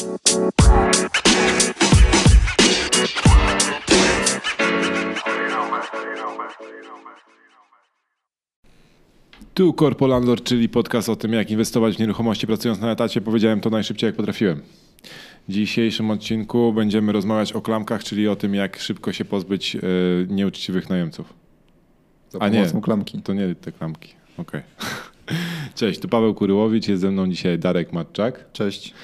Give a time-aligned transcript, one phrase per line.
[0.00, 0.06] Tu
[9.72, 13.20] Corpo Landlord, czyli podcast o tym, jak inwestować w nieruchomości pracując na etacie.
[13.20, 14.62] Powiedziałem to najszybciej, jak potrafiłem.
[15.48, 19.80] W dzisiejszym odcinku będziemy rozmawiać o klamkach, czyli o tym, jak szybko się pozbyć e,
[20.28, 21.34] nieuczciwych najemców.
[22.30, 22.66] Za A nie.
[22.82, 23.22] klamki.
[23.22, 24.14] To nie te klamki.
[24.36, 24.62] Okej.
[25.74, 28.52] Cześć, tu Paweł Kuryłowicz, jest ze mną dzisiaj Darek Matczak.
[28.52, 28.94] Cześć.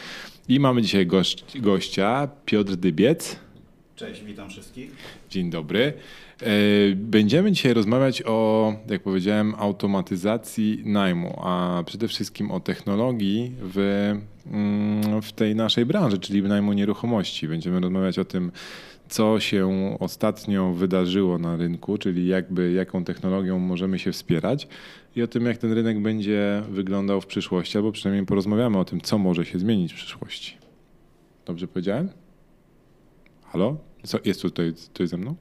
[0.48, 3.36] I mamy dzisiaj gość, gościa, Piotr Dybiec.
[3.96, 4.90] Cześć, witam wszystkich.
[5.30, 5.92] Dzień dobry.
[6.42, 6.46] E,
[6.96, 13.78] Będziemy dzisiaj rozmawiać o, jak powiedziałem, automatyzacji najmu, a przede wszystkim o technologii w,
[14.46, 17.48] mm, w tej naszej branży, czyli najmu nieruchomości.
[17.48, 18.52] Będziemy rozmawiać o tym,
[19.08, 24.68] co się ostatnio wydarzyło na rynku, czyli jakby jaką technologią możemy się wspierać
[25.16, 29.00] i o tym, jak ten rynek będzie wyglądał w przyszłości, albo przynajmniej porozmawiamy o tym,
[29.00, 30.56] co może się zmienić w przyszłości.
[31.46, 32.08] Dobrze powiedziałem?
[33.44, 33.76] Halo?
[34.04, 35.34] Co, jest tutaj, tutaj ze mną?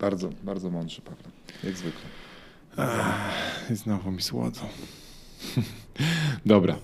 [0.00, 1.32] Bardzo, bardzo mądrze, Paweł.
[1.64, 2.00] Jak zwykle.
[3.70, 4.60] I Znowu mi słodzą.
[6.46, 6.78] Dobra.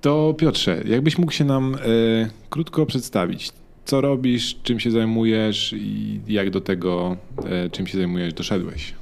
[0.00, 1.78] To Piotrze, jakbyś mógł się nam e,
[2.50, 3.52] krótko przedstawić,
[3.84, 8.94] co robisz, czym się zajmujesz i jak do tego, e, czym się zajmujesz, doszedłeś?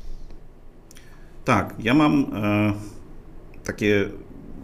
[1.45, 2.73] Tak, ja mam e,
[3.65, 4.09] takie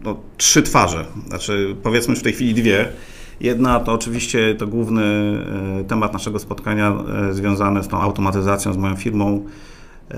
[0.03, 1.05] no, trzy twarze.
[1.27, 2.89] Znaczy, powiedzmy w tej chwili dwie.
[3.41, 5.03] Jedna to oczywiście to główny
[5.79, 6.97] e, temat naszego spotkania
[7.29, 9.45] e, związany z tą automatyzacją, z moją firmą,
[10.11, 10.17] e,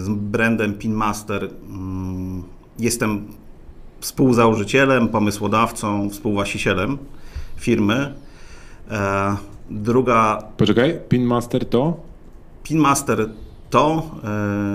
[0.00, 1.48] z brandem Pinmaster.
[1.68, 2.42] Mm,
[2.78, 3.26] Jestem
[4.00, 6.98] współzałożycielem, pomysłodawcą, współwłaścicielem
[7.56, 8.14] firmy.
[9.70, 11.96] Druga Poczekaj, Pinmaster to?
[12.62, 13.28] Pinmaster
[13.72, 14.10] to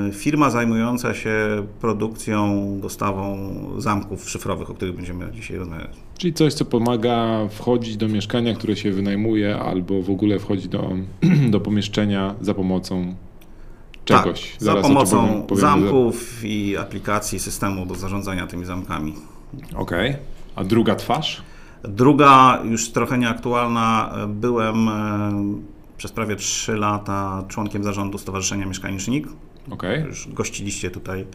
[0.09, 1.37] e, firma zajmująca się
[1.81, 3.37] produkcją, dostawą
[3.77, 5.89] zamków szyfrowych, o których będziemy dzisiaj rozmawiać.
[6.17, 10.89] Czyli coś, co pomaga wchodzić do mieszkania, które się wynajmuje, albo w ogóle wchodzi do,
[11.53, 13.15] do pomieszczenia za pomocą
[14.05, 14.51] czegoś.
[14.51, 19.13] Tak, za Zaraz pomocą powiem- powiem- zamków i aplikacji systemu do zarządzania tymi zamkami.
[19.75, 20.15] Okej.
[20.55, 21.41] A druga twarz?
[21.83, 29.27] Druga, już trochę nieaktualna, byłem e, przez prawie 3 lata członkiem zarządu Stowarzyszenia Mieszkanicznik.
[29.71, 30.03] Okej.
[30.03, 31.25] Już gościliście tutaj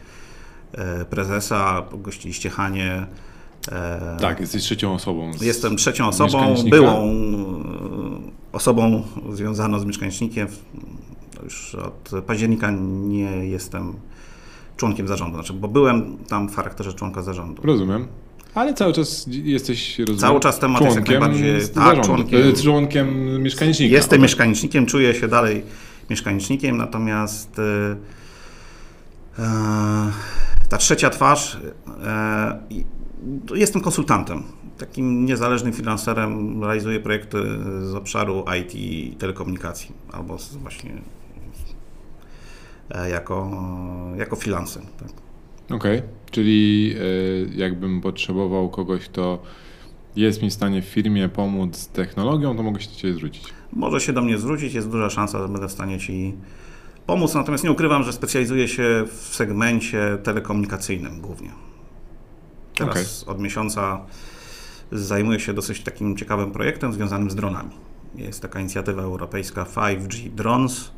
[0.72, 3.06] e, prezesa, gościliście Hanie.
[3.72, 5.30] e, Tak, jesteś trzecią osobą.
[5.40, 7.12] Jestem trzecią osobą, byłą e,
[8.52, 9.02] osobą
[9.32, 10.48] związaną z mieszkanicznikiem.
[11.44, 13.92] Już od października nie jestem
[14.76, 17.62] członkiem zarządu, znaczy, bo byłem tam w charakterze członka zarządu.
[17.64, 18.06] Rozumiem.
[18.54, 22.52] Ale cały czas jesteś, rozumiem, Cały czas temat jest jak członkiem najbardziej- tak, członkiem- e,
[22.62, 23.92] członkiem mieszkanicznika.
[23.94, 24.22] Jestem Okej.
[24.22, 25.62] mieszkanicznikiem, czuję się dalej
[26.10, 27.96] mieszkanicznikiem, natomiast e,
[29.38, 30.12] e,
[30.68, 31.58] ta trzecia twarz,
[32.04, 32.58] e,
[33.54, 34.42] jestem konsultantem,
[34.78, 37.38] takim niezależnym freelancerem, realizuję projekty
[37.82, 40.92] z obszaru IT i telekomunikacji, albo z, właśnie
[42.90, 43.50] e, jako,
[44.18, 44.82] jako freelancer.
[44.98, 45.08] Tak.
[45.76, 49.42] Okej, czyli e, jakbym potrzebował kogoś, kto
[50.16, 53.44] jest mi w stanie w firmie pomóc z technologią, to mogę się do Ciebie zwrócić.
[53.72, 56.34] Może się do mnie zwrócić, jest duża szansa, że będę w stanie Ci
[57.06, 61.50] pomóc, natomiast nie ukrywam, że specjalizuję się w segmencie telekomunikacyjnym głównie.
[62.74, 64.00] Teraz od miesiąca
[64.92, 67.70] zajmuję się dosyć takim ciekawym projektem związanym z dronami.
[68.14, 70.90] Jest taka inicjatywa europejska 5G Drones,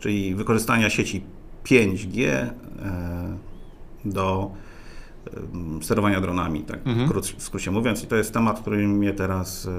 [0.00, 1.22] czyli wykorzystania sieci
[1.64, 2.50] 5G e,
[4.04, 4.50] do
[5.82, 7.08] sterowania dronami, tak Mhm.
[7.08, 8.04] w krót- w skrócie mówiąc.
[8.04, 9.70] I to jest temat, który mnie teraz e,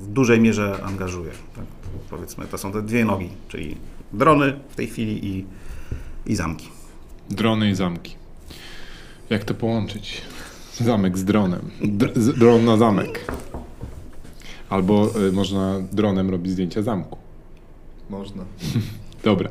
[0.00, 1.30] w dużej mierze angażuje.
[1.56, 1.64] Tak?
[2.10, 3.76] Powiedzmy, to są te dwie nogi, czyli
[4.12, 5.44] drony w tej chwili i,
[6.26, 6.68] i zamki.
[7.30, 8.14] Drony i zamki.
[9.30, 10.22] Jak to połączyć?
[10.80, 11.70] Zamek z dronem.
[11.82, 13.32] Dr- z, dron na zamek.
[14.70, 17.18] Albo e, można dronem robić zdjęcia zamku.
[18.10, 18.44] Można.
[19.24, 19.50] Dobra.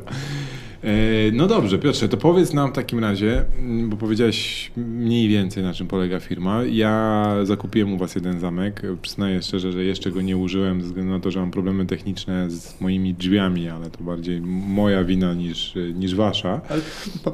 [0.84, 5.64] E, No dobrze, Piotrze, to powiedz nam w takim razie, m, bo powiedziałeś mniej więcej
[5.64, 6.64] na czym polega firma.
[6.64, 8.82] Ja zakupiłem u Was jeden zamek.
[9.02, 12.50] Przyznaję szczerze, że jeszcze go nie użyłem ze względu na to, że mam problemy techniczne
[12.50, 16.62] z moimi drzwiami, ale to bardziej moja wina niż, niż Wasza.
[16.70, 16.82] Ale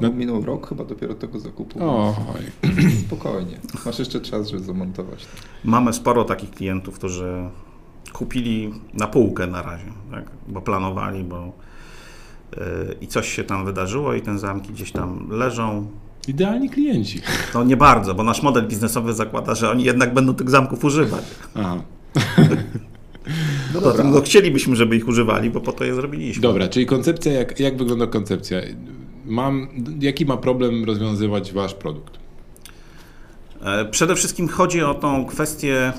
[0.02, 1.78] No- minął rok chyba dopiero tego zakupu.
[1.84, 2.12] Oj,
[3.06, 3.58] Spokojnie.
[3.86, 5.26] Masz jeszcze czas, żeby zamontować.
[5.64, 7.34] Mamy sporo takich klientów, którzy
[8.12, 10.24] kupili na półkę na razie, tak?
[10.48, 11.52] bo planowali, bo
[13.00, 15.86] i coś się tam wydarzyło i te zamki gdzieś tam leżą.
[16.28, 17.20] idealni klienci.
[17.54, 21.24] No nie bardzo, bo nasz model biznesowy zakłada, że oni jednak będą tych zamków używać.
[21.54, 21.82] Aha.
[22.14, 22.20] No
[23.74, 24.04] No, dobra.
[24.04, 26.42] no chcielibyśmy, żeby ich używali, bo po to je zrobiliśmy.
[26.42, 28.58] Dobra, czyli koncepcja, jak, jak wygląda koncepcja?
[29.26, 29.68] Mam,
[30.00, 32.18] jaki ma problem rozwiązywać Wasz produkt?
[33.62, 35.92] E, Przede wszystkim chodzi o tą kwestię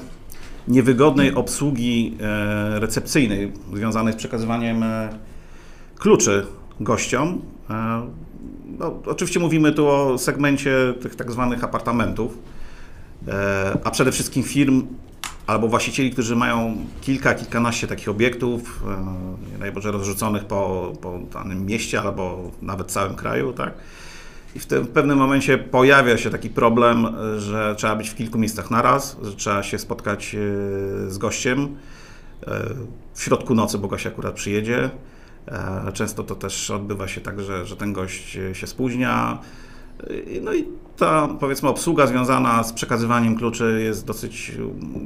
[0.68, 5.09] niewygodnej obsługi e, recepcyjnej związanej z przekazywaniem e,
[6.01, 6.45] kluczy
[6.80, 7.42] gościom.
[7.69, 8.07] E,
[8.80, 12.38] no, oczywiście mówimy tu o segmencie tych tak zwanych apartamentów,
[13.83, 14.88] a przede wszystkim firm
[15.48, 18.83] albo właścicieli, którzy mają kilka, kilkanaście takich obiektów,
[19.51, 23.74] nie najbardziej rozrzuconych po, po danym mieście albo nawet całym kraju, tak?
[24.56, 27.07] I w, tym, pewnym momencie pojawia się taki problem,
[27.38, 30.39] że trzeba być w kilku miejscach naraz, że trzeba się spotkać e,
[31.12, 31.75] z gościem
[32.47, 32.63] e,
[33.13, 34.89] w środku nocy, bo gość akurat przyjedzie.
[35.47, 39.39] E, często to też odbywa się tak, że, że ten gość się spóźnia.
[40.41, 40.65] No i
[40.97, 44.51] ta, powiedzmy, obsługa związana z przekazywaniem kluczy jest dosyć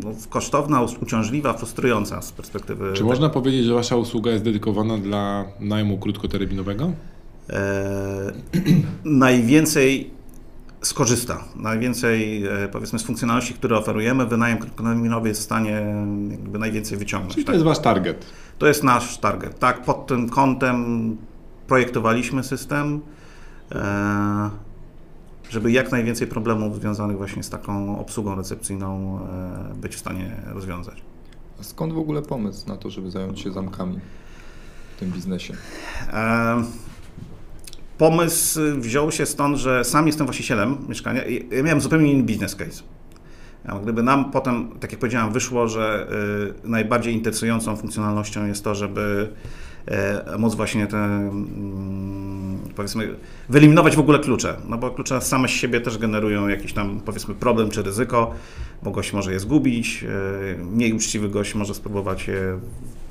[0.04, 2.94] no, kosztowna, uciążliwa, frustrująca z perspektywy.
[2.94, 6.92] Czy można powiedzieć, że Wasza usługa jest dedykowana dla najmu krótkoterminowego?
[7.50, 8.32] e,
[9.06, 10.10] najwięcej
[10.88, 11.44] skorzysta.
[11.56, 15.86] Najwięcej, e, powiedzmy, z funkcjonalności, które oferujemy, wynajem krótkoterminowy jest w stanie
[16.32, 17.34] jakby najwięcej wyciągnąć.
[17.34, 17.54] Czyli to tak?
[17.54, 18.26] jest wasz target.
[18.58, 19.60] To jest nasz target.
[19.60, 21.18] Tak, pod tym kątem
[21.68, 23.02] projektowaliśmy system,
[23.72, 24.50] e,
[25.50, 31.02] żeby jak najwięcej problemów związanych właśnie z taką obsługą recepcyjną e, być w stanie rozwiązać.
[31.60, 34.00] A skąd w ogóle pomysł na to, żeby zająć się zamkami
[34.96, 35.54] w tym biznesie?
[36.14, 36.64] E,
[37.98, 42.56] Pomysł wziął się stąd, że sam jestem właścicielem mieszkania i ja miałem zupełnie inny business
[42.56, 42.84] case.
[43.84, 46.08] Gdyby nam potem, tak jak powiedziałem, wyszło, że
[46.66, 49.30] y, najbardziej interesującą funkcjonalnością jest to, żeby
[50.36, 53.16] y, móc właśnie te, mm, powiedzmy,
[53.50, 57.36] wyeliminować w ogóle klucze, no bo klucze same z siebie też generują jakiś tam, powiedzmy,
[57.36, 58.34] problem czy ryzyko,
[58.84, 60.06] bo gość może je zgubić,
[60.54, 62.60] y, mniej uczciwy gość może spróbować je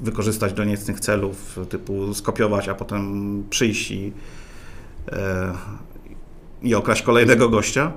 [0.01, 4.13] wykorzystać do niecnych celów, typu skopiować, a potem przyjść i
[6.63, 7.93] i okraść kolejnego gościa.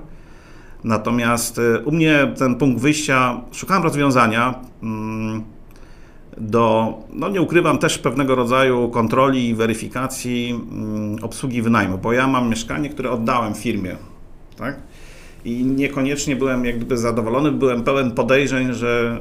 [0.84, 5.42] Natomiast e, u mnie ten punkt wyjścia, szukałem rozwiązania mm,
[6.36, 12.26] do, no nie ukrywam, też pewnego rodzaju kontroli i weryfikacji mm, obsługi wynajmu, bo ja
[12.26, 13.96] mam mieszkanie, które oddałem firmie,
[14.56, 14.76] tak?
[15.44, 19.20] I niekoniecznie byłem jak gdyby zadowolony, byłem pełen podejrzeń, że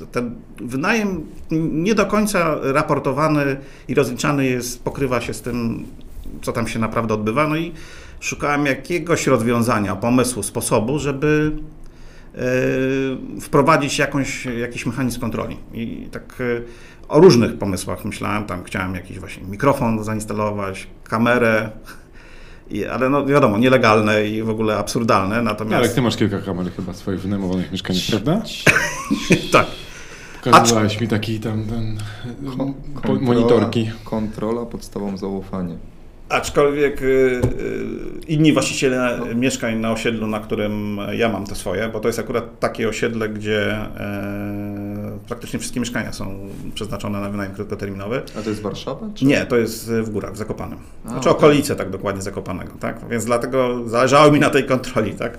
[0.00, 3.56] e, ten wynajem nie do końca raportowany
[3.88, 5.84] i rozliczany jest, pokrywa się z tym,
[6.42, 7.48] co tam się naprawdę odbywa.
[7.48, 7.72] No i
[8.20, 11.52] szukałem jakiegoś rozwiązania, pomysłu, sposobu, żeby
[12.34, 12.40] e,
[13.40, 15.56] wprowadzić jakąś, jakiś mechanizm kontroli.
[15.74, 16.62] I tak e,
[17.08, 21.70] o różnych pomysłach myślałem, tam chciałem jakiś właśnie mikrofon zainstalować, kamerę,
[22.92, 25.76] ale no wiadomo, nielegalne i w ogóle absurdalne, natomiast...
[25.76, 28.42] Ale ty masz kilka kamer chyba w swoich wynajmowanych mieszkaniach, prawda?
[29.52, 29.66] tak.
[30.44, 31.98] Pokazywałeś mi taki tam ten,
[32.94, 33.90] kontrola, monitorki.
[34.04, 35.74] Kontrola podstawą zaufania.
[36.32, 37.40] Aczkolwiek y, y,
[38.28, 42.58] inni właściciele mieszkań na osiedlu, na którym ja mam te swoje, bo to jest akurat
[42.58, 48.22] takie osiedle, gdzie e, praktycznie wszystkie mieszkania są przeznaczone na wynajem krótkoterminowy.
[48.38, 49.08] A to jest Warszawa?
[49.14, 49.24] Czy?
[49.24, 50.78] Nie, to jest w górach, w Zakopanem.
[51.06, 53.08] Znaczy A, okolice tak dokładnie Zakopanego, tak?
[53.10, 55.38] Więc dlatego zależało mi na tej kontroli, tak?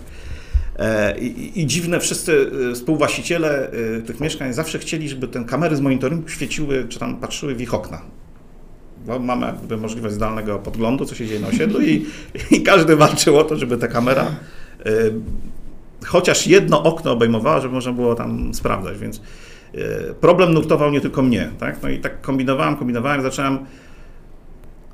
[0.80, 3.72] E, I, I, dziwne, wszyscy y, współwłaściciele
[4.06, 7.74] tych mieszkań zawsze chcieli, żeby te kamery z monitoringu świeciły, czy tam patrzyły w ich
[7.74, 8.02] okna
[9.06, 12.06] bo mamy jakby możliwość zdalnego podglądu, co się dzieje na osiedlu i,
[12.52, 14.26] i każdy walczył o to, żeby ta kamera
[14.86, 15.14] y,
[16.06, 19.22] chociaż jedno okno obejmowała, żeby można było tam sprawdzać, więc
[19.76, 19.82] y,
[20.22, 21.84] problem nurtował nie tylko mnie, tak?
[21.84, 23.60] No i tak kombinowałem, kombinowałem, zacząłem,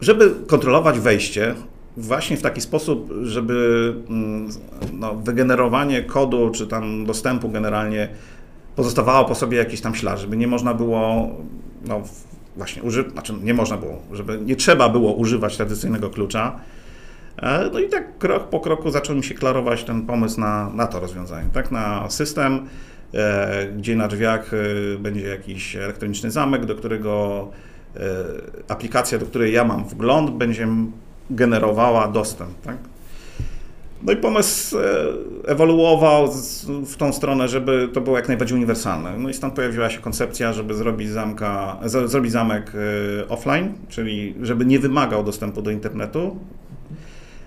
[0.01, 1.55] żeby kontrolować wejście,
[1.97, 4.49] właśnie w taki sposób, żeby mm,
[4.93, 8.09] no, wygenerowanie kodu, czy tam dostępu generalnie
[8.75, 11.29] pozostawało po sobie jakiś tam ślad, żeby nie można było
[11.85, 12.01] no,
[12.59, 16.59] właśnie używać, znaczy nie można było, żeby nie trzeba było używać tradycyjnego klucza.
[17.37, 20.87] E, no i tak krok po kroku zaczął mi się klarować ten pomysł na, na
[20.87, 22.67] to rozwiązanie, tak, na system,
[23.13, 27.47] e, gdzie na drzwiach e, będzie jakiś elektroniczny zamek, do którego
[28.67, 30.67] aplikacja, do której ja mam wgląd, będzie
[31.29, 32.77] generowała dostęp, tak.
[34.03, 34.81] No i pomysł e,
[35.47, 36.31] ewoluował
[36.85, 39.17] w tą stronę, żeby to było jak najbardziej uniwersalne.
[39.17, 44.65] No i stąd pojawiła się koncepcja, żeby zrobić, zamka, zrobić zamek e, offline, czyli żeby
[44.65, 46.39] nie wymagał dostępu do internetu.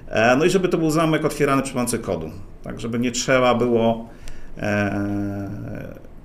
[0.08, 2.30] E, no i żeby to był zamek otwierany przy pomocy kodu,
[2.62, 4.08] tak żeby nie trzeba było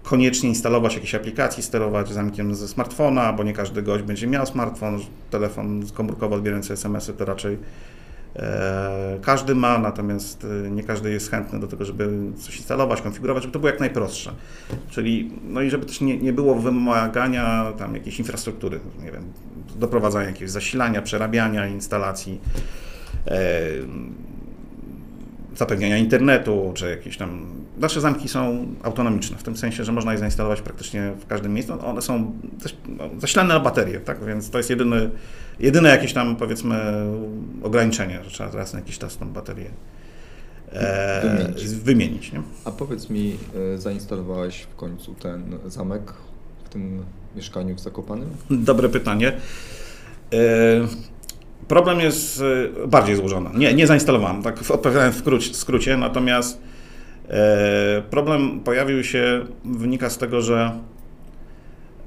[0.03, 4.99] koniecznie instalować jakieś aplikacji, sterować zamkiem ze smartfona, bo nie każdy gość będzie miał smartfon,
[5.29, 7.57] telefon komórkowo odbierający SMS-y to raczej
[9.27, 13.53] każdy ma, natomiast e, nie każdy jest chętny do tego, żeby coś instalować, konfigurować, żeby
[13.53, 14.31] to było jak najprostsze.
[14.89, 19.23] Czyli, no i żeby też nie, nie było wymagania tam jakiejś infrastruktury, nie wiem,
[19.75, 22.41] doprowadzania jakiegoś zasilania, przerabiania instalacji,
[23.27, 23.39] e,
[25.57, 27.45] zapewniania internetu, czy jakiejś tam
[27.77, 31.73] nasze zamki są autonomiczne, w tym sensie, że można je zainstalować praktycznie w każdym miejscu.
[31.85, 32.31] One są
[32.87, 34.25] no, zasilane na baterię, tak?
[34.25, 35.09] więc to jest jedyny,
[35.59, 36.75] jedyne jakieś tam powiedzmy
[37.63, 39.69] ograniczenie, że trzeba raz na jakiś czas tą baterię
[40.71, 42.31] e, wymienić.
[42.31, 42.41] nie?
[42.65, 43.37] A powiedz mi,
[43.73, 46.13] e, zainstalowałeś w końcu ten zamek
[46.63, 47.03] w tym
[47.35, 48.29] mieszkaniu w Zakopanym?
[48.49, 49.33] Dobre pytanie.
[50.33, 50.37] E,
[51.67, 52.41] problem jest
[52.83, 53.49] e, bardziej złożony.
[53.53, 56.61] Nie, nie zainstalowałem, tak odpowiadałem w skrócie, natomiast
[57.29, 60.71] E, problem pojawił się, wynika z tego, że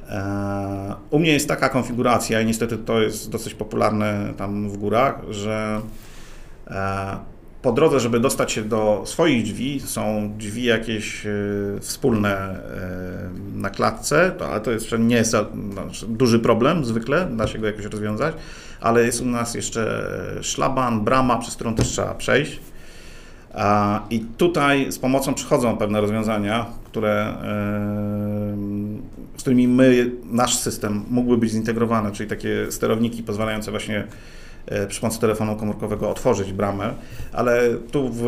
[0.09, 5.21] e, u mnie jest taka konfiguracja i niestety to jest dosyć popularne tam w górach,
[5.31, 5.81] że
[7.63, 11.27] po drodze, żeby dostać się do swoich drzwi, są drzwi jakieś
[11.81, 12.61] wspólne
[13.55, 15.37] na klatce, ale to jest, nie jest
[15.73, 18.35] znaczy, duży problem zwykle, da się go jakoś rozwiązać,
[18.81, 20.07] ale jest u nas jeszcze
[20.43, 22.61] szlaban, brama, przez którą też trzeba przejść.
[24.11, 27.35] I tutaj z pomocą przychodzą pewne rozwiązania, które,
[29.37, 34.07] z którymi my, nasz system mógłby być zintegrowany, czyli takie sterowniki pozwalające właśnie e,
[34.89, 36.95] przy pomocy telefonu komórkowego otworzyć bramę,
[37.33, 38.25] ale tu, w,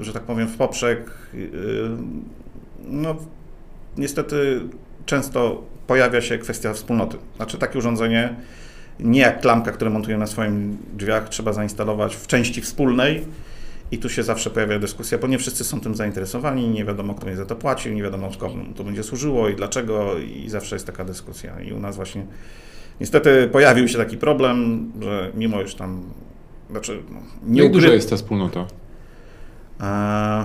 [0.00, 1.38] że tak powiem, w poprzek, e,
[2.84, 3.16] no
[3.96, 4.60] niestety
[5.06, 7.16] często pojawia się kwestia wspólnoty.
[7.36, 8.36] Znaczy takie urządzenie,
[9.00, 13.24] nie jak klamka, które montujemy na swoim drzwiach, trzeba zainstalować w części wspólnej,
[13.92, 17.24] i tu się zawsze pojawia dyskusja, bo nie wszyscy są tym zainteresowani, nie wiadomo, kto
[17.24, 20.86] będzie za to płacił, nie wiadomo, komu to będzie służyło i dlaczego, i zawsze jest
[20.86, 21.60] taka dyskusja.
[21.60, 22.26] I u nas właśnie
[23.02, 26.02] niestety pojawił się taki problem, że mimo już tam.
[26.70, 28.66] Znaczy, no, nie Jak duża jest ta wspólnota?
[29.80, 30.44] E,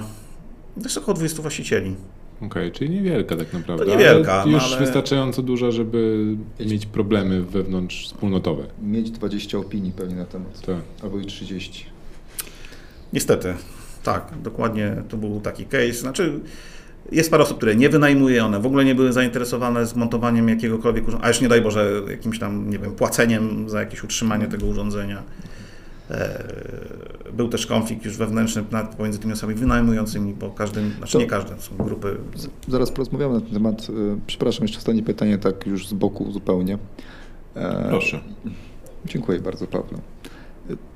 [0.75, 1.95] to jest około 20 właścicieli.
[2.37, 3.85] Okej, okay, czyli niewielka tak naprawdę.
[3.85, 4.33] To niewielka.
[4.33, 4.79] Ale już ale...
[4.79, 6.25] wystarczająco duża, żeby
[6.59, 6.71] mieć...
[6.71, 8.63] mieć problemy wewnątrz wspólnotowe.
[8.81, 10.61] Mieć 20 opinii pewnie na temat.
[10.61, 10.81] Tak.
[11.03, 11.85] Albo i 30.
[13.13, 13.53] Niestety,
[14.03, 15.93] tak, dokładnie to był taki case.
[15.93, 16.39] Znaczy,
[17.11, 21.25] jest parę osób, które nie wynajmuje, one w ogóle nie były zainteresowane zmontowaniem jakiegokolwiek urządzenia,
[21.25, 25.23] a już nie daj Boże, jakimś tam, nie wiem, płaceniem za jakieś utrzymanie tego urządzenia.
[26.11, 26.43] E,
[27.33, 28.63] był też konflikt już wewnętrzny
[28.97, 32.17] pomiędzy tymi osobami wynajmującymi, bo każdy, znaczy to nie każdy, są grupy.
[32.67, 33.87] Zaraz porozmawiamy na ten temat.
[33.89, 36.77] E, przepraszam, jeszcze ostatnie pytanie, tak już z boku zupełnie.
[37.55, 38.19] E, Proszę.
[39.05, 39.99] Dziękuję bardzo, Paweł.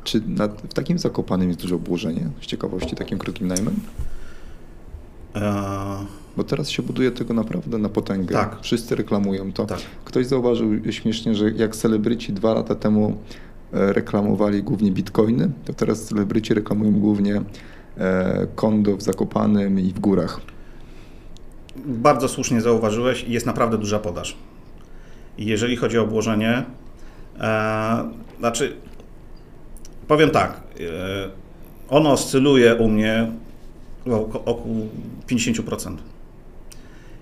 [0.03, 3.75] Czy na, w takim Zakopanym jest duże obłożenie, z ciekawości, takim krótkim najmem?
[5.35, 6.21] Eee...
[6.37, 8.33] Bo teraz się buduje tego naprawdę na potęgę.
[8.33, 8.57] Tak.
[8.61, 9.65] Wszyscy reklamują to.
[9.65, 9.79] Tak.
[10.05, 13.17] Ktoś zauważył śmiesznie, że jak celebryci dwa lata temu
[13.73, 17.41] e, reklamowali głównie bitcoiny, to teraz celebryci reklamują głównie
[17.97, 20.41] e, kondo w Zakopanym i w górach.
[21.85, 24.37] Bardzo słusznie zauważyłeś i jest naprawdę duża podaż.
[25.37, 26.63] Jeżeli chodzi o obłożenie,
[27.39, 28.09] e,
[28.39, 28.73] znaczy
[30.11, 31.29] Powiem tak, e,
[31.89, 33.31] ono oscyluje u mnie
[34.05, 34.87] około
[35.27, 35.95] 50%.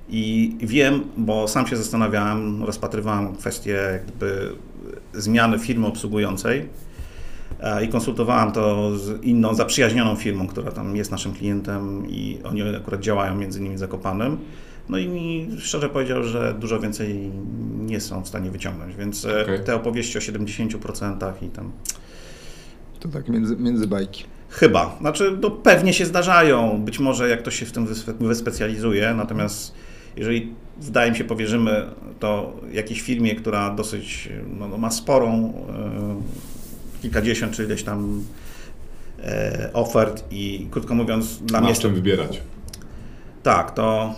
[0.10, 4.56] I wiem, bo sam się zastanawiałem, rozpatrywałem kwestię jakby
[5.14, 6.70] zmiany firmy obsługującej
[7.60, 12.76] e, i konsultowałem to z inną zaprzyjaźnioną firmą, która tam jest naszym klientem i oni
[12.76, 14.38] akurat działają między innymi Zakopanem.
[14.90, 17.32] No i mi szczerze powiedział, że dużo więcej
[17.80, 19.60] nie są w stanie wyciągnąć, więc e, okay.
[19.60, 21.72] te opowieści o 70% i tam
[23.00, 24.24] to tak między, między bajki.
[24.50, 24.98] Chyba.
[25.00, 26.82] Znaczy, no pewnie się zdarzają.
[26.86, 27.88] Być może jak ktoś się w tym
[28.20, 29.74] wyspecjalizuje, natomiast
[30.16, 31.86] jeżeli wydaje mi się powierzymy
[32.20, 34.30] to jakiejś firmie, która dosyć
[34.60, 35.54] no, no ma sporą,
[36.98, 38.24] e, kilkadziesiąt czy ileś tam
[39.24, 41.74] e, ofert i krótko mówiąc dla mnie...
[41.74, 42.42] czym wybierać.
[43.44, 44.16] Tak, to...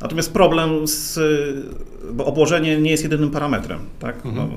[0.00, 1.18] Natomiast problem z...
[2.12, 4.26] bo obłożenie nie jest jedynym parametrem, tak?
[4.26, 4.34] Mhm.
[4.36, 4.48] No,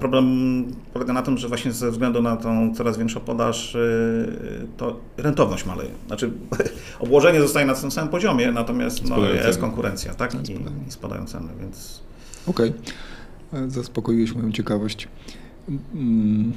[0.00, 5.00] problem polega na tym, że właśnie ze względu na tą coraz większą podaż, y, to
[5.16, 5.90] rentowność maleje.
[6.06, 6.30] Znaczy,
[7.00, 10.34] obłożenie zostaje na tym samym poziomie, natomiast no, jest konkurencja tak?
[10.34, 10.52] I,
[10.88, 12.02] i spadają ceny, więc...
[12.46, 12.72] Okej,
[13.52, 13.70] okay.
[13.70, 15.08] zaspokoiłeś moją ciekawość.
[15.94, 16.52] Mm.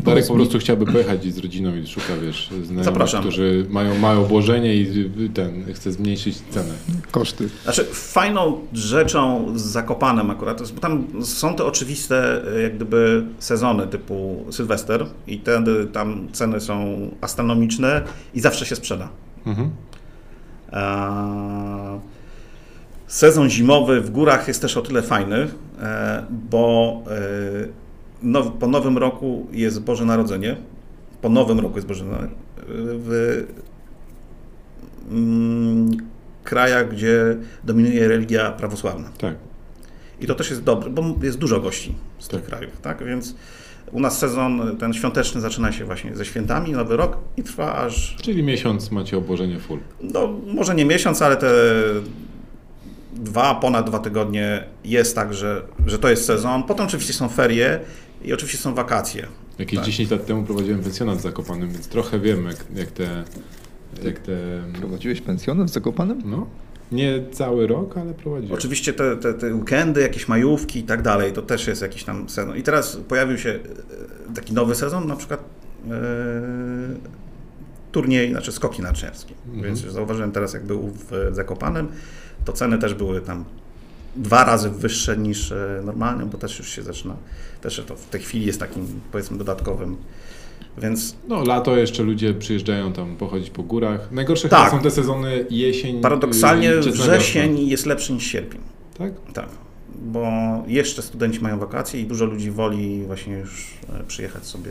[0.00, 3.22] Darek po prostu chciałby pojechać z rodziną i szuka, wiesz, znajomych, Zapraszam.
[3.22, 6.74] którzy mają małe obłożenie i ten, chce zmniejszyć cenę.
[7.10, 7.48] Koszty.
[7.64, 14.44] Znaczy, fajną rzeczą z Zakopanem akurat, bo tam są te oczywiste jak gdyby sezony typu
[14.50, 18.02] Sylwester i wtedy tam ceny są astronomiczne
[18.34, 19.08] i zawsze się sprzeda.
[19.46, 19.70] Mhm.
[23.06, 25.48] Sezon zimowy w górach jest też o tyle fajny,
[25.82, 27.81] e, bo e,
[28.22, 30.56] now, po nowym roku jest Boże Narodzenie.
[31.20, 32.34] Po nowym roku jest Boże Narodzenie.
[32.68, 33.42] W
[35.10, 35.90] mm,
[36.44, 39.08] krajach, gdzie dominuje religia prawosławna.
[39.18, 39.34] Tak.
[40.20, 42.40] I to też jest dobre, bo jest dużo gości z tak.
[42.40, 43.04] tych krajów, tak?
[43.04, 43.34] Więc
[43.92, 48.16] U nas sezon ten świąteczny zaczyna się właśnie ze świętami, nowy rok i trwa aż...
[48.22, 49.78] Czyli miesiąc macie obłożenie full.
[50.00, 51.52] No może nie miesiąc, ale te
[53.12, 56.62] dwa, ponad dwa tygodnie jest tak, że, że to jest sezon.
[56.62, 57.80] Potem oczywiście są ferie
[58.24, 59.26] i oczywiście są wakacje.
[59.58, 59.86] Jakieś tak.
[59.86, 63.24] 10 lat temu prowadziłem pensjonat w Zakopanem, więc trochę wiem jak, jak te...
[64.04, 64.32] Jak te...
[64.78, 66.22] Prowadziłeś pensjonat w Zakopanem?
[66.24, 66.46] No.
[66.92, 68.54] Nie cały rok, ale prowadziłem.
[68.54, 72.28] Oczywiście te, te, te weekendy, jakieś majówki i tak dalej, to też jest jakiś tam
[72.28, 72.56] sezon.
[72.56, 75.44] I teraz pojawił się e, taki nowy sezon, na przykład
[75.84, 75.92] yy,
[77.92, 79.34] turniej, znaczy skoki narciarskie.
[79.46, 79.62] Mhm.
[79.62, 81.88] Więc zauważyłem teraz, jak był w Zakopanem,
[82.44, 83.44] to ceny też były tam
[84.16, 87.16] dwa razy wyższe niż e, normalnie, bo też już się zaczyna,
[87.60, 89.96] też to w tej chwili jest takim powiedzmy dodatkowym
[90.78, 91.16] więc...
[91.28, 94.12] No, lato jeszcze ludzie przyjeżdżają tam pochodzić po górach.
[94.12, 94.70] Najgorsze tak.
[94.70, 96.00] są te sezony jesień.
[96.00, 98.60] Paradoksalnie wrzesień jest lepszy niż sierpień.
[98.98, 99.12] Tak?
[99.32, 99.48] Tak.
[100.02, 100.28] Bo
[100.66, 104.70] jeszcze studenci mają wakacje i dużo ludzi woli właśnie już e, przyjechać sobie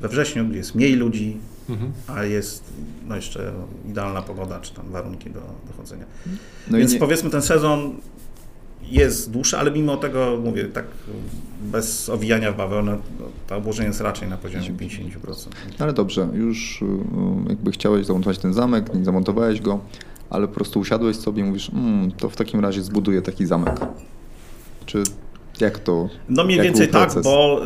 [0.00, 1.36] we wrześniu, gdzie jest mniej ludzi,
[1.68, 1.92] mhm.
[2.06, 2.64] a jest
[3.08, 3.52] no jeszcze
[3.88, 6.04] idealna pogoda, czy tam warunki do, dochodzenia.
[6.70, 6.98] No Więc nie...
[6.98, 7.94] powiedzmy ten sezon
[8.90, 10.84] jest dłuższa, ale mimo tego, mówię, tak
[11.60, 15.10] bez owijania w bawełnę, no, to obłożenie jest raczej na poziomie 50%.
[15.78, 16.86] No ale dobrze, już y,
[17.48, 19.80] jakby chciałeś zamontować ten zamek, nie zamontowałeś go,
[20.30, 23.80] ale po prostu usiadłeś sobie i mówisz, mmm, to w takim razie zbuduję taki zamek.
[24.86, 25.02] Czy
[25.60, 26.08] jak to?
[26.28, 27.62] No mniej więcej tak, bo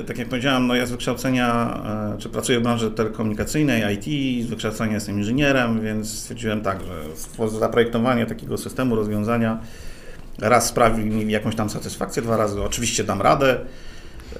[0.00, 1.78] y, tak jak powiedziałem, no ja z wykształcenia,
[2.16, 4.04] y, czy pracuję w branży telekomunikacyjnej, IT,
[4.46, 9.60] z wykształcenia jestem inżynierem, więc stwierdziłem tak, że zaprojektowanie takiego systemu, rozwiązania
[10.38, 13.60] Raz sprawi mi jakąś tam satysfakcję, dwa razy oczywiście dam radę.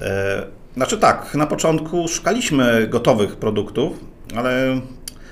[0.01, 3.99] E, znaczy tak, na początku szukaliśmy gotowych produktów,
[4.35, 4.81] ale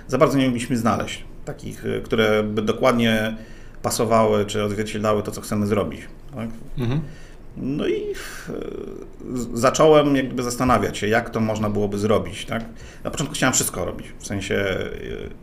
[0.07, 3.37] za bardzo nie mogliśmy znaleźć takich, e, które by dokładnie
[3.81, 6.01] pasowały czy odzwierciedlały to, co chcemy zrobić.
[6.35, 6.49] Tak?
[6.77, 7.01] Mhm.
[7.57, 8.13] No i e,
[9.53, 12.45] zacząłem jakby zastanawiać się, jak to można byłoby zrobić.
[12.45, 12.65] Tak?
[13.03, 14.87] Na początku chciałem wszystko robić, w sensie e,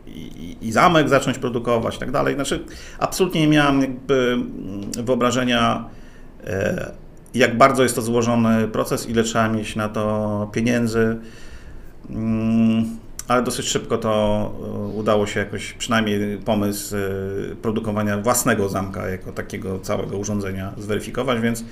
[0.07, 2.35] i, i zamek zacząć produkować i tak dalej.
[2.35, 2.65] Znaczy,
[2.99, 5.89] absolutnie nie miałem jakby mm, wyobrażenia,
[6.47, 6.91] e,
[7.33, 11.17] jak bardzo jest to złożony proces, ile trzeba mieć na to pieniędzy.
[12.09, 12.85] Mm,
[13.27, 14.53] ale dosyć szybko to
[14.95, 16.95] udało się jakoś, przynajmniej pomysł
[17.61, 21.63] produkowania własnego zamka jako takiego całego urządzenia zweryfikować, więc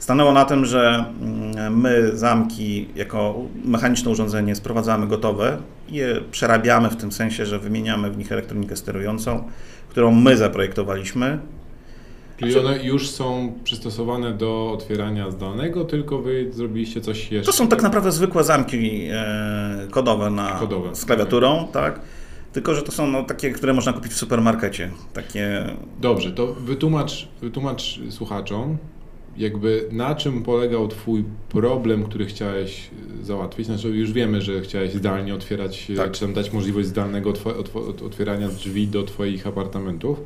[0.00, 3.34] stanęło na tym, że mm, my zamki jako
[3.64, 5.58] mechaniczne urządzenie sprowadzamy gotowe
[5.88, 9.44] i je przerabiamy w tym sensie, że wymieniamy w nich elektronikę sterującą,
[9.88, 11.38] którą my zaprojektowaliśmy.
[12.36, 17.52] Czyli one już są przystosowane do otwierania zdalnego, tylko wy zrobiliście coś jeszcze?
[17.52, 22.00] To są tak naprawdę zwykłe zamki e, kodowe, na, kodowe z klawiaturą, tak?
[22.52, 24.90] Tylko, że to są no, takie, które można kupić w supermarkecie.
[25.12, 25.64] Takie...
[26.00, 28.78] Dobrze, to wytłumacz, wytłumacz słuchaczom,
[29.36, 32.90] jakby na czym polegał Twój problem, który chciałeś
[33.20, 33.66] e, załatwić?
[33.66, 36.12] Znaczy już wiemy, że chciałeś zdalnie otwierać, e, tak.
[36.12, 37.32] czy tam dać możliwość zdalnego
[38.06, 40.20] otwierania drzwi do Twoich apartamentów.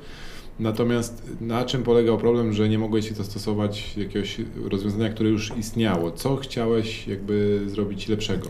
[0.61, 4.37] Natomiast na czym polegał problem, że nie mogłeś zastosować jakiegoś
[4.71, 6.11] rozwiązania, które już istniało?
[6.11, 8.49] Co chciałeś jakby zrobić lepszego?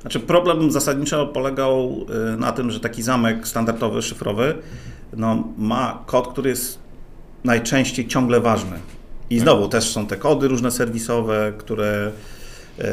[0.00, 4.54] Znaczy problem zasadniczo polegał e, na tym, że taki zamek standardowy, szyfrowy
[5.16, 6.78] no, ma kod, który jest
[7.44, 8.78] najczęściej ciągle ważny.
[9.30, 12.12] I znowu też są te kody różne serwisowe, które
[12.78, 12.84] e,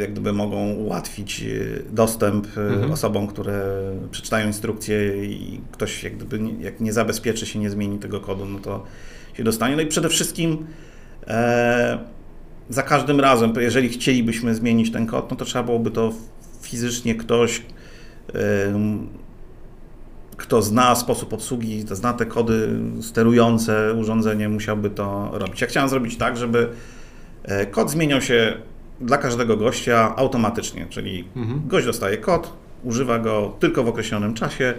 [0.00, 1.46] jak gdyby mogą ułatwić e,
[1.92, 2.92] dostęp e, mhm.
[2.92, 3.62] osobom, które
[4.10, 8.58] przeczytają instrukcję i ktoś jak gdyby jak nie zabezpieczy się, nie zmieni tego kodu, no
[8.58, 8.84] to
[9.34, 9.76] się dostanie.
[9.76, 10.66] No i przede wszystkim
[11.26, 11.98] e,
[12.68, 16.12] za każdym razem, jeżeli chcielibyśmy zmienić ten kod, no to trzeba byłoby to
[16.62, 17.62] fizycznie ktoś
[20.40, 22.68] kto zna sposób obsługi, zna te kody
[23.00, 25.60] sterujące urządzenie, musiałby to robić.
[25.60, 26.68] Ja chciałem zrobić tak, żeby
[27.44, 28.56] e, kod zmieniał się
[29.00, 31.62] dla każdego gościa automatycznie, czyli mhm.
[31.66, 32.52] gość dostaje kod,
[32.84, 34.74] używa go tylko w określonym czasie,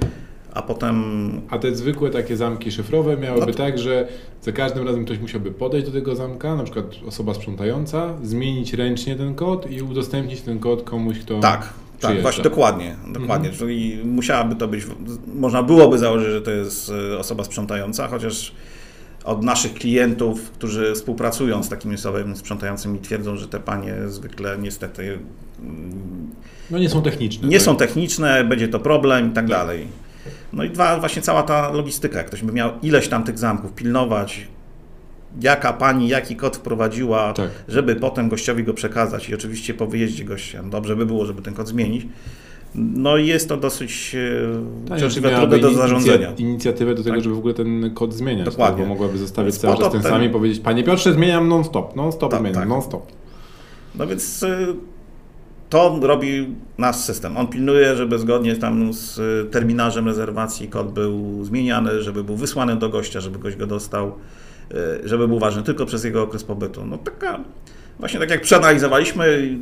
[0.53, 1.01] a potem...
[1.49, 3.57] A te zwykłe takie zamki szyfrowe miałyby no to...
[3.57, 4.07] tak, że
[4.41, 9.15] za każdym razem ktoś musiałby podejść do tego zamka, na przykład osoba sprzątająca, zmienić ręcznie
[9.15, 11.39] ten kod i udostępnić ten kod komuś, kto...
[11.39, 13.49] Tak, tak, właśnie dokładnie, dokładnie.
[13.49, 13.67] Mhm.
[13.67, 14.85] Czyli musiałaby to być,
[15.35, 18.51] można byłoby założyć, że to jest e, osoba sprzątająca, chociaż
[19.23, 25.19] od naszych klientów, którzy współpracują z takimi osobami sprzątającymi, twierdzą, że te panie zwykle niestety.
[26.71, 27.47] No nie są techniczne.
[27.47, 27.65] Nie tak?
[27.65, 29.87] są techniczne, będzie to problem i tak, tak dalej.
[30.53, 32.17] No i dwa, właśnie cała ta logistyka.
[32.17, 34.47] Jak ktoś by miał ileś tam tych zamków pilnować,
[35.41, 37.49] jaka pani, jaki kod wprowadziła, tak.
[37.67, 41.41] żeby potem gościowi go przekazać i oczywiście po wyjeździe gościa, no dobrze by było, żeby
[41.41, 42.07] ten kod zmienić.
[42.75, 44.15] No i jest to dosyć
[44.85, 46.33] e, tak, trudne do zarządzania.
[46.37, 47.23] Inicjatywę do tego, tak.
[47.23, 48.45] żeby w ogóle ten kod zmieniać.
[48.45, 48.53] Tak?
[48.53, 48.77] Dokładnie.
[48.77, 51.95] Tak, bo mogłaby zostawić cały czas ten, ten sam i powiedzieć, panie Piotrze, zmieniam non-stop,
[51.95, 52.69] non-stop tak, zmieniam, tak.
[52.69, 53.11] non-stop.
[53.95, 54.67] No więc e,
[55.69, 57.37] to robi nasz system.
[57.37, 59.19] On pilnuje, żeby zgodnie tam z
[59.51, 64.11] terminarzem rezerwacji kod był zmieniany, żeby był wysłany do gościa, żeby gość go dostał, e,
[65.03, 66.85] żeby był ważny tylko przez jego okres pobytu.
[66.85, 67.39] No taka,
[67.99, 69.57] właśnie tak jak przeanalizowaliśmy,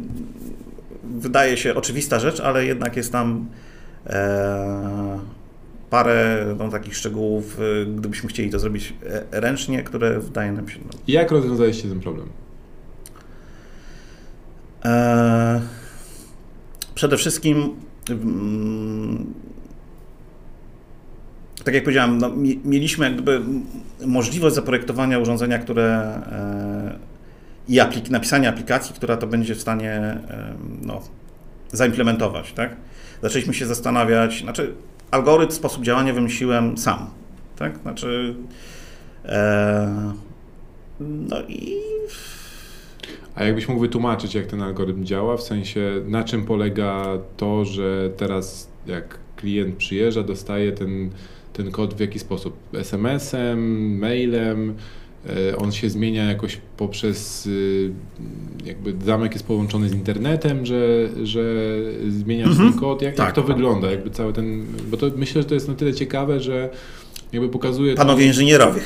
[1.03, 3.47] wydaje się oczywista rzecz, ale jednak jest tam
[4.05, 5.19] e,
[5.89, 8.93] parę no, takich szczegółów, e, gdybyśmy chcieli to zrobić
[9.31, 10.79] ręcznie, które wydaje nam się...
[10.85, 10.99] No.
[11.07, 12.27] Jak rozwiązaliście ten problem?
[14.85, 15.61] E,
[16.95, 17.75] przede wszystkim
[18.09, 19.33] mm,
[21.69, 22.31] tak jak powiedziałem, no,
[22.65, 23.41] mieliśmy jakby
[24.05, 26.99] możliwość zaprojektowania urządzenia, które e,
[27.67, 30.17] i aplik napisania aplikacji, która to będzie w stanie
[30.81, 31.01] no,
[31.71, 32.53] zaimplementować.
[32.53, 32.75] Tak?
[33.21, 34.73] Zaczęliśmy się zastanawiać, znaczy
[35.11, 37.09] algorytm, sposób działania wymyśliłem sam.
[37.55, 37.77] Tak?
[37.77, 38.35] Znaczy,
[39.25, 40.13] e,
[40.99, 41.75] no i
[43.35, 48.09] a jakbyś mógł wytłumaczyć, jak ten algorytm działa, w sensie na czym polega to, że
[48.17, 51.09] teraz jak klient przyjeżdża, dostaje ten,
[51.63, 52.53] ten kod w jaki sposób?
[52.73, 54.73] SMS-em, mailem,
[55.29, 57.91] e, on się zmienia jakoś poprzez, y,
[58.65, 61.41] jakby zamek jest połączony z internetem, że, że
[62.09, 62.71] zmienia mhm.
[62.71, 63.01] ten kod.
[63.01, 63.55] Jak, tak, jak to tak.
[63.55, 63.91] wygląda?
[63.91, 66.69] Jakby cały ten, bo to myślę, że to jest na tyle ciekawe, że
[67.33, 67.95] jakby pokazuje...
[67.95, 68.81] Panowie to, inżynierowie.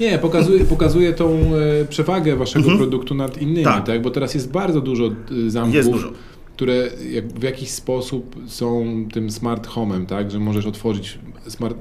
[0.00, 2.78] Nie, pokazuje, pokazuje tą e, przewagę waszego mhm.
[2.78, 3.86] produktu nad innymi, tak.
[3.86, 4.02] tak.
[4.02, 5.06] Bo teraz jest bardzo dużo
[5.46, 5.84] e, zamków.
[5.84, 6.12] Dużo.
[6.56, 6.90] Które
[7.34, 10.30] w jakiś sposób są tym smart homem, tak?
[10.30, 11.76] Że możesz otworzyć smart,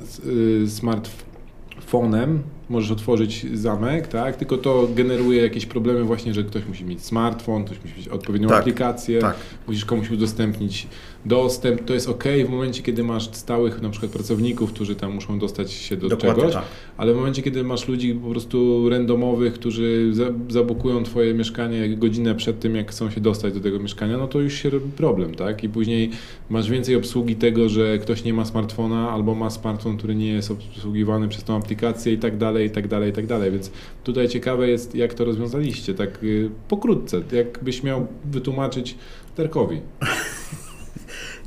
[0.64, 4.36] e, smartfonem, możesz otworzyć zamek, tak?
[4.36, 8.50] Tylko to generuje jakieś problemy właśnie, że ktoś musi mieć smartfon, ktoś musi mieć odpowiednią
[8.50, 9.36] tak, aplikację, tak.
[9.68, 10.88] musisz komuś udostępnić
[11.26, 11.86] dostęp.
[11.86, 15.72] To jest ok w momencie, kiedy masz stałych na przykład pracowników, którzy tam muszą dostać
[15.72, 16.64] się do Dokładnie czegoś, tak.
[16.98, 20.12] ale w momencie, kiedy masz ludzi po prostu randomowych, którzy
[20.50, 24.40] zabukują twoje mieszkanie godzinę przed tym, jak chcą się dostać do tego mieszkania, no to
[24.40, 25.64] już się robi problem, tak?
[25.64, 26.10] I później
[26.50, 30.52] masz więcej obsługi tego, że ktoś nie ma smartfona albo ma smartfon, który nie jest
[30.52, 33.52] obsługiwany przez tą aplikację i tak dalej, i tak dalej, i tak dalej.
[33.52, 33.72] Więc
[34.04, 38.96] tutaj ciekawe jest, jak to rozwiązaliście, tak y, pokrótce, jakbyś miał wytłumaczyć
[39.36, 39.82] Terkowi.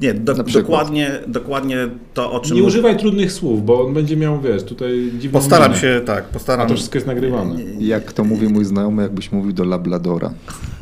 [0.01, 2.57] Nie, do, dokładnie, dokładnie to, o czym...
[2.57, 5.81] Nie używaj trudnych słów, bo on będzie miał, wiesz, tutaj dziwne Postaram minę.
[5.81, 6.67] się, tak, postaram...
[6.67, 7.57] A to wszystko jest nagrywane.
[7.79, 10.31] Jak to mówi mój znajomy, jakbyś mówił do Labladora.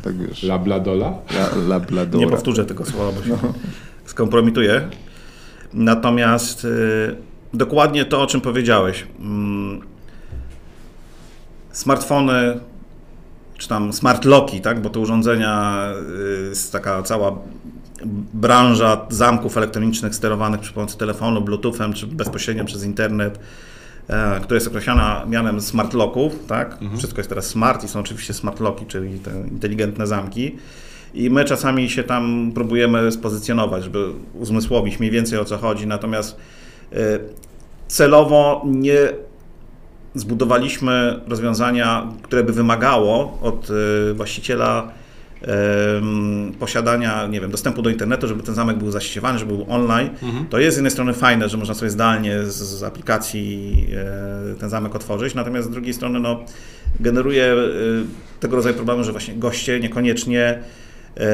[0.03, 0.43] Tak wiesz.
[0.43, 1.07] Labladola?
[1.07, 2.25] La, labladora.
[2.25, 3.53] Nie powtórzę tego słowa, bo się no.
[4.05, 4.81] skompromituję.
[5.73, 7.15] Natomiast y,
[7.53, 9.07] dokładnie to, o czym powiedziałeś.
[9.19, 9.81] Mm,
[11.71, 12.59] smartfony,
[13.57, 14.81] czy tam smart locki, tak?
[14.81, 15.85] bo te urządzenia
[16.45, 17.37] y, jest taka cała
[18.33, 23.39] branża zamków elektronicznych sterowanych przy pomocy telefonu, bluetoothem czy bezpośrednio przez internet,
[24.07, 26.73] e, która jest określana mianem smart locków, tak?
[26.73, 26.97] Mhm.
[26.97, 30.57] Wszystko jest teraz smart i są oczywiście smart locki, czyli te inteligentne zamki.
[31.13, 36.37] I my czasami się tam próbujemy spozycjonować, żeby uzmysłowić mniej więcej o co chodzi, natomiast
[36.93, 37.19] e,
[37.87, 38.97] celowo nie
[40.15, 44.91] zbudowaliśmy rozwiązania, które by wymagało od e, właściciela
[46.59, 50.09] posiadania, nie wiem, dostępu do internetu, żeby ten zamek był zasieciowany, żeby był online.
[50.23, 50.45] Mhm.
[50.49, 53.87] To jest z jednej strony fajne, że można sobie zdalnie z, z aplikacji
[54.53, 56.45] e, ten zamek otworzyć, natomiast z drugiej strony no,
[56.99, 57.57] generuje e,
[58.39, 60.59] tego rodzaju problemy, że właśnie goście niekoniecznie
[61.17, 61.27] e,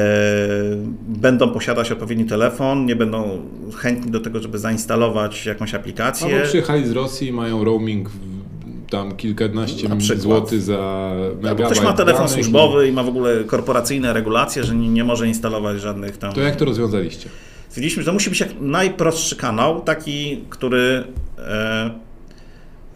[1.08, 3.40] będą posiadać odpowiedni telefon, nie będą
[3.76, 6.34] chętni do tego, żeby zainstalować jakąś aplikację.
[6.34, 8.10] Albo przyjechali z Rosji i mają roaming
[8.90, 11.70] tam kilkanaście złotych za megabajt.
[11.70, 15.80] Ktoś ma telefon służbowy i ma w ogóle korporacyjne regulacje, że nie, nie może instalować
[15.80, 16.32] żadnych tam...
[16.32, 17.28] To jak to rozwiązaliście?
[17.68, 21.04] Stwierdziliśmy, że to musi być jak najprostszy kanał, taki, który
[21.38, 21.90] e,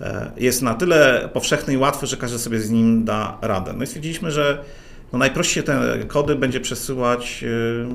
[0.00, 3.72] e, jest na tyle powszechny i łatwy, że każdy sobie z nim da radę.
[3.76, 4.64] No i stwierdziliśmy, że
[5.12, 7.44] no najprościej te kody będzie przesyłać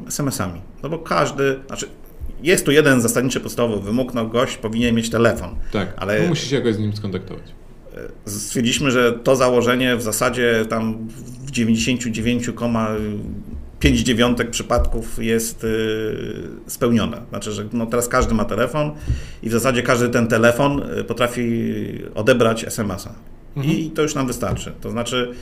[0.06, 0.62] e, SMS-ami.
[0.84, 1.86] No bo każdy, znaczy
[2.44, 5.56] jest tu jeden zasadniczy podstawowy wymóg, no gość powinien mieć telefon.
[5.72, 6.22] Tak, ale...
[6.22, 7.59] No musi się jakoś z nim skontaktować
[8.26, 11.08] stwierdziliśmy, że to założenie w zasadzie tam
[11.46, 15.68] w 99,5 przypadków jest y,
[16.68, 17.22] spełnione.
[17.30, 18.92] Znaczy, że no teraz każdy ma telefon
[19.44, 21.44] i w zasadzie każdy ten telefon y, potrafi
[22.16, 23.14] odebrać SMS-a.
[23.58, 23.78] Mhm.
[23.78, 24.72] I to już nam wystarczy.
[24.82, 25.34] To znaczy,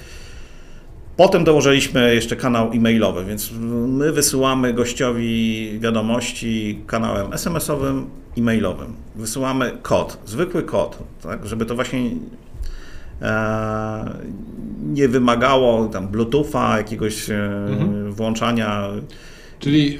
[1.18, 3.52] Potem dołożyliśmy jeszcze kanał e-mailowy, więc
[3.88, 8.94] my wysyłamy gościowi wiadomości kanałem SMS-owym, e-mailowym.
[9.16, 12.10] Wysyłamy kod, zwykły kod, tak, żeby to właśnie
[14.84, 17.36] nie wymagało tam Bluetootha, jakiegoś e,
[17.70, 18.12] mhm.
[18.14, 18.90] włączania.
[19.60, 20.00] Czyli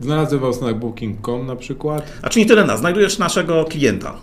[0.00, 2.12] znalazłem was na booking.com na przykład?
[2.22, 4.16] A czy nie tyle nas, znajdujesz naszego klienta.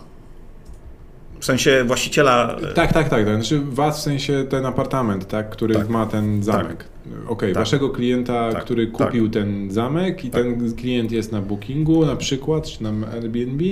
[1.40, 2.56] W sensie właściciela.
[2.74, 3.24] Tak, tak, tak.
[3.24, 5.88] Znaczy was w sensie ten apartament, tak, który tak.
[5.88, 6.76] ma ten zamek.
[6.76, 6.86] Tak.
[7.14, 7.58] Okej, okay, tak.
[7.58, 8.96] waszego klienta, tak, który tak.
[8.96, 9.32] kupił tak.
[9.32, 10.42] ten zamek i tak.
[10.42, 13.62] ten klient jest na bookingu na przykład, czy na Airbnb.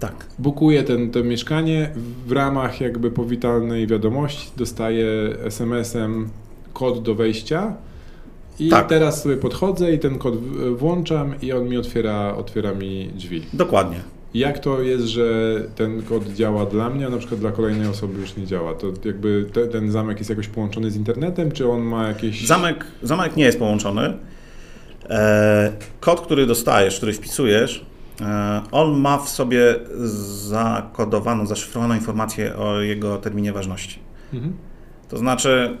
[0.00, 0.26] Tak.
[0.38, 1.90] Bukuje ten, to mieszkanie
[2.26, 5.06] w ramach jakby powitalnej wiadomości, dostaje
[5.44, 6.28] SMS-em
[6.72, 7.74] kod do wejścia
[8.58, 8.88] i tak.
[8.88, 10.34] teraz sobie podchodzę i ten kod
[10.76, 13.42] włączam i on mi otwiera, otwiera mi drzwi.
[13.52, 14.00] Dokładnie.
[14.34, 18.20] Jak to jest, że ten kod działa dla mnie, a na przykład dla kolejnej osoby
[18.20, 18.74] już nie działa?
[18.74, 22.46] To jakby te, ten zamek jest jakoś połączony z internetem, czy on ma jakieś...
[22.46, 24.16] Zamek, zamek nie jest połączony.
[25.10, 27.84] E, kod, który dostajesz, który wpisujesz,
[28.72, 29.74] on ma w sobie
[30.48, 33.98] zakodowaną, zaszyfrowaną informację o jego terminie ważności.
[34.32, 34.56] Mhm.
[35.08, 35.78] To znaczy,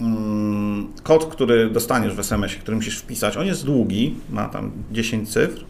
[0.00, 5.32] mm, kod, który dostaniesz w SMS-ie, który musisz wpisać, on jest długi, ma tam 10
[5.32, 5.64] cyfr,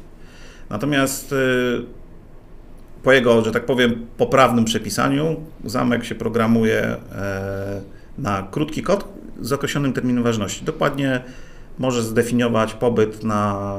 [0.70, 1.36] Natomiast y,
[3.02, 7.80] po jego, że tak powiem, poprawnym przepisaniu zamek się programuje e,
[8.18, 9.08] na krótki kod
[9.40, 10.64] z określonym terminem ważności.
[10.64, 11.22] Dokładnie
[11.78, 13.70] może zdefiniować pobyt na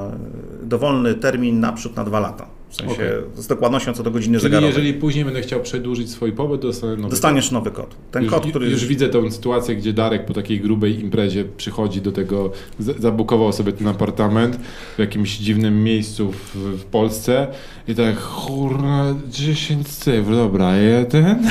[0.64, 2.48] dowolny termin naprzód na dwa lata.
[2.70, 3.44] W sensie okay.
[3.44, 4.70] z dokładnością co do godziny Czyli zegarowej.
[4.70, 7.54] jeżeli później będę chciał przedłużyć swój pobyt, dostanę nowy Dostaniesz kod.
[7.54, 7.96] nowy kod.
[8.12, 8.70] Ten już, kod, który...
[8.70, 13.74] Już widzę tę sytuację, gdzie Darek po takiej grubej imprezie przychodzi do tego, zabukował sobie
[13.74, 14.60] ten apartament
[14.96, 17.48] w jakimś dziwnym miejscu w, w Polsce
[17.88, 21.50] i tak, kurna, 10 cyfr, dobra, jeden...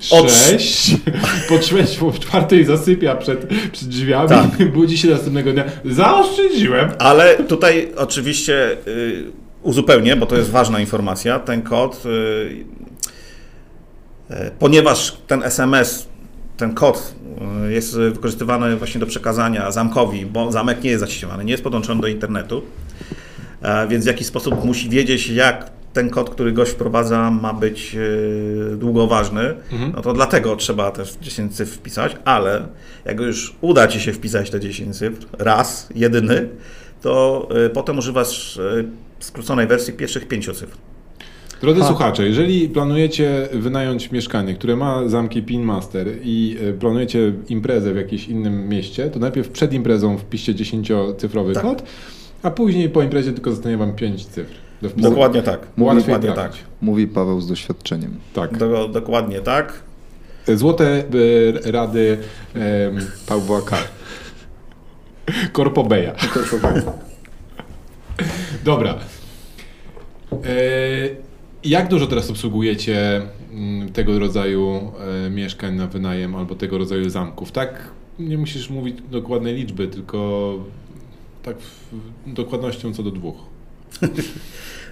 [0.00, 0.96] Sześć.
[1.48, 4.28] Po, trzeci, po czwartej zasypia przed, przed drzwiami.
[4.28, 4.68] Tak.
[4.74, 5.64] Budzi się następnego dnia.
[5.84, 6.90] Zaoszczędziłem.
[6.98, 9.24] Ale tutaj oczywiście y,
[9.62, 11.38] uzupełnię, bo to jest ważna informacja.
[11.38, 12.08] Ten kod, y,
[14.30, 16.08] y, ponieważ ten SMS,
[16.56, 17.14] ten kod
[17.66, 22.00] y, jest wykorzystywany właśnie do przekazania zamkowi, bo zamek nie jest zaściemany, nie jest podłączony
[22.00, 22.62] do internetu,
[23.88, 27.96] więc w jakiś sposób musi wiedzieć, jak ten kod, który gość wprowadza, ma być
[28.76, 29.92] długoważny, mhm.
[29.96, 32.68] no to dlatego trzeba też 10 cyfr wpisać, ale
[33.04, 36.48] jak już uda Ci się wpisać te 10 cyfr, raz, jedyny,
[37.02, 38.60] to potem używasz
[39.20, 40.76] skróconej wersji pierwszych pięciu cyfr.
[41.62, 41.86] Drodzy ha.
[41.86, 47.96] słuchacze, jeżeli planujecie wynająć mieszkanie, które ma zamki PIN Master i e, planujecie imprezę w
[47.96, 51.62] jakimś innym mieście, to najpierw przed imprezą wpiszcie 10-cyfrowy tak.
[51.62, 51.82] kod,
[52.42, 54.54] a później po imprezie tylko zostanie Wam 5 cyfr.
[54.96, 55.60] Dokładnie tak.
[55.76, 56.52] Mówi, dokładnie tak.
[56.80, 58.18] Mówi Paweł z doświadczeniem.
[58.34, 58.56] Tak.
[58.56, 59.82] Do, dokładnie tak.
[60.48, 61.04] Złote
[61.64, 62.18] e, rady
[62.54, 62.90] e,
[63.26, 63.76] Pawła K.
[65.52, 66.12] Korpobeja.
[66.34, 66.92] Korpobeja.
[68.64, 68.94] Dobra.
[70.32, 70.38] E,
[71.64, 74.92] jak dużo teraz obsługujecie mm, tego rodzaju
[75.26, 77.52] e, mieszkań na wynajem albo tego rodzaju zamków?
[77.52, 80.54] Tak, nie musisz mówić dokładnej liczby, tylko
[81.42, 81.56] tak
[82.26, 83.51] dokładnością co do dwóch.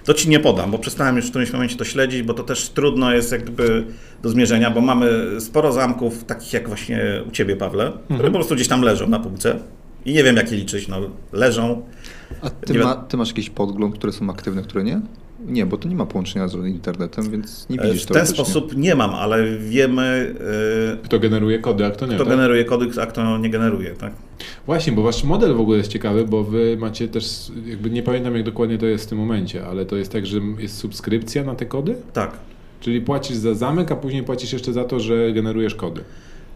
[0.03, 2.69] To ci nie podam, bo przestałem już w którymś momencie to śledzić, bo to też
[2.69, 3.85] trudno jest jakby
[4.23, 5.09] do zmierzenia, bo mamy
[5.39, 8.05] sporo zamków, takich jak właśnie u Ciebie, Pawle, mhm.
[8.07, 9.59] które po prostu gdzieś tam leżą na półce
[10.05, 10.97] i nie wiem, jakie liczyć, no
[11.31, 11.81] leżą.
[12.41, 15.01] A ty, ma, ty, masz jakiś podgląd, które są aktywne, które nie?
[15.47, 18.19] Nie, bo to nie ma połączenia z internetem, więc nie widzisz tego.
[18.19, 20.35] W ten sposób nie mam, ale wiemy...
[20.91, 22.15] Yy, kto generuje kody, a kto nie.
[22.15, 22.33] Kto tak?
[22.33, 24.13] generuje kody, a kto nie generuje, tak?
[24.65, 28.35] Właśnie, bo wasz model w ogóle jest ciekawy, bo wy macie też, jakby nie pamiętam
[28.35, 31.55] jak dokładnie to jest w tym momencie, ale to jest tak, że jest subskrypcja na
[31.55, 31.95] te kody?
[32.13, 32.31] Tak.
[32.79, 36.01] Czyli płacisz za zamek, a później płacisz jeszcze za to, że generujesz kody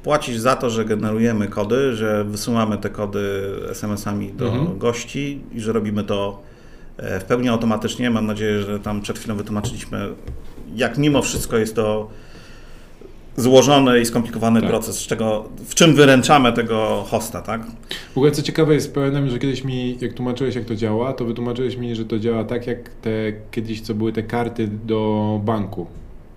[0.06, 3.20] płacisz za to, że generujemy kody, że wysyłamy te kody
[3.70, 4.78] SMS-ami do mhm.
[4.78, 6.55] gości i że robimy to e,
[6.98, 8.10] w pełni automatycznie.
[8.10, 10.10] Mam nadzieję, że tam przed chwilą wytłumaczyliśmy,
[10.76, 12.10] jak mimo wszystko jest to
[13.38, 14.70] złożony i skomplikowany tak.
[14.70, 17.62] proces, z czego, w czym wyręczamy tego hosta, tak?
[18.14, 21.26] W ogóle co ciekawe jest, pamiętam, że kiedyś mi, jak tłumaczyłeś jak to działa, to
[21.26, 23.10] wytłumaczyłeś mi, że to działa tak jak te
[23.52, 25.88] kiedyś, co były te karty do banku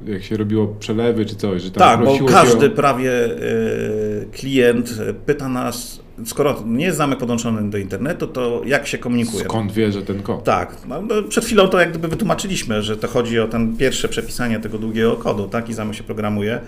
[0.06, 2.70] jak się robiło przelewy czy coś, że tam Tak, bo każdy o...
[2.70, 4.94] prawie y, klient
[5.26, 9.44] pyta nas, skoro nie jest zamek podłączony do internetu, to jak się komunikuje?
[9.44, 10.44] Skąd wie, że ten kod?
[10.44, 14.08] Tak, no, no, przed chwilą to jak gdyby wytłumaczyliśmy, że to chodzi o ten pierwsze
[14.08, 16.60] przepisanie tego długiego kodu, tak, i zamek się programuje.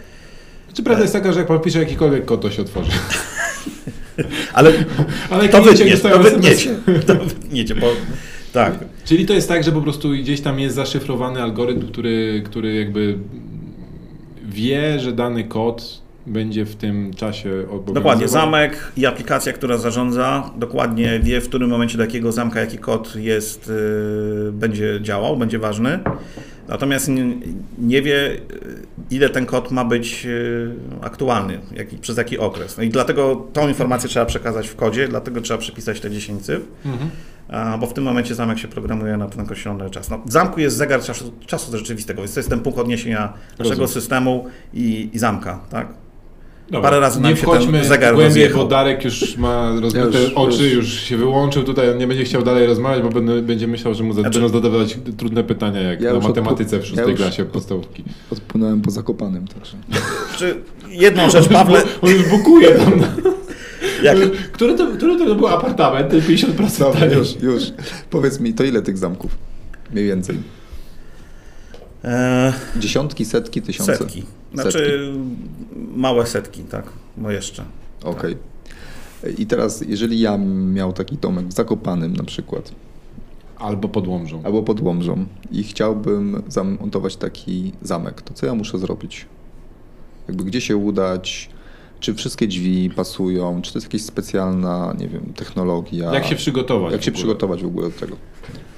[0.75, 2.91] Czy prawda jest taka, że jak pan pisze jakikolwiek kod, to się otworzy?
[4.53, 4.73] Ale,
[5.31, 6.75] Ale to wytnie, to wytniecie,
[7.07, 7.87] to wytniecie, bo
[8.53, 8.75] tak.
[9.05, 13.19] Czyli to jest tak, że po prostu gdzieś tam jest zaszyfrowany algorytm, który, który jakby
[14.45, 17.95] wie, że dany kod będzie w tym czasie obowiązywał.
[17.95, 22.79] Dokładnie, zamek i aplikacja, która zarządza, dokładnie wie, w którym momencie do jakiego zamka jaki
[22.79, 23.73] kod jest,
[24.45, 25.99] yy, będzie działał, będzie ważny.
[26.69, 27.37] Natomiast nie,
[27.79, 28.41] nie, wie,
[29.11, 30.31] ile ten kod ma być e,
[31.05, 32.77] aktualny, jak, przez jaki okres.
[32.77, 36.63] No i dlatego tą informację trzeba przekazać w kodzie, dlatego trzeba przypisać te 10 cyfr,
[36.85, 37.11] mhm.
[37.81, 40.11] Bo w tym momencie zamek się programuje na ten określony czas.
[40.11, 43.81] No, w zamku jest zegar czasu, czasu rzeczywistego, więc to jest ten punkt odniesienia naszego
[43.81, 43.89] Rozumiem.
[43.89, 45.61] systemu i, i zamka.
[45.71, 45.87] Tak?
[46.71, 50.63] Dobra, Parę razy nie się ten zegar głębiej, bo Darek już ma rozbite już, oczy,
[50.63, 50.73] już.
[50.73, 51.01] już.
[51.01, 54.49] się wyłączył tutaj, on nie będzie chciał dalej rozmawiać, bo będzie myślał, że mu znaczy,
[54.49, 58.05] zadawać trudne pytania, jak ja na matematyce w szóstej ja klasie podstawówki.
[58.31, 59.77] Odpłynąłem po Zakopanym, także.
[60.37, 61.83] Czy jedną rzecz, Pawle...
[62.03, 62.93] On już bukuje tam.
[64.03, 64.19] Jak?
[64.53, 66.13] Który, to, który to był apartament?
[66.13, 67.63] 50% Dobra, już, już.
[68.11, 69.39] Powiedz mi, to ile tych zamków?
[69.93, 70.37] Mniej więcej.
[72.05, 73.97] Eee, Dziesiątki, setki, tysiące?
[73.97, 74.25] Setki.
[74.55, 75.79] Znaczy setki.
[75.97, 76.85] małe setki, tak,
[77.17, 77.65] no jeszcze.
[78.03, 78.37] Okej.
[79.23, 79.33] Okay.
[79.39, 80.39] I teraz, jeżeli ja
[80.73, 82.73] miał taki domek w Zakopanym na przykład.
[83.59, 84.43] Albo pod Łomżą.
[84.45, 89.27] Albo pod Łomżą i chciałbym zamontować taki zamek, to co ja muszę zrobić?
[90.29, 91.51] Jakby gdzie się udać?
[92.01, 93.63] Czy wszystkie drzwi pasują?
[93.63, 96.15] Czy to jest jakaś specjalna, nie wiem, technologia?
[96.15, 96.93] Jak się przygotować?
[96.93, 98.17] Jak się przygotować w ogóle do tego?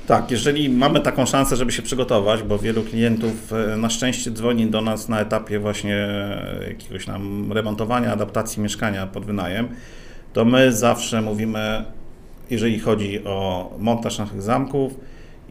[0.07, 4.67] Tak, jeżeli mamy taką szansę, żeby się przygotować, bo wielu klientów e, na szczęście dzwoni
[4.67, 9.69] do nas na etapie właśnie e, jakiegoś tam remontowania, adaptacji mieszkania pod wynajem,
[10.33, 11.85] to my zawsze mówimy,
[12.51, 14.93] jeżeli chodzi o montaż naszych zamków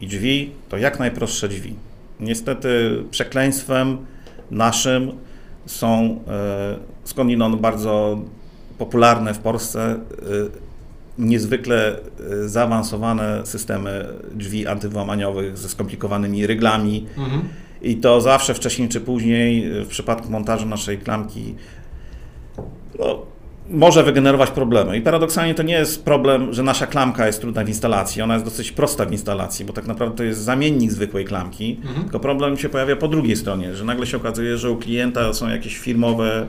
[0.00, 1.74] i drzwi, to jak najprostsze drzwi.
[2.20, 3.98] Niestety przekleństwem
[4.50, 5.12] naszym
[5.66, 6.20] są
[7.04, 8.18] skądinąd bardzo
[8.78, 10.00] popularne w Polsce
[11.18, 11.98] niezwykle
[12.30, 17.06] e, zaawansowane systemy drzwi antywłamaniowych ze skomplikowanymi ryglami.
[17.18, 17.42] Mhm.
[17.82, 21.54] I to zawsze wcześniej czy później w przypadku montażu naszej klamki
[22.98, 23.22] no,
[23.70, 24.96] może wygenerować problemy.
[24.96, 28.22] I paradoksalnie to nie jest problem, że nasza klamka jest trudna w instalacji.
[28.22, 31.80] Ona jest dosyć prosta w instalacji, bo tak naprawdę to jest zamiennik zwykłej klamki.
[31.84, 32.02] Mhm.
[32.02, 35.48] Tylko problem się pojawia po drugiej stronie, że nagle się okazuje, że u klienta są
[35.48, 36.46] jakieś firmowe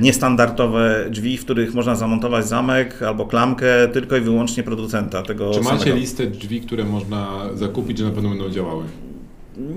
[0.00, 5.60] niestandardowe drzwi, w których można zamontować zamek albo klamkę tylko i wyłącznie producenta tego Czy
[5.60, 5.96] macie samego.
[5.96, 8.84] listę drzwi, które można zakupić, że na pewno będą działały?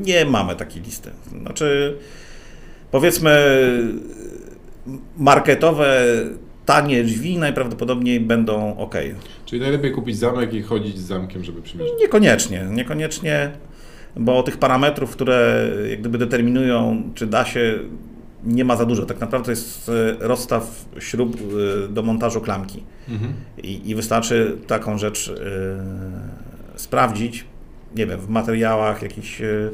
[0.05, 1.09] Nie mamy takiej listy.
[1.41, 1.97] Znaczy,
[2.91, 3.31] powiedzmy,
[5.17, 6.03] marketowe,
[6.65, 8.95] tanie drzwi najprawdopodobniej będą ok.
[9.45, 11.93] Czyli najlepiej kupić zamek i chodzić z zamkiem, żeby przymierzyć?
[11.99, 13.51] Niekoniecznie, niekoniecznie,
[14.15, 17.79] bo tych parametrów, które jak gdyby determinują, czy da się
[18.43, 19.05] nie ma za dużo.
[19.05, 22.83] Tak naprawdę to jest e, rozstaw śrub e, do montażu klamki.
[23.09, 23.33] Mhm.
[23.57, 25.33] I, I, wystarczy taką rzecz y,
[26.75, 27.45] sprawdzić,
[27.95, 29.71] nie wiem, w materiałach, jakichś y,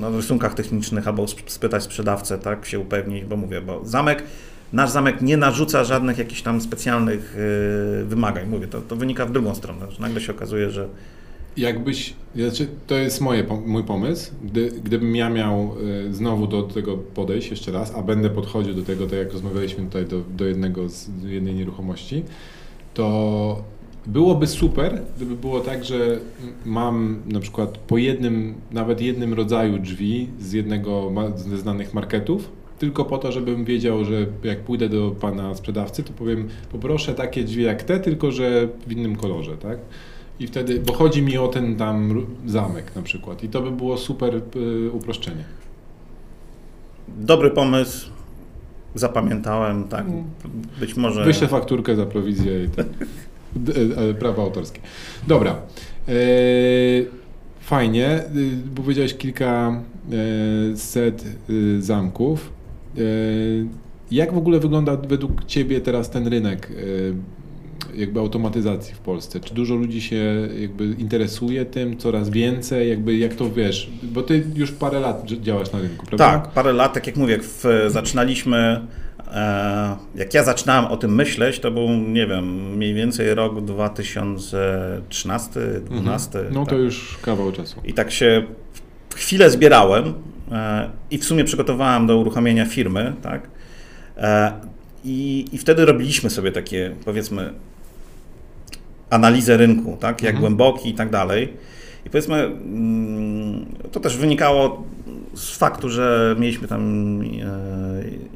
[0.00, 4.22] no, rysunkach technicznych albo spytać sprzedawcę, tak, się upewnić, bo mówię, bo zamek,
[4.72, 7.36] nasz zamek nie narzuca żadnych jakichś tam specjalnych
[8.02, 8.48] y, wymagań.
[8.48, 10.88] Mówię, to, to wynika w drugą stronę, że nagle się okazuje, że
[11.58, 15.74] Jakbyś, znaczy to jest moje, mój pomysł, Gdy, gdybym ja miał
[16.08, 19.84] y, znowu do tego podejść jeszcze raz, a będę podchodził do tego, tak jak rozmawialiśmy
[19.84, 22.22] tutaj do, do jednego z jednej nieruchomości,
[22.94, 23.62] to
[24.06, 26.18] byłoby super, gdyby było tak, że
[26.64, 33.04] mam na przykład po jednym, nawet jednym rodzaju drzwi z jednego ze znanych marketów, tylko
[33.04, 37.62] po to, żebym wiedział, że jak pójdę do pana sprzedawcy, to powiem, poproszę takie drzwi
[37.62, 39.78] jak te, tylko że w innym kolorze, tak?
[40.40, 43.96] I wtedy, bo chodzi mi o ten tam zamek na przykład i to by było
[43.96, 45.44] super y, uproszczenie.
[47.08, 48.10] Dobry pomysł,
[48.94, 50.24] zapamiętałem, tak, mm.
[50.80, 51.24] być może...
[51.24, 52.86] Wyślę fakturkę za prowizję i tak.
[54.20, 54.80] prawa autorskie.
[55.26, 55.56] Dobra.
[56.08, 56.12] E,
[57.60, 59.82] fajnie, y, powiedziałeś kilka
[60.72, 62.58] e, set y, zamków.
[64.10, 66.72] Jak w ogóle wygląda według Ciebie teraz ten rynek
[67.94, 69.40] jakby automatyzacji w Polsce?
[69.40, 74.44] Czy dużo ludzi się jakby interesuje tym, coraz więcej, jakby jak to wiesz, bo ty
[74.54, 76.38] już parę lat działasz na rynku, prawda?
[76.38, 78.80] Tak, parę lat, tak jak mówię, jak w, zaczynaliśmy,
[79.32, 85.50] e, jak ja zaczynałem o tym myśleć, to był, nie wiem, mniej więcej rok 2013,
[85.50, 86.38] 2012.
[86.38, 86.54] Mhm.
[86.54, 86.78] No to tak.
[86.78, 87.80] już kawał czasu.
[87.84, 88.42] I tak się
[89.16, 90.14] chwilę zbierałem
[90.52, 93.48] e, i w sumie przygotowałem do uruchomienia firmy, tak?
[94.16, 94.52] E,
[95.04, 97.52] I, I wtedy robiliśmy sobie takie, powiedzmy,
[99.10, 100.40] analizę rynku, tak, jak mhm.
[100.40, 101.52] głęboki i tak dalej.
[102.06, 104.84] I powiedzmy, mm, to też wynikało
[105.34, 107.24] z faktu, że mieliśmy tam e,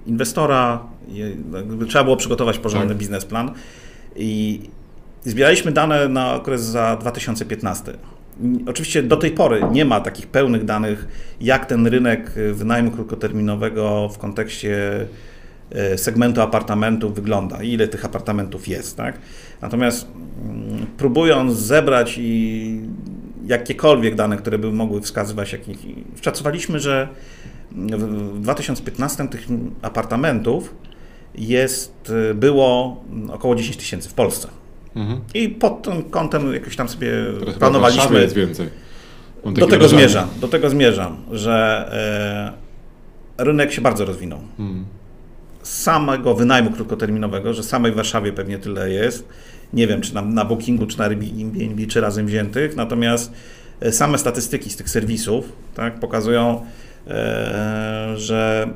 [0.06, 0.80] inwestora,
[1.88, 2.98] trzeba było przygotować porządny tak.
[2.98, 3.50] biznesplan
[4.16, 4.60] i
[5.24, 7.92] zbieraliśmy dane na okres za 2015.
[8.66, 11.08] Oczywiście do tej pory nie ma takich pełnych danych,
[11.40, 15.06] jak ten rynek wynajmu krótkoterminowego w kontekście
[15.96, 18.96] segmentu apartamentów wygląda, ile tych apartamentów jest.
[18.96, 19.18] Tak?
[19.62, 20.06] Natomiast
[20.44, 22.80] mm, próbując zebrać i
[23.46, 25.78] jakiekolwiek dane, które by mogły wskazywać, jakich,
[26.22, 27.08] szacowaliśmy, że
[27.76, 29.46] w 2015 tych
[29.82, 30.74] apartamentów
[31.34, 33.02] jest, było
[33.32, 34.48] około 10 tysięcy w Polsce.
[34.96, 35.20] Mhm.
[35.34, 38.20] I pod tym kątem jakoś tam sobie Teraz planowaliśmy.
[38.20, 38.68] jest więcej.
[39.44, 41.88] Do tego zmierzam, do tego zmierzam, że
[43.38, 44.38] e, rynek się bardzo rozwinął.
[44.58, 44.84] Mhm.
[45.62, 49.28] Samego wynajmu krótkoterminowego, że samej w Warszawie pewnie tyle jest.
[49.72, 52.76] Nie wiem, czy na, na Bookingu, czy na Airbnb, czy razem wziętych.
[52.76, 53.32] Natomiast
[53.80, 56.66] e, same statystyki z tych serwisów tak, pokazują,
[57.06, 58.68] e, że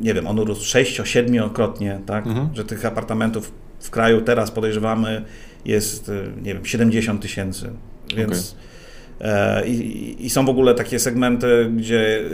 [0.00, 2.48] nie wiem, on urósł 6-7-krotnie, tak, mhm.
[2.54, 5.24] że tych apartamentów w kraju teraz podejrzewamy
[5.64, 7.70] jest, e, nie wiem, 70 tysięcy.
[8.16, 8.56] Więc
[9.18, 9.30] okay.
[9.30, 12.24] e, i, i, są w ogóle takie segmenty, gdzie e,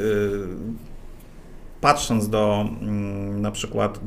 [1.84, 4.00] patrząc do mm, na przykład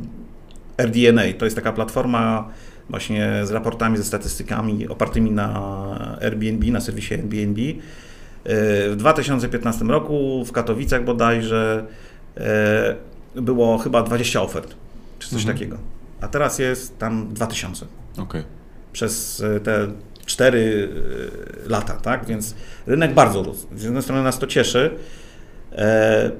[0.78, 2.50] RDNA, to jest taka platforma
[2.90, 7.62] właśnie z raportami, ze statystykami opartymi na Airbnb, na serwisie Airbnb.
[7.62, 7.76] E,
[8.90, 11.86] w 2015 roku w Katowicach bodajże
[12.38, 12.96] e,
[13.36, 14.76] było chyba 20 ofert,
[15.20, 15.58] czy coś mhm.
[15.58, 15.78] takiego.
[16.22, 17.86] A teraz jest tam 2000.
[18.18, 18.44] Okay.
[18.94, 19.88] Przez e, te
[20.26, 20.90] 4
[21.68, 22.26] lata, tak?
[22.26, 22.56] Więc
[22.88, 23.68] rynek bardzo rósł.
[23.76, 24.98] Z jednej strony nas to cieszy,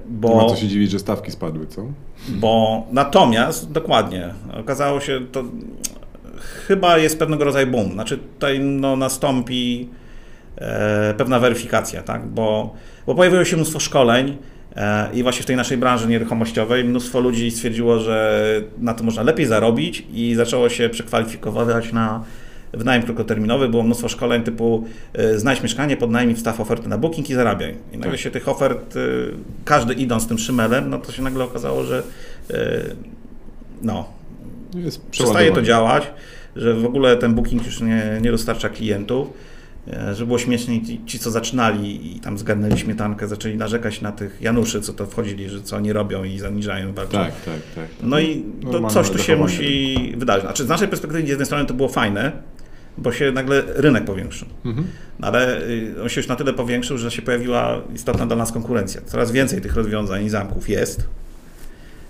[0.10, 0.30] bo...
[0.30, 1.86] Nie ma co się dziwić, że stawki spadły, co?
[2.30, 5.44] Bo natomiast, dokładnie, okazało się, to
[6.68, 7.92] chyba jest pewnego rodzaju boom.
[7.92, 9.90] Znaczy tutaj no, nastąpi
[10.56, 12.26] e, pewna weryfikacja, tak?
[12.26, 12.74] bo,
[13.08, 14.38] bo pojawiło się mnóstwo szkoleń
[14.76, 18.42] e, i właśnie w tej naszej branży nieruchomościowej mnóstwo ludzi stwierdziło, że
[18.78, 22.24] na to można lepiej zarobić i zaczęło się przekwalifikować na
[22.78, 27.34] wynajem krótkoterminowy, było mnóstwo szkoleń typu e, znajdź mieszkanie, podnajmij, wstaw oferty na booking i
[27.34, 27.76] zarabiaj.
[27.94, 28.20] I nagle tak.
[28.20, 29.00] się tych ofert, e,
[29.66, 32.04] każdy idąc tym szymelem, no to się nagle okazało, że
[32.50, 32.82] e,
[33.82, 34.10] no,
[35.12, 36.04] przestaje to działać,
[36.56, 39.28] że w ogóle ten booking już nie, nie dostarcza klientów.
[40.14, 44.42] Że było śmiesznie, ci, ci, co zaczynali i tam zgarnęli śmietankę, zaczęli narzekać na tych
[44.42, 47.18] Januszy, co to wchodzili, że co oni robią i zaniżają bardzo.
[47.18, 47.86] Tak, tak, tak.
[48.04, 50.44] No i to coś tu się musi wydarzyć.
[50.44, 52.32] Znaczy z naszej perspektywy z jednej strony to było fajne,
[52.98, 54.48] bo się nagle rynek powiększył.
[54.66, 54.88] Mhm.
[55.22, 59.02] Ale y, on się już na tyle powiększył, że się pojawiła istotna dla nas konkurencja.
[59.06, 61.08] Coraz więcej tych rozwiązań i zamków jest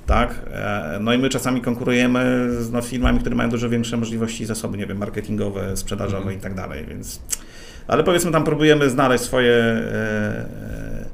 [0.08, 0.36] tak?
[0.52, 4.46] E, no i my czasami konkurujemy z no, firmami, które mają dużo większe możliwości i
[4.46, 6.38] zasoby, nie wiem, marketingowe, sprzedażowe mhm.
[6.38, 7.20] i tak dalej, więc...
[7.88, 11.06] Ale powiedzmy tam próbujemy znaleźć swoje e, e,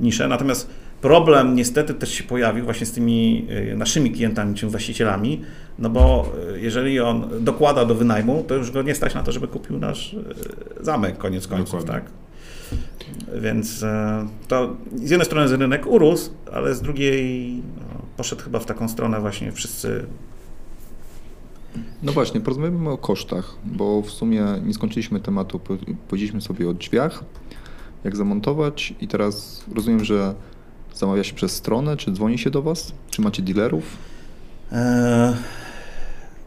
[0.00, 0.70] nisze, natomiast
[1.02, 5.40] problem niestety też się pojawił właśnie z tymi e, naszymi klientami, czy właścicielami,
[5.78, 9.32] no bo e, jeżeli on dokłada do wynajmu, to już go nie stać na to,
[9.32, 10.16] żeby kupił nasz
[10.80, 11.92] zamek koniec końców, Dokładnie.
[11.92, 12.22] tak?
[13.40, 13.84] Więc
[14.48, 19.20] to z jednej strony rynek urósł, ale z drugiej no, poszedł chyba w taką stronę
[19.20, 20.06] właśnie wszyscy.
[22.02, 25.60] No właśnie, porozmawiamy o kosztach, bo w sumie nie skończyliśmy tematu,
[26.08, 27.24] powiedzieliśmy sobie o drzwiach,
[28.04, 30.34] jak zamontować i teraz rozumiem, że
[30.94, 33.84] zamawia się przez stronę, czy dzwoni się do Was, czy macie dealerów?
[34.72, 35.34] Eee,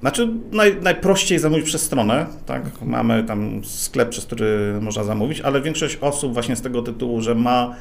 [0.02, 2.82] znaczy naj, najprościej zamówić przez stronę, tak?
[2.82, 7.36] Mamy tam sklep, przez który można zamówić, ale większość osób właśnie z tego tytułu, że
[7.36, 7.76] ma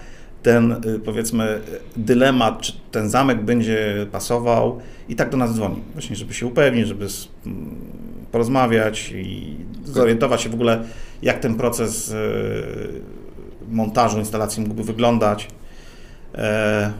[0.45, 1.61] ten y, powiedzmy
[1.97, 5.83] dylemat, czy ten zamek będzie pasował i tak do nas dzwoni.
[5.93, 7.07] Właśnie, żeby się upewnić, żeby
[7.47, 7.77] mm,
[8.33, 10.85] porozmawiać i zorientować się w ogóle,
[11.23, 12.15] jak ten proces y,
[13.71, 15.49] montażu instalacji mógłby wyglądać.
[16.35, 16.93] E,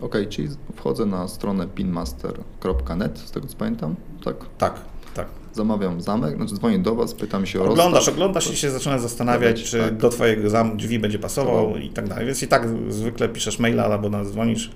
[0.00, 4.36] ok, czyli wchodzę na stronę pinmaster.net, z tego co pamiętam, tak?
[4.58, 4.80] Tak,
[5.14, 8.14] tak zamawiam zamek, znaczy dzwonię do Was, pytam się o Oglądasz, rozstaw.
[8.14, 9.96] oglądasz i się zaczynasz zastanawiać, czy tak.
[9.96, 12.26] do Twojego zam drzwi będzie pasował i tak dalej.
[12.26, 14.70] Więc i tak zwykle piszesz maila albo nas dzwonisz.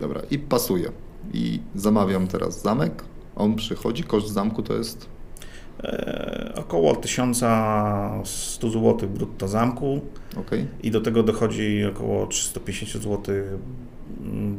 [0.00, 0.90] Dobra, i pasuje.
[1.32, 3.04] I zamawiam teraz zamek,
[3.36, 5.06] on przychodzi, koszt zamku to jest?
[5.84, 10.00] E, około 1100 zł brutto zamku.
[10.36, 10.66] Okay.
[10.82, 13.34] I do tego dochodzi około 350 zł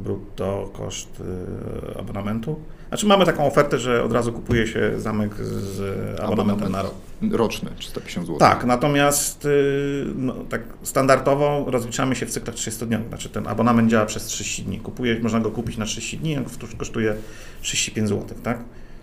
[0.03, 2.59] brutto koszt y, abonamentu.
[2.87, 6.93] Znaczy mamy taką ofertę, że od razu kupuje się zamek z abonamentem na rok.
[7.31, 8.39] Roczny, 350 zł.
[8.39, 12.97] Tak, natomiast y, no, tak standardowo rozliczamy się w cyklach 30 dni.
[13.07, 14.79] Znaczy ten abonament działa przez 30 dni.
[14.79, 16.37] Kupuje, można go kupić na 30 dni,
[16.77, 17.15] kosztuje
[17.61, 18.57] 35 zł, tak?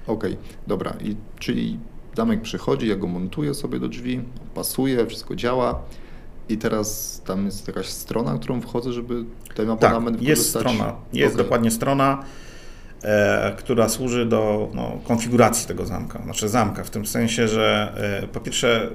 [0.07, 0.95] Okej, okay, dobra.
[1.01, 1.79] I, czyli
[2.17, 4.21] zamek przychodzi, ja go montuję sobie do drzwi,
[4.55, 5.83] pasuje, wszystko działa.
[6.49, 11.35] I teraz tam jest jakaś strona, którą wchodzę, żeby ten abonament tak, jest strona, jest
[11.35, 11.45] okay.
[11.45, 12.25] dokładnie strona,
[13.03, 17.93] e, która służy do no, konfiguracji tego zamka, znaczy zamka, w tym sensie, że
[18.23, 18.91] e, po pierwsze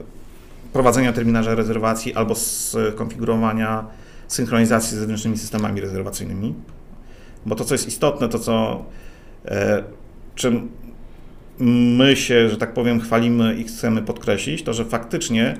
[0.74, 3.86] prowadzenia terminarza rezerwacji albo skonfigurowania
[4.28, 6.53] synchronizacji z zewnętrznymi systemami rezerwacyjnymi,
[7.45, 8.86] bo to, co jest istotne, to co
[9.45, 9.84] e,
[10.36, 10.70] czym
[11.60, 15.56] my się, że tak powiem, chwalimy i chcemy podkreślić, to że faktycznie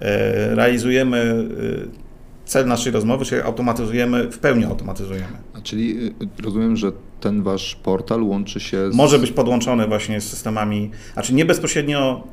[0.00, 1.98] E, realizujemy e,
[2.44, 5.36] cel naszej rozmowy, czyli automatyzujemy, w pełni automatyzujemy.
[5.54, 8.94] A czyli e, rozumiem, że ten wasz portal łączy się z...
[8.94, 12.24] Może być podłączony właśnie z systemami, znaczy nie bezpośrednio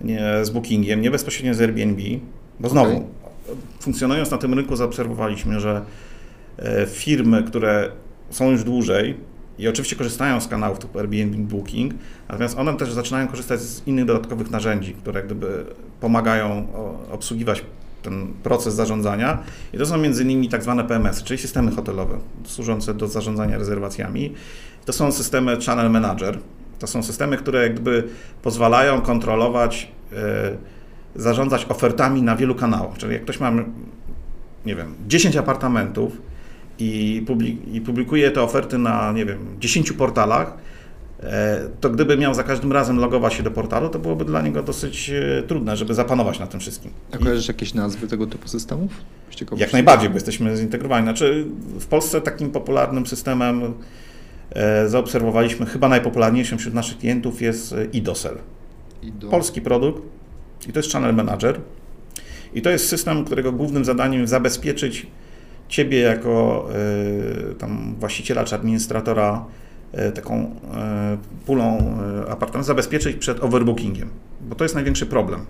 [0.00, 2.02] nie, z Bookingiem, nie bezpośrednio z Airbnb,
[2.60, 3.08] bo znowu, okay.
[3.80, 5.84] funkcjonując na tym rynku zaobserwowaliśmy, że
[6.86, 7.90] firmy, które
[8.30, 9.14] są już dłużej
[9.60, 11.94] i oczywiście korzystają z kanałów typu Airbnb Booking,
[12.28, 15.64] natomiast one też zaczynają korzystać z innych dodatkowych narzędzi, które gdyby
[16.00, 16.66] pomagają
[17.10, 17.64] obsługiwać
[18.02, 19.38] ten proces zarządzania.
[19.72, 24.34] I to są między innymi tak zwane PMS, czyli systemy hotelowe służące do zarządzania rezerwacjami.
[24.84, 26.38] To są systemy Channel Manager.
[26.78, 28.08] To są systemy, które jakby
[28.42, 30.18] pozwalają kontrolować, yy,
[31.16, 32.98] zarządzać ofertami na wielu kanałach.
[32.98, 33.52] Czyli jak ktoś ma,
[34.66, 36.12] nie wiem, 10 apartamentów,
[36.80, 40.56] i, publikuje te oferty na, nie wiem, 10 portalach,
[41.22, 44.62] e, to gdyby miał za każdym razem logować się do portalu, to byłoby dla niego
[44.62, 46.90] dosyć e, trudne, żeby zapanować na tym wszystkim.
[47.12, 48.90] A kojarzysz jakieś nazwy tego typu systemów?
[49.56, 51.04] Jak najbardziej, bo jesteśmy zintegrowani.
[51.04, 51.46] Znaczy
[51.80, 53.74] w Polsce takim popularnym systemem
[54.50, 58.38] e, zaobserwowaliśmy, chyba najpopularniejszym wśród naszych klientów jest IDOSEL.
[59.02, 59.28] Ido.
[59.28, 60.02] Polski produkt
[60.68, 61.60] i to jest Channel Manager.
[62.54, 65.06] I to jest system, którego głównym zadaniem jest zabezpieczyć
[65.70, 66.68] ciebie jako
[67.50, 69.44] y, tam właściciela czy administratora
[70.08, 74.10] y, taką y, pulą apartamentów zabezpieczyć przed overbookingiem,
[74.40, 75.46] bo to jest największy problem.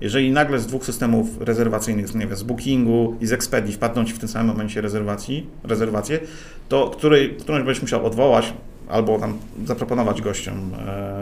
[0.00, 4.12] Jeżeli nagle z dwóch systemów rezerwacyjnych, nie wiem, z Bookingu i z Expedii wpadną Ci
[4.12, 6.20] w tym samym momencie rezerwacji, rezerwację,
[6.68, 8.52] to której, którąś będziesz musiał odwołać
[8.88, 10.70] albo tam zaproponować gościom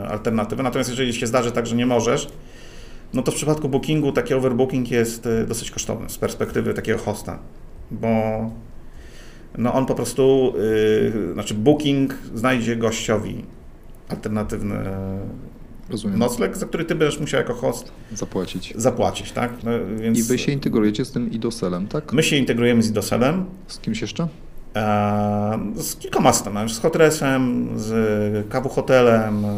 [0.09, 0.63] alternatywę.
[0.63, 2.29] Natomiast jeżeli się zdarzy tak, że nie możesz,
[3.15, 7.39] no to w przypadku Bookingu taki overbooking jest dosyć kosztowny z perspektywy takiego hosta
[7.93, 8.51] bo
[9.59, 10.55] no on po prostu,
[11.15, 13.45] yy, znaczy Booking znajdzie gościowi
[14.09, 14.75] alternatywny
[15.91, 16.19] Rozumiem.
[16.19, 18.75] nocleg, za który ty będziesz musiał jako host zapłacić.
[18.77, 19.53] Zapłacić, tak?
[19.65, 20.19] No, więc...
[20.19, 22.13] I wy się integrujecie z tym idoselem, tak?
[22.13, 23.45] My się integrujemy z idoselem.
[23.67, 24.29] Z kimś jeszcze?
[24.77, 29.49] E, z kilkoma systemami, z Hotresem, z Kawu Hotelem, e,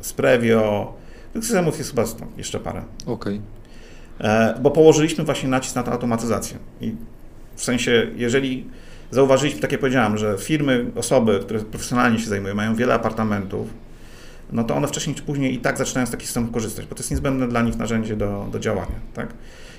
[0.00, 0.94] z Previo.
[1.42, 2.04] Systemów jest chyba
[2.36, 2.82] jeszcze parę.
[3.06, 3.40] Okej.
[4.18, 4.30] Okay.
[4.30, 6.58] E, bo położyliśmy właśnie nacisk na tę automatyzację.
[6.80, 6.94] I
[7.56, 8.66] w sensie, jeżeli
[9.10, 13.68] zauważyliśmy, tak jak powiedziałem, że firmy, osoby, które profesjonalnie się zajmują, mają wiele apartamentów,
[14.52, 17.00] no to one wcześniej czy później i tak zaczynają z takich systemów korzystać, bo to
[17.00, 18.94] jest niezbędne dla nich narzędzie do, do działania.
[19.14, 19.28] Tak?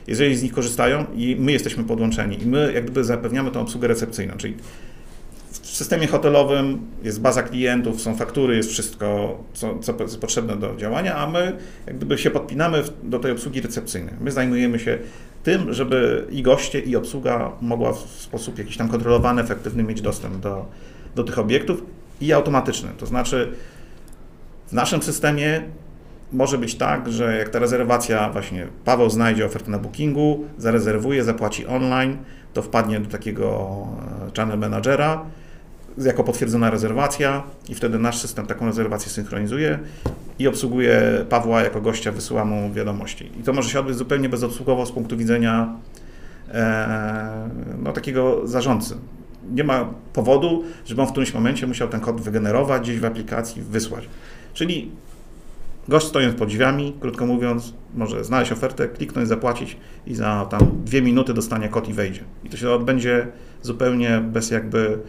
[0.08, 3.88] Jeżeli z nich korzystają i my jesteśmy podłączeni i my jak gdyby zapewniamy tą obsługę
[3.88, 4.58] recepcyjną, czyli
[5.68, 10.76] w systemie hotelowym jest baza klientów, są faktury, jest wszystko, co, co jest potrzebne do
[10.76, 11.58] działania, a my
[11.88, 14.14] jak gdyby się podpinamy do tej obsługi recepcyjnej.
[14.22, 14.98] My zajmujemy się
[15.44, 20.36] tym, żeby i goście, i obsługa mogła w sposób jakiś tam kontrolowany, efektywny mieć dostęp
[20.38, 20.66] do,
[21.16, 21.84] do tych obiektów
[22.22, 22.90] i automatyczny.
[22.98, 23.54] To znaczy
[24.68, 25.62] w naszym systemie
[26.32, 31.66] może być tak, że jak ta rezerwacja właśnie Paweł znajdzie ofertę na bookingu, zarezerwuje, zapłaci
[31.66, 32.18] online,
[32.54, 33.78] to wpadnie do takiego
[34.28, 35.26] e, channel managera,
[36.06, 39.80] jako potwierdzona rezerwacja i wtedy nasz system taką rezerwację synchronizuje
[40.40, 43.32] i obsługuje Pawła jako gościa, wysyła mu wiadomości.
[43.40, 45.76] I to może się odbyć zupełnie bezobsługowo z punktu widzenia
[46.54, 47.50] e,
[47.84, 48.98] no, takiego zarządcy.
[49.52, 53.62] Nie ma powodu, żeby on w którymś momencie musiał ten kod wygenerować gdzieś w aplikacji,
[53.62, 54.10] wysłać.
[54.54, 54.92] Czyli
[55.88, 59.78] gość stojąc pod drzwiami, krótko mówiąc, może znaleźć ofertę, kliknąć, zapłacić
[60.08, 62.24] i za tam dwie minuty dostanie kod i wejdzie.
[62.44, 63.28] I to się odbędzie
[63.62, 65.00] zupełnie bez jakby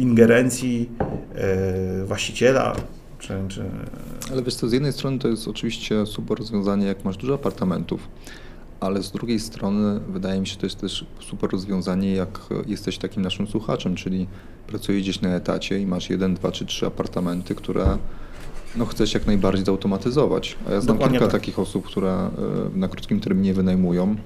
[0.00, 0.90] ingerencji
[1.34, 2.76] e, właściciela.
[3.18, 3.64] Czy, czy...
[4.32, 8.08] Ale wiesz co, z jednej strony to jest oczywiście super rozwiązanie, jak masz dużo apartamentów,
[8.80, 13.22] ale z drugiej strony wydaje mi się, to jest też super rozwiązanie, jak jesteś takim
[13.22, 14.26] naszym słuchaczem, czyli
[14.66, 17.98] pracujesz gdzieś na etacie i masz jeden, dwa czy trzy apartamenty, które
[18.76, 20.56] no, chcesz jak najbardziej zautomatyzować.
[20.68, 21.40] A ja znam Dokładnie kilka tak.
[21.40, 22.30] takich osób, które e,
[22.74, 24.16] na krótkim terminie wynajmują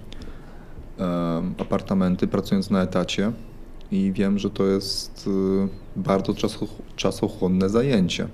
[0.99, 3.33] e, apartamenty, pracując na etacie
[3.93, 6.35] i wiem, że to jest y, bardzo
[6.97, 8.29] czasochłonne zajęcie.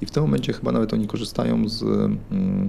[0.00, 2.68] I w tym momencie chyba nawet oni korzystają z, mm,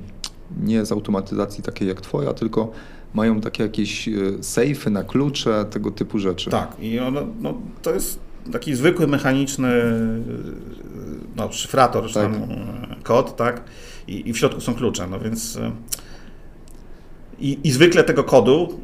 [0.64, 2.72] nie z automatyzacji takiej jak Twoja, tylko
[3.14, 6.50] mają takie jakieś y, sejfy na klucze, tego typu rzeczy.
[6.50, 8.20] Tak, i ono, no, to jest
[8.52, 10.22] taki zwykły mechaniczny y,
[11.36, 12.14] no, szyfrator, tak.
[12.14, 12.48] tam
[13.04, 13.64] kod, tak?
[14.08, 15.60] I, I w środku są klucze, no więc.
[17.40, 18.80] I, I zwykle tego kodu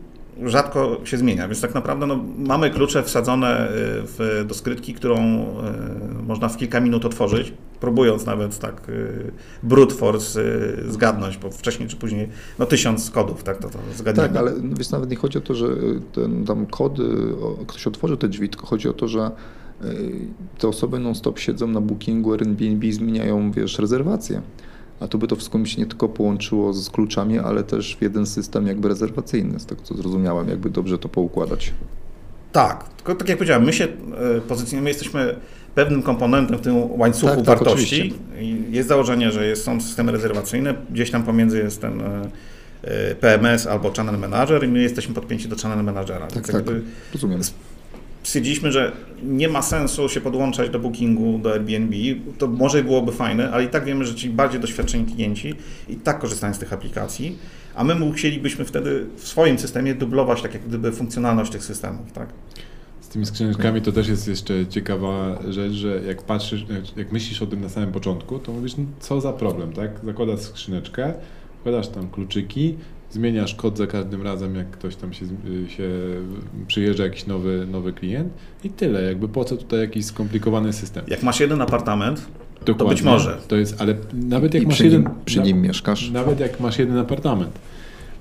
[0.46, 3.72] rzadko się zmienia, więc tak naprawdę no, mamy klucze wsadzone y,
[4.04, 9.32] w, do skrytki, którą y, można w kilka minut otworzyć, próbując nawet tak y,
[9.64, 10.42] brute force
[10.88, 12.30] zgadnąć, bo wcześniej czy później
[12.60, 14.30] no tysiąc kodów, tak, to, to zgadniemy.
[14.30, 15.68] Tak, ale no, wiesz, nawet nie chodzi o to, że
[16.14, 17.04] ten, tam kody,
[17.68, 19.32] ktoś otworzy te drzwi, tylko chodzi o to, że
[20.58, 24.42] te osoby non-stop siedzą na bookingu Airbnb zmieniają, wiesz, rezerwacje.
[25.00, 28.02] A tu by to wszystko mi się nie tylko połączyło z kluczami, ale też w
[28.02, 31.74] jeden system jakby rezerwacyjny, z tego co zrozumiałem, jakby dobrze to poukładać.
[32.52, 35.36] Tak, tylko tak jak powiedziałem, my się e, pozycjonujemy, my jesteśmy
[35.76, 38.12] pewnym komponentem w tym łańcuchu tak, tak wartości.
[38.12, 42.30] Tak, jest założenie, że jest, są systemy rezerwacyjne, gdzieś tam pomiędzy jest ten e,
[42.82, 46.28] e, PMS albo Channel Manager i my jesteśmy podpięci do Channel Managera.
[46.28, 46.64] Tak, tak,
[47.14, 47.44] rozumiem
[48.28, 48.92] stwierdziliśmy, że
[49.24, 51.96] nie ma sensu się podłączać do bookingu, do Airbnb.
[52.38, 55.54] To może byłoby fajne, ale i tak wiemy, że ci bardziej doświadczeni klienci
[55.90, 57.38] i tak korzystają z tych aplikacji,
[57.76, 62.30] a my musielibyśmy wtedy w swoim systemie dublować tak jak gdyby funkcjonalność tych systemów, tak?
[63.02, 66.66] Z tymi skrzyneczkami to też jest jeszcze ciekawa rzecz, że jak patrzysz,
[66.96, 69.92] jak myślisz o tym na samym początku, to mówisz, no, co za problem, tak?
[70.04, 71.14] Zakładasz skrzyneczkę,
[71.60, 72.76] wkładasz tam kluczyki,
[73.18, 75.26] zmieniasz kod za każdym razem, jak ktoś tam się,
[75.68, 75.90] się
[76.68, 79.02] przyjeżdża jakiś nowy, nowy klient i tyle.
[79.02, 81.06] Jakby po co tutaj jakiś skomplikowany system?
[81.08, 82.26] Jak masz jeden apartament,
[82.66, 82.76] Dokładnie.
[82.78, 83.38] to być może.
[83.48, 85.02] To jest, ale nawet jak I masz przy jeden.
[85.02, 86.12] Nim, przy nim mieszkasz.
[86.12, 87.60] Nawet jak masz jeden apartament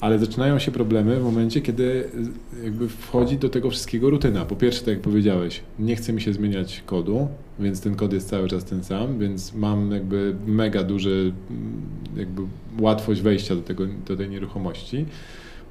[0.01, 2.11] ale zaczynają się problemy w momencie, kiedy
[2.65, 4.45] jakby wchodzi do tego wszystkiego rutyna.
[4.45, 7.29] Po pierwsze, tak jak powiedziałeś, nie chce mi się zmieniać kodu,
[7.61, 11.33] więc ten kod jest cały czas ten sam, więc mam jakby mega duży
[12.17, 12.43] jakby
[12.81, 15.07] łatwość wejścia do, tego, do tej nieruchomości.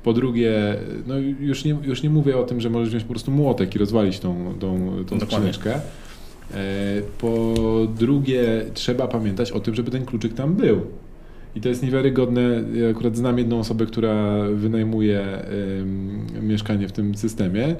[0.04, 0.76] Po drugie,
[1.08, 3.80] no już nie, już nie mówię o tym, że możesz wziąć po prostu młotek i
[3.80, 5.76] rozwalić tą, tą, tą skrzyneczkę.
[5.76, 5.82] E,
[7.18, 7.54] po
[7.98, 10.82] drugie, trzeba pamiętać o tym, żeby ten kluczyk tam był.
[11.56, 12.64] I to jest niewiarygodne.
[12.74, 15.46] Ja akurat znam jedną osobę, która wynajmuje
[16.42, 17.76] mieszkanie w tym systemie.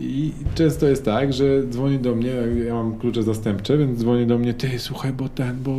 [0.00, 2.32] I często jest tak, że dzwoni do mnie,
[2.66, 5.76] ja mam klucze zastępcze, więc dzwoni do mnie, ty słuchaj, bo ten, bo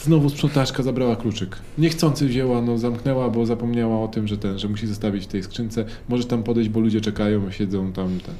[0.00, 1.56] znowu sprzątaczka zabrała kluczyk.
[1.78, 5.42] Niechcący wzięła, no zamknęła, bo zapomniała o tym, że ten, że musi zostawić w tej
[5.42, 5.84] skrzynce.
[6.08, 8.18] Możesz tam podejść, bo ludzie czekają, siedzą tam.
[8.26, 8.34] Ten.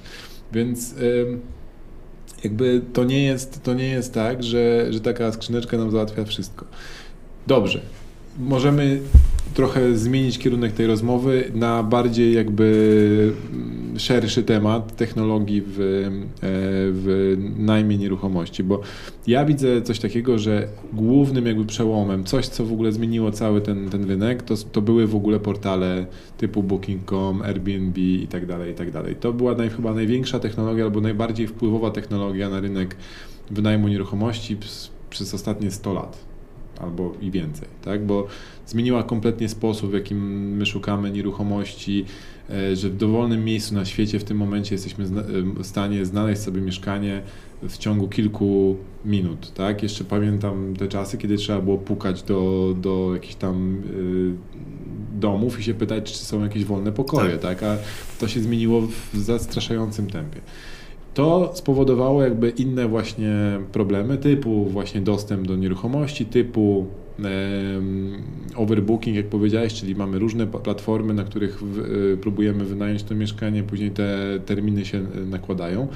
[0.53, 0.95] Więc
[2.45, 6.67] jakby to nie jest, to nie jest tak, że, że taka skrzyneczka nam załatwia wszystko.
[7.47, 7.81] Dobrze,
[8.39, 9.01] możemy
[9.55, 16.11] trochę zmienić kierunek tej rozmowy na bardziej jakby mm, szerszy temat technologii w, e,
[16.93, 18.81] w najmie nieruchomości, bo
[19.27, 23.91] ja widzę coś takiego, że głównym jakby przełomem, coś co w ogóle zmieniło cały ten,
[23.91, 26.07] ten rynek, to, to były w ogóle portale
[26.39, 29.17] typu Booking.com, Airbnb i tak dalej, i tak dalej.
[29.17, 32.97] To była naj, chyba największa technologia albo najbardziej wpływowa technologia na rynek
[33.51, 34.57] wynajmu nieruchomości
[35.11, 36.32] przez ostatnie 100 lat
[36.83, 38.07] albo i więcej, tak?
[38.07, 38.27] Bo
[38.67, 40.19] zmieniła kompletnie sposób, w jakim
[40.57, 42.05] my szukamy nieruchomości,
[42.51, 45.05] e, że w dowolnym miejscu na świecie w tym momencie jesteśmy
[45.57, 47.23] w stanie znaleźć sobie mieszkanie
[47.63, 49.83] w ciągu kilku minut, tak?
[49.83, 54.35] Jeszcze pamiętam te czasy, kiedy trzeba było pukać do, do jakichś tam y,
[55.21, 57.61] domów i się pytać, czy są jakieś wolne pokoje, tak?
[57.61, 57.63] tak?
[57.63, 57.77] A
[58.21, 58.81] to się zmieniło
[59.13, 60.41] w zastraszającym tempie.
[61.15, 66.87] To spowodowało jakby inne właśnie problemy, typu właśnie dostęp do nieruchomości, typu
[68.57, 71.63] overbooking, jak powiedziałeś, czyli mamy różne platformy, na których
[72.13, 75.89] y, próbujemy wynająć to mieszkanie, później te terminy się y, nakładają.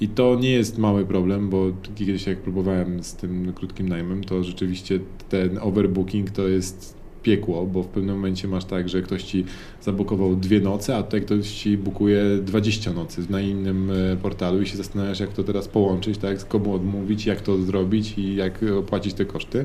[0.00, 4.44] I to nie jest mały problem, bo kiedyś jak próbowałem z tym krótkim najmem, to
[4.44, 9.44] rzeczywiście ten overbooking to jest piekło, bo w pewnym momencie masz tak, że ktoś ci
[9.82, 14.66] zabukował dwie noce, a tutaj ktoś ci bukuje 20 nocy na innym e, portalu i
[14.66, 18.64] się zastanawiasz, jak to teraz połączyć, tak, z komu odmówić, jak to zrobić i jak
[18.78, 19.64] opłacić te koszty.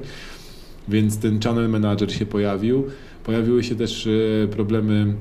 [0.87, 2.83] Więc ten channel manager się pojawił.
[3.23, 5.13] Pojawiły się też e, problemy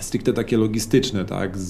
[0.00, 1.68] stricte takie logistyczne, tak, z,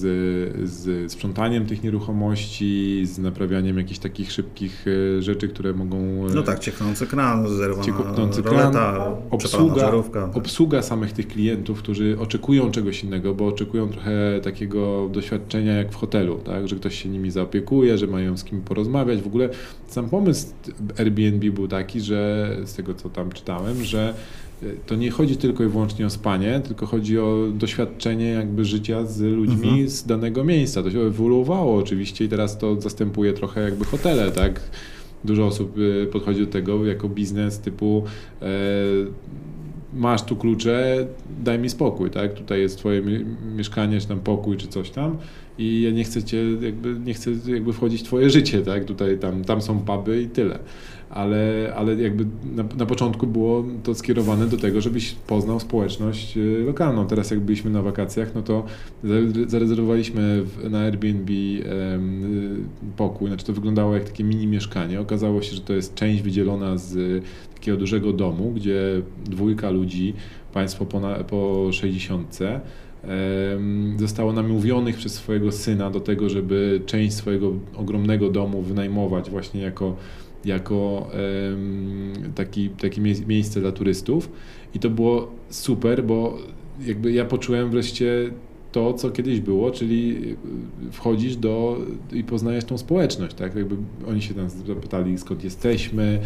[0.69, 4.85] z sprzątaniem tych nieruchomości, z naprawianiem jakichś takich szybkich
[5.17, 5.97] e, rzeczy, które mogą...
[6.27, 7.81] E, no tak, cieknący kran, zerwana
[8.43, 9.91] roleta, obsługa,
[10.33, 15.95] obsługa samych tych klientów, którzy oczekują czegoś innego, bo oczekują trochę takiego doświadczenia jak w
[15.95, 19.21] hotelu, tak, że ktoś się nimi zaopiekuje, że mają z kim porozmawiać.
[19.21, 19.49] W ogóle
[19.87, 20.47] sam pomysł
[20.99, 24.13] Airbnb był taki, że z tego co tam czytałem, że
[24.85, 29.21] to nie chodzi tylko i wyłącznie o spanie, tylko chodzi o doświadczenie jakby życia z
[29.21, 29.89] ludźmi mhm.
[29.89, 30.83] z danego miejsca.
[30.83, 34.61] To się ewoluowało oczywiście i teraz to zastępuje trochę jakby hotele, tak?
[35.23, 38.03] Dużo osób y, podchodzi do tego jako biznes typu
[38.41, 38.45] e,
[39.93, 41.07] masz tu klucze,
[41.43, 42.33] daj mi spokój, tak?
[42.33, 43.01] Tutaj jest twoje
[43.55, 45.17] mieszkanie, czy tam pokój, czy coś tam
[45.57, 48.85] i ja nie chcę cię, jakby, nie chcę jakby wchodzić w twoje życie, tak?
[48.85, 50.59] Tutaj, tam, tam są puby i tyle
[51.15, 56.63] ale, ale jakby na, na, początku było to skierowane do tego, żebyś poznał społeczność y,
[56.65, 57.07] lokalną.
[57.07, 58.65] Teraz jak byliśmy na wakacjach, no to
[59.47, 61.31] zarezerwowaliśmy na Airbnb
[62.97, 65.01] pokój, znaczy to wyglądało jak takie mini mieszkanie.
[65.01, 70.13] Okazało się, że to jest część wydzielona z takiego dużego domu, gdzie dwójka ludzi,
[70.53, 72.39] państwo po, na, po 60
[73.97, 79.95] zostało namówionych przez swojego syna do tego, żeby część swojego ogromnego domu wynajmować właśnie jako
[80.45, 81.07] jako
[82.35, 84.29] taki, takie miejsce dla turystów
[84.73, 86.37] i to było super, bo
[86.85, 88.31] jakby ja poczułem wreszcie
[88.75, 90.17] to, co kiedyś było, czyli
[90.87, 91.77] y, wchodzisz do
[92.13, 93.55] i poznajesz tą społeczność, tak?
[93.55, 93.75] Jakby
[94.07, 96.19] oni się nas zapytali, skąd jesteśmy,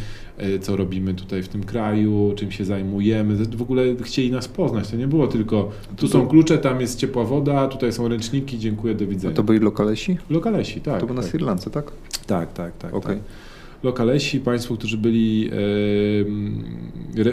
[0.44, 3.36] y, co robimy tutaj w tym kraju, czym się zajmujemy.
[3.36, 4.92] W ogóle chcieli nas poznać.
[4.92, 8.96] To nie było tylko tu są klucze, tam jest ciepła woda, tutaj są ręczniki, dziękuję,
[8.96, 9.34] do widzenia.
[9.34, 10.18] A to byli lokalesi?
[10.30, 11.00] Lokalesi, tak.
[11.00, 11.32] To był na tak.
[11.32, 11.92] Sri Lance, tak?
[12.28, 12.94] Tak, tak, tak.
[12.94, 13.16] Okay.
[13.16, 13.24] tak
[13.84, 15.50] lokalesi, Państwo, którzy byli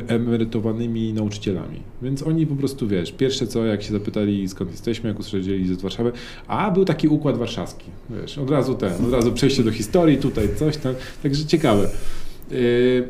[0.09, 1.81] emerytowanymi nauczycielami.
[2.03, 5.83] Więc oni po prostu, wiesz, pierwsze co, jak się zapytali skąd jesteśmy, jak usłyszeli z
[5.83, 6.13] Warszawy,
[6.49, 10.49] a był taki układ warszawski, wiesz, od razu ten, od razu przejście do historii, tutaj
[10.57, 11.85] coś tam, także ciekawe.
[11.85, 12.55] E,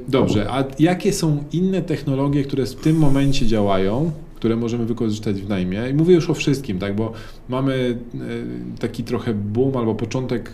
[0.08, 5.48] dobrze, a jakie są inne technologie, które w tym momencie działają, które możemy wykorzystać w
[5.48, 5.90] najmie.
[5.90, 7.12] I mówię już o wszystkim, tak, bo
[7.48, 10.52] mamy e, taki trochę boom albo początek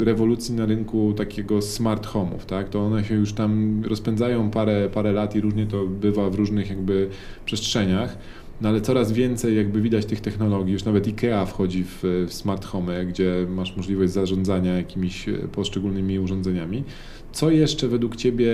[0.00, 4.88] e, rewolucji na rynku takiego smart home'ów, tak, to one się już tam rozpędzają parę,
[4.94, 7.08] parę lat i różnie to bywa w różnych jakby
[7.44, 8.18] przestrzeniach.
[8.60, 12.64] No ale coraz więcej jakby widać tych technologii, już nawet IKEA wchodzi w, w smart
[12.64, 16.84] home, gdzie masz możliwość zarządzania jakimiś e, poszczególnymi urządzeniami.
[17.32, 18.52] Co jeszcze według Ciebie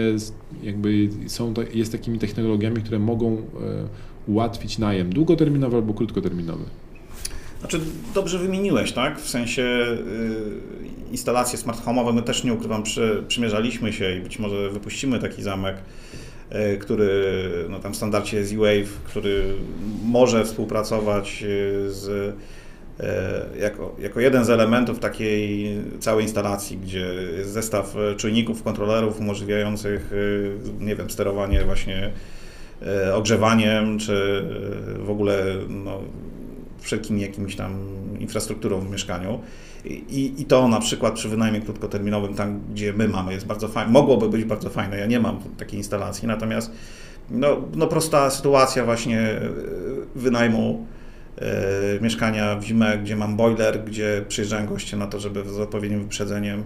[0.63, 3.43] jakby są, jest takimi technologiami, które mogą
[4.27, 6.65] ułatwić najem długoterminowy albo krótkoterminowy?
[7.61, 7.81] Znaczy,
[8.15, 9.21] dobrze wymieniłeś, tak?
[9.21, 14.39] W sensie yy, instalacje smart home'owe, my też nie ukrywam, przy, przymierzaliśmy się i być
[14.39, 15.77] może wypuścimy taki zamek,
[16.51, 17.33] yy, który
[17.71, 19.55] no, tam w standardzie Z-Wave, który
[20.05, 25.71] może współpracować y, z y, jako, jako jeden z elementów takiej
[26.01, 27.07] całej instalacji, gdzie
[27.39, 32.13] jest zestaw czujników, kontrolerów umożliwiających, y, nie wiem, sterowanie właśnie
[33.15, 34.45] ogrzewaniem, czy
[34.97, 36.01] e, w ogóle no,
[36.81, 37.79] wszelkimi jakimiś tam
[38.19, 39.41] infrastrukturą w mieszkaniu.
[39.85, 43.93] I, I to na przykład przy wynajmie krótkoterminowym, tam gdzie my mamy, jest bardzo fajne.
[43.93, 44.99] Mogłoby być bardzo fajne.
[44.99, 46.73] Ja nie mam takiej instalacji, natomiast
[47.31, 49.41] no, no prosta sytuacja właśnie e,
[50.15, 50.87] wynajmu
[51.39, 56.03] e, mieszkania w zimę, gdzie mam boiler, gdzie przyjeżdżają goście na to, żeby z odpowiednim
[56.03, 56.65] wyprzedzeniem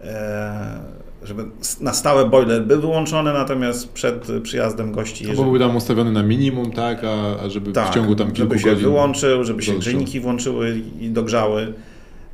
[0.00, 1.44] e, żeby
[1.80, 5.26] na stałe boiler był wyłączony, natomiast przed przyjazdem gości...
[5.26, 8.58] To byłby tam ustawiony na minimum, tak, a, a żeby tak, w ciągu tam kilku
[8.58, 11.72] żeby się wyłączył, żeby się grzejniki włączyły i dogrzały,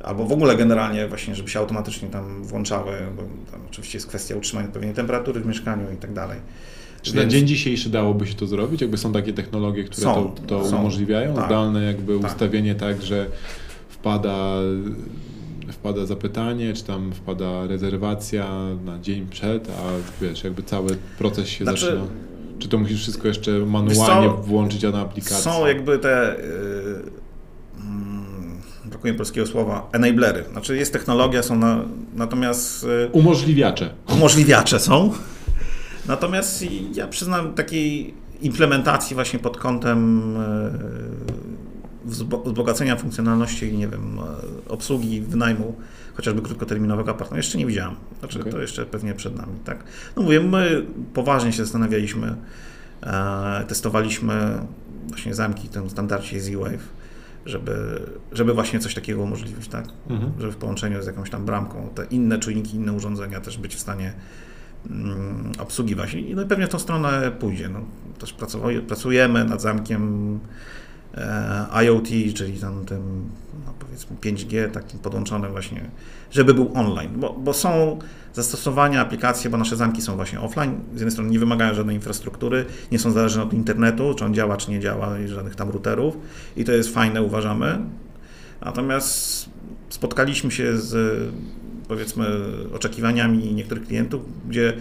[0.03, 3.21] albo w ogóle generalnie właśnie, żeby się automatycznie tam włączały, bo
[3.51, 6.39] tam oczywiście jest kwestia utrzymania odpowiedniej temperatury w mieszkaniu i tak dalej.
[7.01, 7.25] Czy Więc...
[7.25, 8.81] na dzień dzisiejszy dałoby się to zrobić?
[8.81, 11.35] Jakby są takie technologie, które są, to, to są, umożliwiają?
[11.35, 12.31] Tak, Zdalne jakby tak.
[12.31, 13.25] ustawienie tak, że
[13.89, 14.55] wpada
[15.71, 18.49] wpada zapytanie, czy tam wpada rezerwacja
[18.85, 19.83] na dzień przed, a
[20.21, 22.05] wiesz, jakby cały proces się znaczy, zaczyna.
[22.59, 25.37] Czy to musisz wszystko jeszcze manualnie włączyć na aplikację?
[25.37, 26.35] Są jakby te.
[26.43, 27.19] Yy,
[28.85, 30.43] brakuje polskiego słowa, enablery.
[30.51, 32.83] Znaczy jest technologia, są na, natomiast.
[32.83, 33.89] Yy, umożliwiacze.
[34.13, 35.13] Umożliwiacze są.
[36.07, 36.65] Natomiast
[36.95, 41.48] ja przyznam takiej implementacji właśnie pod kątem yy,
[42.09, 45.75] wzbogacenia funkcjonalności, nie wiem, e, obsługi, wynajmu
[46.13, 47.95] chociażby krótkoterminowego apartamentu jeszcze nie widziałem.
[48.19, 48.51] Znaczy okay.
[48.51, 49.83] to jeszcze pewnie przed nami, tak.
[50.15, 52.35] No mówię, my poważnie się zastanawialiśmy,
[53.03, 54.59] e, testowaliśmy
[55.07, 56.99] właśnie zamki w tym standardzie Z-Wave,
[57.45, 58.01] żeby,
[58.31, 59.85] żeby właśnie coś takiego umożliwić, tak?
[60.09, 60.31] Mhm.
[60.39, 63.79] Żeby w połączeniu z jakąś tam bramką te inne czujniki, inne urządzenia też być w
[63.79, 64.13] stanie
[64.89, 66.13] mm, obsługiwać.
[66.13, 67.69] I no i pewnie w tą stronę pójdzie.
[67.69, 67.79] No,
[68.19, 68.35] też
[68.87, 70.39] pracujemy nad zamkiem
[71.83, 73.29] IoT, czyli tam tym,
[73.65, 75.89] no powiedzmy 5G takim podłączonym właśnie,
[76.31, 77.99] żeby był online, bo, bo są
[78.33, 82.65] zastosowania, aplikacje, bo nasze zamki są właśnie offline, z jednej strony nie wymagają żadnej infrastruktury,
[82.91, 86.17] nie są zależne od internetu, czy on działa, czy nie działa, i żadnych tam routerów.
[86.57, 87.79] I to jest fajne, uważamy.
[88.61, 89.49] Natomiast
[89.89, 91.19] spotkaliśmy się z
[91.87, 92.25] powiedzmy
[92.75, 94.73] oczekiwaniami niektórych klientów, gdzie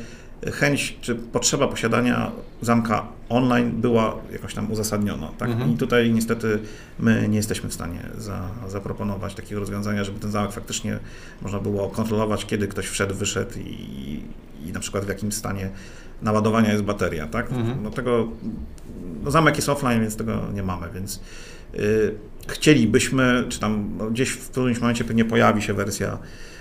[0.52, 2.32] chęć czy potrzeba posiadania
[2.62, 5.28] zamka online była jakoś tam uzasadniona.
[5.38, 5.48] Tak?
[5.48, 5.72] Mhm.
[5.72, 6.58] I tutaj niestety
[6.98, 10.98] my nie jesteśmy w stanie za, zaproponować takiego rozwiązania, żeby ten zamek faktycznie
[11.42, 14.20] można było kontrolować, kiedy ktoś wszedł, wyszedł i,
[14.66, 15.70] i na przykład w jakim stanie
[16.22, 17.26] naładowania jest bateria.
[17.26, 17.52] Tak?
[17.52, 17.82] Mhm.
[17.82, 18.28] No tego,
[19.24, 21.20] no zamek jest offline, więc tego nie mamy, więc
[21.72, 22.14] yy,
[22.48, 26.18] chcielibyśmy, czy tam no, gdzieś w którymś momencie pewnie pojawi się wersja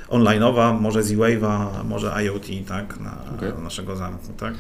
[0.10, 3.64] online'owa, może Z-Wave'a, może IoT, tak, na okay.
[3.64, 4.54] naszego zamku, tak?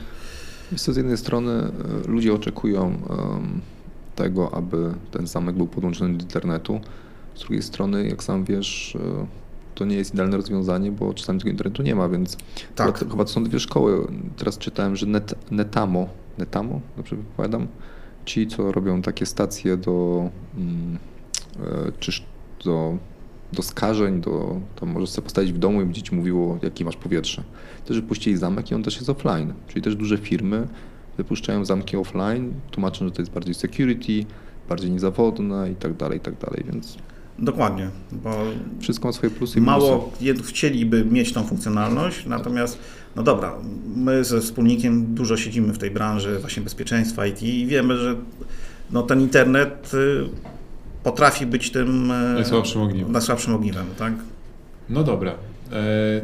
[0.72, 1.72] Jest to z jednej strony e,
[2.08, 3.62] ludzie oczekują um,
[4.16, 6.80] tego, aby ten zamek był podłączony do internetu.
[7.36, 9.28] Z drugiej strony, jak sam wiesz, e,
[9.76, 12.38] to nie jest idealne rozwiązanie, bo czasami tego internetu nie ma, więc
[12.76, 13.00] tak.
[13.00, 14.08] chyba, chyba to są dwie szkoły.
[14.38, 17.68] Teraz czytałem, że Net, Netamo, Netamo, dobrze wypowiadam,
[18.26, 20.98] ci, co robią takie stacje do, mm,
[21.60, 22.12] e, czy
[22.66, 22.98] do
[23.54, 26.98] do skażeń, do, to możesz sobie postawić w domu i będzie ci mówiło, jakie masz
[26.98, 27.44] powietrze.
[27.86, 30.68] Też wypuścili zamek i on też jest offline, czyli też duże firmy
[31.18, 34.26] wypuszczają zamki offline, tłumaczą, że to jest bardziej security,
[34.70, 36.98] bardziej niezawodne i tak dalej, i tak dalej, więc...
[37.40, 38.32] Dokładnie, bo
[38.80, 42.80] wszystko ma swoje plusy i Mało klientów chcieliby mieć tą funkcjonalność, natomiast
[43.16, 43.56] no dobra,
[43.96, 48.16] my ze wspólnikiem dużo siedzimy w tej branży właśnie bezpieczeństwa IT i wiemy, że
[48.92, 50.30] no ten internet y,
[51.12, 53.12] potrafi być tym e, najsłabszym ogniwem.
[53.12, 54.14] Najsłabszym ogniwem, tak?
[54.90, 55.32] No dobra.
[55.72, 56.22] E,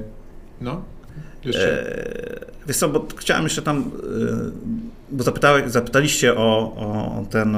[0.61, 0.81] no,
[1.45, 1.95] jeszcze.
[2.41, 3.83] E, wiesz co, bo chciałem jeszcze tam, e,
[5.11, 7.55] bo zapytałeś, zapytaliście o, o ten,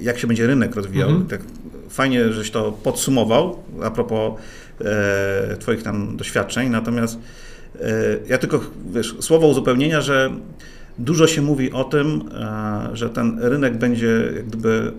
[0.00, 1.08] jak się będzie rynek rozwijał.
[1.08, 1.26] Mhm.
[1.26, 1.40] Tak
[1.88, 4.40] fajnie, żeś to podsumował a propos
[4.84, 7.18] e, Twoich tam doświadczeń, natomiast
[7.80, 7.88] e,
[8.28, 8.60] ja tylko,
[8.92, 10.30] wiesz, słowo uzupełnienia, że
[10.98, 14.92] dużo się mówi o tym, e, że ten rynek będzie jak gdyby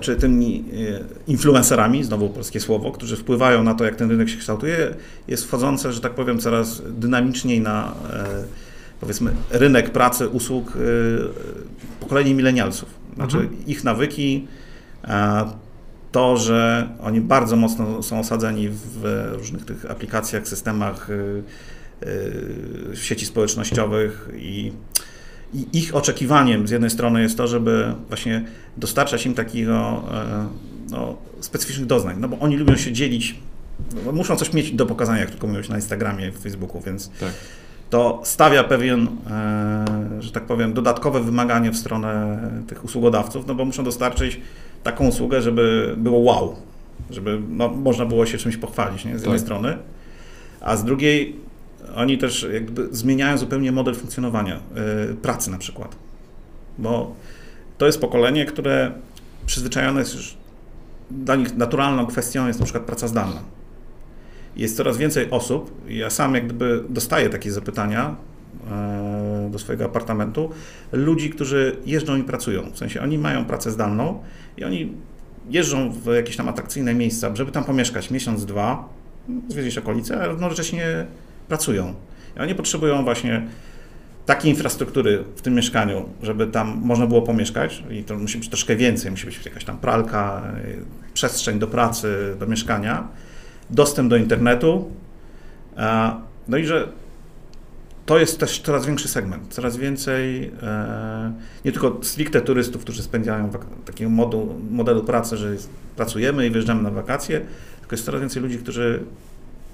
[0.00, 4.38] czy tymi e, influencerami, znowu polskie słowo, którzy wpływają na to, jak ten rynek się
[4.38, 4.94] kształtuje,
[5.28, 8.44] jest wchodzące, że tak powiem, coraz dynamiczniej na e,
[9.00, 10.72] powiedzmy rynek pracy, usług
[12.00, 12.88] pokolenie milenialsów.
[13.14, 13.66] Znaczy mhm.
[13.66, 14.46] ich nawyki,
[16.12, 21.08] to, że oni bardzo mocno są osadzeni w różnych tych aplikacjach, systemach,
[22.90, 24.72] w sieci społecznościowych i
[25.54, 28.44] i ich oczekiwaniem z jednej strony jest to, żeby właśnie
[28.76, 30.46] dostarczać im takiego e,
[30.90, 33.38] no, specyficznych doznań, no bo oni lubią się dzielić,
[34.04, 37.32] no, muszą coś mieć do pokazania, jak tylko mówią na Instagramie, w Facebooku, więc tak.
[37.90, 39.84] to stawia pewien, e,
[40.22, 44.40] że tak powiem, dodatkowe wymaganie w stronę tych usługodawców, no bo muszą dostarczyć
[44.82, 46.56] taką usługę, żeby było wow,
[47.10, 49.18] żeby no, można było się czymś pochwalić nie?
[49.18, 49.46] z jednej tak.
[49.46, 49.78] strony,
[50.60, 51.47] a z drugiej
[51.94, 54.60] oni też jakby zmieniają zupełnie model funkcjonowania
[55.10, 55.96] y, pracy na przykład.
[56.78, 57.14] Bo
[57.78, 58.92] to jest pokolenie, które
[59.46, 60.36] przyzwyczajone jest już,
[61.10, 63.40] dla nich naturalną kwestią jest na przykład praca zdalna.
[64.56, 68.16] Jest coraz więcej osób, ja sam jak gdyby dostaję takie zapytania
[68.70, 70.50] e, do swojego apartamentu,
[70.92, 72.70] ludzi, którzy jeżdżą i pracują.
[72.70, 74.22] W sensie oni mają pracę zdalną
[74.56, 74.92] i oni
[75.50, 78.88] jeżdżą w jakieś tam atrakcyjne miejsca, żeby tam pomieszkać miesiąc, dwa,
[79.48, 81.06] zwiedzić okolice, a równocześnie
[81.48, 81.94] pracują.
[82.36, 83.46] I oni potrzebują właśnie
[84.26, 88.76] takiej infrastruktury w tym mieszkaniu, żeby tam można było pomieszkać i to musi być troszkę
[88.76, 93.08] więcej, musi być jakaś tam pralka, y, przestrzeń do pracy, do mieszkania,
[93.70, 94.90] dostęp do internetu,
[96.48, 96.88] no i że
[98.06, 101.32] to jest też coraz większy segment, coraz więcej e,
[101.64, 103.50] nie tylko stricte turystów, którzy spędzają
[103.84, 105.56] takiego modu, modelu pracy, że
[105.96, 107.40] pracujemy i wyjeżdżamy na wakacje,
[107.80, 109.04] tylko jest coraz więcej ludzi, którzy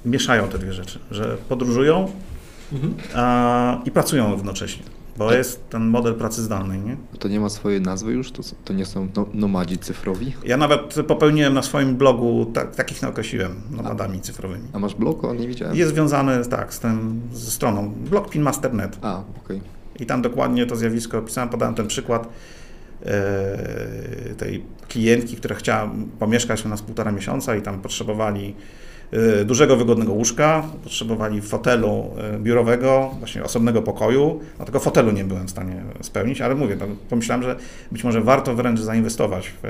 [0.04, 2.10] mieszają te dwie rzeczy, że podróżują
[2.72, 2.94] mhm.
[3.14, 4.84] a, i pracują równocześnie.
[5.16, 6.96] Bo jest ten model pracy zdalnej, nie?
[7.18, 8.32] To nie ma swojej nazwy już?
[8.32, 10.34] To, to nie są no, nomadzi cyfrowi?
[10.44, 14.68] Ja nawet popełniłem na swoim blogu, tak, takich nakreśliłem, nomadami a, cyfrowymi.
[14.72, 15.24] A masz blog?
[15.24, 15.76] O, nie widziałem.
[15.76, 17.90] Jest związany, tak, z tym, ze stroną.
[17.90, 18.98] Blog Pinmaster.net.
[19.02, 19.56] A, okej.
[19.56, 19.60] Okay.
[20.00, 22.28] I tam dokładnie to zjawisko opisałem, podałem ten przykład
[23.02, 28.54] e, tej klientki, która chciała pomieszkać u nas półtora miesiąca i tam potrzebowali
[29.44, 35.46] dużego, wygodnego łóżka, potrzebowali fotelu y, biurowego, właśnie osobnego pokoju, no tego fotelu nie byłem
[35.46, 37.56] w stanie spełnić, ale mówię, no, pomyślałem, że
[37.92, 39.62] być może warto wręcz zainwestować w,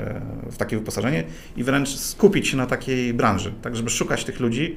[0.51, 1.23] w takie wyposażenie
[1.57, 4.75] i wręcz skupić się na takiej branży, tak żeby szukać tych ludzi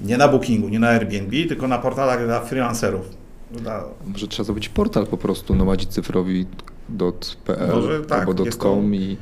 [0.00, 3.08] nie na Bookingu, nie na Airbnb, tylko na portalach dla freelancerów.
[3.50, 3.84] Dla...
[4.06, 9.16] Może trzeba zrobić portal po prostu nomadzicyfrowi.pl tak, albo .com i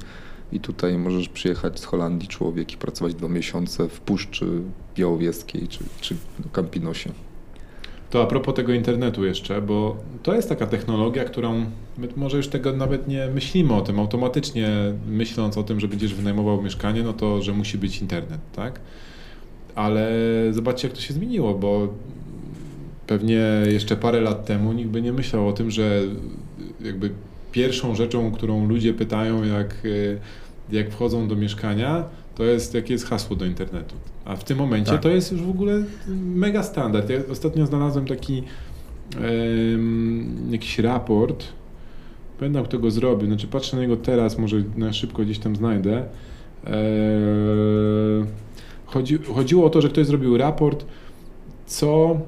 [0.52, 4.46] i tutaj możesz przyjechać z Holandii człowiek i pracować dwa miesiące w Puszczy
[4.96, 6.16] Białowieskiej czy, czy
[6.52, 7.10] Campinosie.
[8.10, 11.66] To a propos tego internetu jeszcze, bo to jest taka technologia, którą
[11.98, 14.68] my może już tego nawet nie myślimy o tym automatycznie,
[15.08, 18.80] myśląc o tym, że będziesz wynajmował mieszkanie, no to, że musi być internet, tak?
[19.74, 20.10] Ale
[20.50, 21.88] zobaczcie, jak to się zmieniło, bo
[23.06, 26.02] pewnie jeszcze parę lat temu nikt by nie myślał o tym, że
[26.80, 27.10] jakby
[27.52, 29.82] pierwszą rzeczą, którą ludzie pytają, jak
[30.72, 33.94] jak wchodzą do mieszkania, to jest jakie jest hasło do internetu.
[34.24, 35.02] A w tym momencie tak.
[35.02, 35.84] to jest już w ogóle
[36.34, 37.10] mega standard.
[37.10, 38.42] Ja ostatnio znalazłem taki
[39.14, 41.44] um, jakiś raport.
[42.38, 43.26] Pamiętam, kto go zrobił.
[43.26, 46.04] Znaczy patrzę na niego teraz, może na szybko gdzieś tam znajdę.
[46.66, 46.72] Eee,
[48.86, 50.84] chodzi, chodziło o to, że ktoś zrobił raport,
[51.66, 52.20] co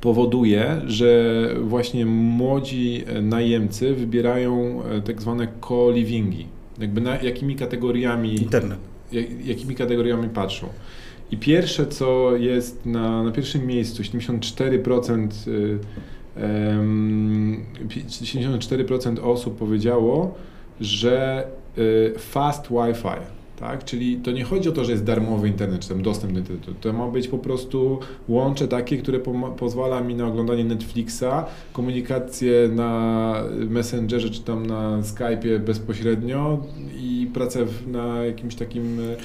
[0.00, 6.46] powoduje, że właśnie młodzi najemcy wybierają e, tak zwane co-livingi
[6.80, 8.34] jakby na jakimi kategoriami...
[8.42, 8.78] Internet.
[9.12, 10.68] Jak, jakimi kategoriami patrzą.
[11.30, 15.78] I pierwsze, co jest na, na pierwszym miejscu, 74%, y,
[17.88, 20.34] 74% osób powiedziało,
[20.80, 21.46] że
[21.78, 23.20] y, fast Wi-Fi,
[23.60, 23.84] Tak?
[23.84, 26.74] Czyli to nie chodzi o to, że jest darmowy internet, czy tam dostęp do internetu.
[26.80, 27.98] To ma być po prostu
[28.28, 29.18] łącze takie, które
[29.56, 33.34] pozwala mi na oglądanie Netflixa, komunikację na
[33.68, 36.58] Messengerze, czy tam na Skype'ie bezpośrednio
[36.96, 39.16] i pracę na jakimś takim e,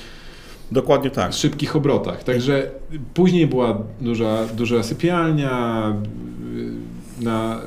[0.72, 1.34] Dokładnie tak.
[1.34, 2.24] szybkich obrotach.
[2.24, 2.72] Także
[3.14, 5.94] później była duża, duża sypialnia,
[7.20, 7.62] y, na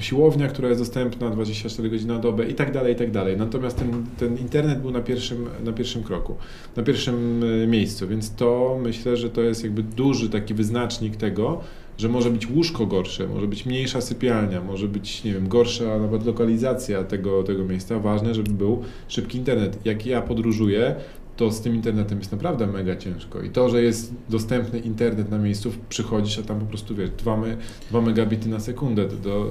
[0.00, 3.36] siłownia, która jest dostępna 24 godziny na dobę i tak dalej, i tak dalej.
[3.36, 6.36] Natomiast ten, ten internet był na pierwszym, na pierwszym kroku,
[6.76, 11.60] na pierwszym y, miejscu, więc to myślę, że to jest jakby duży taki wyznacznik tego,
[11.98, 16.26] że może być łóżko gorsze, może być mniejsza sypialnia, może być, nie wiem, gorsza nawet
[16.26, 17.98] lokalizacja tego, tego miejsca.
[17.98, 19.78] Ważne, żeby był szybki internet.
[19.84, 20.94] Jak ja podróżuję,
[21.36, 23.42] to z tym internetem jest naprawdę mega ciężko.
[23.42, 27.36] I to, że jest dostępny internet na miejscu, przychodzisz, a tam po prostu wiesz, 2,
[27.36, 27.56] me,
[27.90, 29.46] 2 megabity na sekundę do, do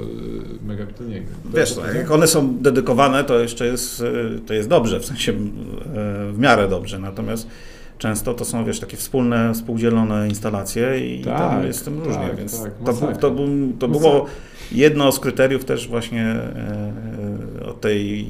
[0.63, 1.21] e, megabitu nie
[1.53, 5.31] Wiesz, to, jak one są dedykowane, to jeszcze jest, e, to jest dobrze, w sensie
[5.31, 5.36] e,
[6.31, 6.99] w miarę dobrze.
[6.99, 7.47] Natomiast
[7.97, 12.36] często to są, wiesz, takie wspólne, współdzielone instalacje i tak, tam jest tym różnie, tak,
[12.36, 13.36] więc tak, to, to, to,
[13.79, 14.25] to było
[14.71, 16.36] jedno z kryteriów też właśnie
[17.65, 18.27] od tej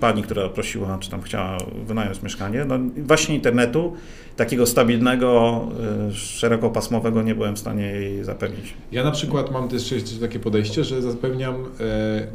[0.00, 3.92] pani, która prosiła, czy tam chciała wynająć mieszkanie, no właśnie internetu,
[4.36, 5.62] takiego stabilnego,
[6.08, 8.74] e, szerokopasmowego nie byłem w stanie jej zapewnić.
[8.92, 11.66] Ja na przykład mam też takie podejście, że zapewniam e,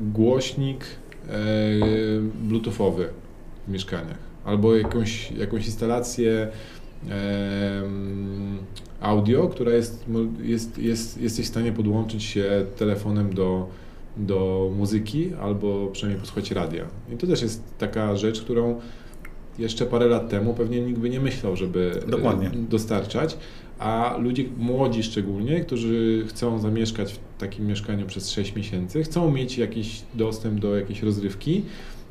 [0.01, 0.86] głośnik
[1.30, 1.34] e,
[2.43, 3.09] bluetoothowy
[3.68, 6.47] w mieszkaniach albo jakąś, jakąś instalację
[9.01, 10.05] audio, która jest,
[10.41, 13.68] jest, jest, jesteś w stanie podłączyć się telefonem do
[14.18, 16.86] do muzyki albo przynajmniej posłuchać radia.
[17.14, 18.80] I to też jest taka rzecz, którą
[19.59, 22.51] jeszcze parę lat temu pewnie nikt by nie myślał, żeby e, Dokładnie.
[22.70, 23.38] dostarczać,
[23.80, 29.57] a ludzie młodzi szczególnie, którzy chcą zamieszkać w takim mieszkaniu przez 6 miesięcy, chcą mieć
[29.57, 31.64] jakiś dostęp do jakiejś rozrywki,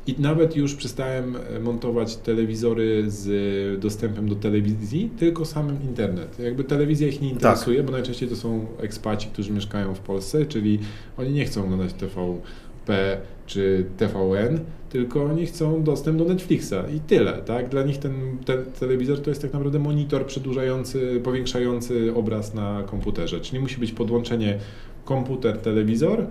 [0.07, 6.39] i nawet już przestałem e, montować telewizory z dostępem do telewizji, tylko samym internet.
[6.39, 7.35] Jakby telewizja ich nie tak.
[7.35, 7.85] interesuje, tak.
[7.85, 10.79] bo najczęściej to są ekspaci, którzy mieszkają w Polsce, czyli
[11.17, 17.33] oni nie chcą oglądać TVP czy TVN, tylko oni chcą dostęp do Netflixa i tyle.
[17.33, 17.69] Tak?
[17.69, 23.39] Dla nich ten te telewizor to jest tak naprawdę monitor przedłużający, powiększający obraz na komputerze.
[23.39, 24.59] Czyli musi być podłączenie
[25.05, 26.27] komputer-telewizor telewizor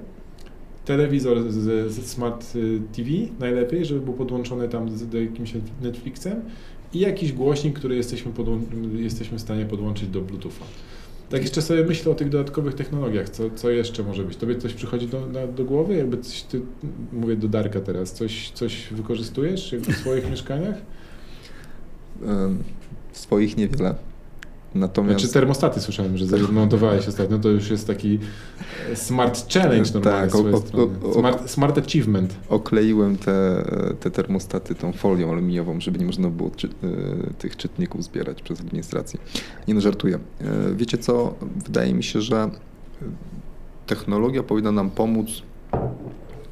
[1.48, 3.10] z, z, Smart y, TV
[3.40, 6.40] najlepiej, żeby był podłączony tam z, do jakimś Netflixem
[6.94, 8.32] i jakiś głośnik, który jesteśmy,
[8.96, 10.64] jesteśmy w stanie podłączyć do Bluetootha.
[11.30, 14.36] Tak jeszcze sobie myślę o tych dodatkowych technologiach, co, co jeszcze może być?
[14.36, 15.96] Tobie coś przychodzi do, na, do głowy?
[15.96, 16.60] Jakby coś, ty,
[17.12, 20.76] mówię do Darka teraz, coś, coś wykorzystujesz w swoich mieszkaniach?
[23.12, 24.09] W swoich niewiele.
[24.74, 25.20] Natomiast...
[25.20, 28.18] Znaczy termostaty słyszałem, że zamontowałeś ostatnio, to już jest taki
[28.94, 30.34] smart challenge normalnie tak,
[30.74, 32.34] o, o, smart, smart, achievement.
[32.48, 33.64] Okleiłem te,
[34.00, 36.70] te termostaty tą folią aluminiową, żeby nie można było czy, e,
[37.38, 39.20] tych czytników zbierać przez administrację.
[39.68, 40.18] Nie no, żartuję.
[40.40, 42.50] E, wiecie co, wydaje mi się, że
[43.86, 45.28] technologia powinna nam pomóc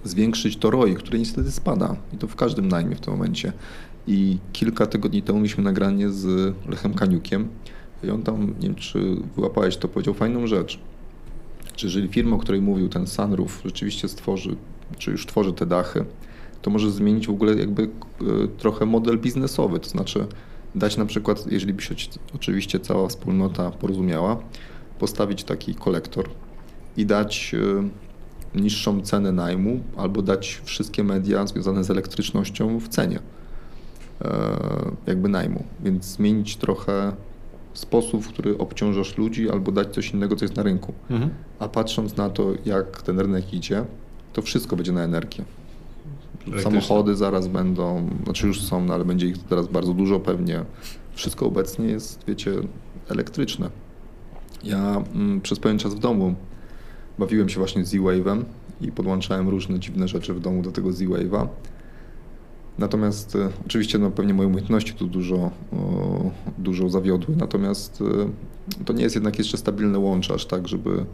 [0.05, 1.97] zwiększyć to ROI, które niestety spada.
[2.14, 3.53] I to w każdym najmie w tym momencie.
[4.07, 7.49] I kilka tygodni temu mieliśmy nagranie z Lechem Kaniukiem,
[8.05, 10.78] i on tam, nie wiem czy wyłapałeś to, powiedział fajną rzecz.
[11.76, 14.57] Czy jeżeli firma, o której mówił, ten sunroof rzeczywiście stworzy,
[14.99, 16.05] czy już tworzy te dachy,
[16.62, 17.88] to może zmienić w ogóle jakby e,
[18.59, 20.26] trochę model biznesowy, to znaczy
[20.74, 21.94] dać na przykład, jeżeli by się
[22.34, 24.38] oczywiście cała wspólnota porozumiała,
[24.99, 26.28] postawić taki kolektor
[26.96, 27.88] i dać e,
[28.61, 33.18] niższą cenę najmu albo dać wszystkie media związane z elektrycznością w cenie
[34.22, 34.57] e,
[35.07, 37.12] jakby najmu, więc zmienić trochę
[37.79, 40.93] sposób, w który obciążasz ludzi, albo dać coś innego, co jest na rynku.
[41.11, 41.31] Mhm.
[41.59, 43.85] A patrząc na to, jak ten rynek idzie,
[44.33, 45.45] to wszystko będzie na energię.
[46.62, 50.64] Samochody zaraz będą, znaczy już są, no ale będzie ich teraz bardzo dużo pewnie.
[51.14, 52.53] Wszystko obecnie jest, wiecie,
[53.09, 53.70] elektryczne.
[54.64, 56.35] Ja mm, przez pewien czas w domu
[57.18, 58.43] bawiłem się właśnie Z-Wave'em
[58.81, 61.47] i podłączałem różne dziwne rzeczy w domu do tego Z-Wave'a.
[62.79, 65.51] Natomiast e, oczywiście no, pewnie moje umiejętności tu dużo,
[66.59, 68.03] dużo zawiodły, natomiast
[68.81, 71.05] e, to nie jest jednak jeszcze stabilne łącze, aż tak, żeby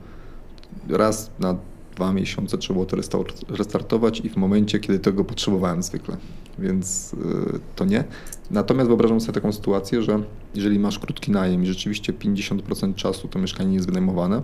[0.88, 1.56] raz na
[1.96, 6.16] dwa miesiące trzeba było to restartować i w momencie, kiedy tego potrzebowałem zwykle,
[6.58, 8.04] więc e, to nie.
[8.50, 10.22] Natomiast wyobrażam sobie taką sytuację, że
[10.54, 14.42] jeżeli masz krótki najem i rzeczywiście 50% czasu to mieszkanie nie jest wynajmowane,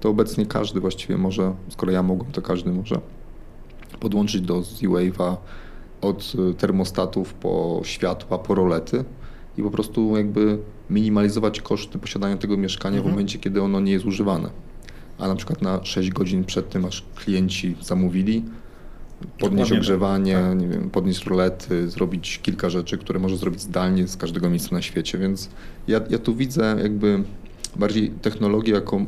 [0.00, 3.00] to obecnie każdy właściwie może, skoro ja mogłem, to każdy może
[4.00, 5.36] podłączyć do Z-Wave'a
[6.04, 9.04] od y, termostatów po światła, po rolety
[9.58, 10.58] i po prostu jakby
[10.90, 13.12] minimalizować koszty posiadania tego mieszkania mhm.
[13.12, 14.50] w momencie, kiedy ono nie jest używane.
[15.18, 18.44] A na przykład na 6 godzin przed tym, aż klienci zamówili,
[19.38, 20.58] podnieść Dokładnie ogrzewanie, tak.
[20.58, 24.82] nie wiem, podnieść rolety, zrobić kilka rzeczy, które może zrobić zdalnie z każdego miejsca na
[24.82, 25.48] świecie, więc
[25.88, 27.22] ja, ja tu widzę jakby
[27.76, 29.06] bardziej technologię jako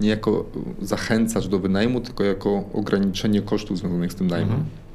[0.00, 0.44] nie jako
[0.82, 4.50] zachęcacz do wynajmu, tylko jako ograniczenie kosztów związanych z tym najmem.
[4.50, 4.87] Mhm.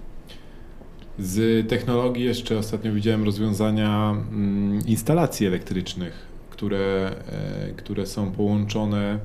[1.19, 9.19] Z technologii jeszcze ostatnio widziałem rozwiązania mm, instalacji elektrycznych, które, e, które są połączone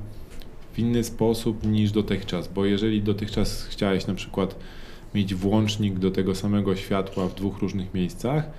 [0.73, 4.55] w inny sposób niż dotychczas, bo jeżeli dotychczas chciałeś na przykład
[5.15, 8.49] mieć włącznik do tego samego światła w dwóch różnych miejscach,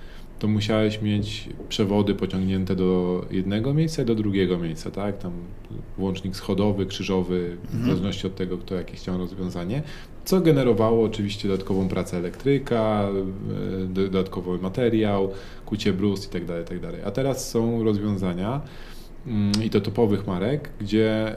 [0.41, 5.17] to musiałeś mieć przewody pociągnięte do jednego miejsca i do drugiego miejsca, tak?
[5.17, 5.31] Tam
[5.97, 7.85] włącznik schodowy, krzyżowy, w mhm.
[7.85, 9.83] zależności od tego, kto jakie chciał rozwiązanie,
[10.25, 13.09] co generowało oczywiście dodatkową pracę elektryka,
[13.83, 15.31] e, dodatkowy materiał,
[15.65, 16.91] kucie brus itd., tak itd.
[16.97, 18.61] Tak A teraz są rozwiązania
[19.27, 21.35] mm, i to topowych marek, gdzie e,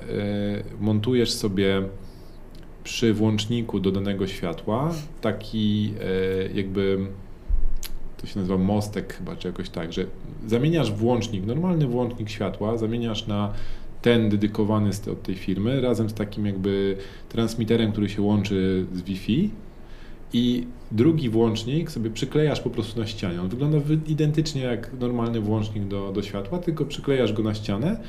[0.81, 1.83] montujesz sobie
[2.85, 6.99] przy włączniku do danego światła taki e, jakby
[8.21, 10.07] to się nazywa mostek chyba, czy jakoś tak, że
[10.47, 13.53] zamieniasz włącznik, normalny włącznik światła, zamieniasz na
[14.03, 16.97] ten dedykowany od tej firmy, razem z takim jakby
[17.29, 19.51] transmiterem, który się łączy z Wi-Fi
[20.33, 23.41] i drugi włącznik sobie przyklejasz po prostu na ścianie.
[23.41, 28.01] On wygląda identycznie jak normalny włącznik do, do światła, tylko przyklejasz go na ścianę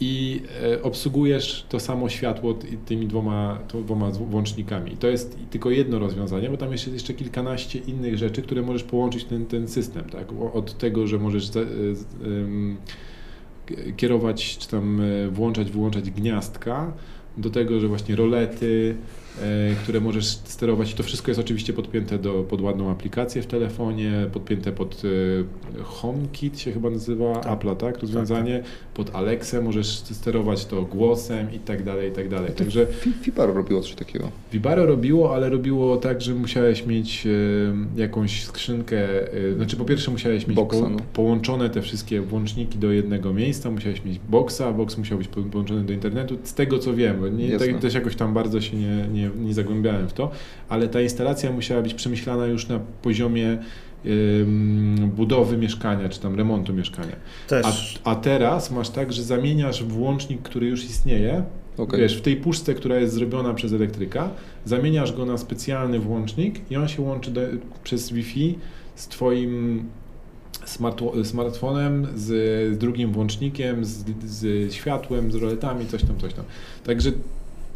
[0.00, 4.92] i e, obsługujesz to samo światło tymi dwoma, dwoma włącznikami.
[4.92, 8.82] I to jest tylko jedno rozwiązanie, bo tam jest jeszcze kilkanaście innych rzeczy, które możesz
[8.82, 10.04] połączyć ten, ten system.
[10.04, 10.26] Tak?
[10.52, 11.50] Od tego, że możesz
[13.96, 16.92] kierować, czy tam e, włączać, wyłączać gniazdka,
[17.36, 18.96] do tego, że właśnie rolety,
[19.27, 19.27] E,
[19.82, 20.94] które możesz sterować.
[20.94, 25.02] To wszystko jest oczywiście podpięte do, pod ładną aplikację w telefonie, podpięte pod
[25.78, 27.52] e, HomeKit się chyba nazywa, tak.
[27.52, 27.98] Apple'a, tak?
[27.98, 28.58] Rozwiązanie.
[28.58, 28.72] Tak, tak.
[28.94, 32.52] Pod Alexę możesz sterować to głosem i tak dalej, i tak dalej.
[32.52, 32.86] Także
[33.24, 34.30] Vibaro robiło coś takiego.
[34.52, 39.08] Vibaro robiło, ale robiło tak, że musiałeś mieć e, jakąś skrzynkę,
[39.56, 40.98] znaczy po pierwsze musiałeś mieć boxa, po, no.
[41.12, 45.92] połączone te wszystkie włączniki do jednego miejsca, musiałeś mieć boxa, box musiał być połączony do
[45.92, 49.54] internetu, z tego co wiem, nie, tak, też jakoś tam bardzo się nie, nie nie,
[49.54, 50.30] zagłębiałem w to,
[50.68, 53.58] ale ta instalacja musiała być przemyślana już na poziomie
[55.06, 57.16] budowy mieszkania, czy tam remontu mieszkania.
[57.64, 57.72] A,
[58.10, 61.42] a, teraz masz tak, że zamieniasz włącznik, który już istnieje,
[61.76, 62.00] okay.
[62.00, 64.30] wiesz, w tej puszce, która jest zrobiona przez elektryka,
[64.64, 67.40] zamieniasz go na specjalny włącznik i on się łączy do,
[67.84, 68.58] przez Wi-Fi
[68.94, 69.84] z twoim
[70.64, 72.26] smart, smartfonem, z,
[72.74, 76.44] z, drugim włącznikiem, z, z światłem, z roletami, coś tam, coś tam.
[76.84, 77.12] Także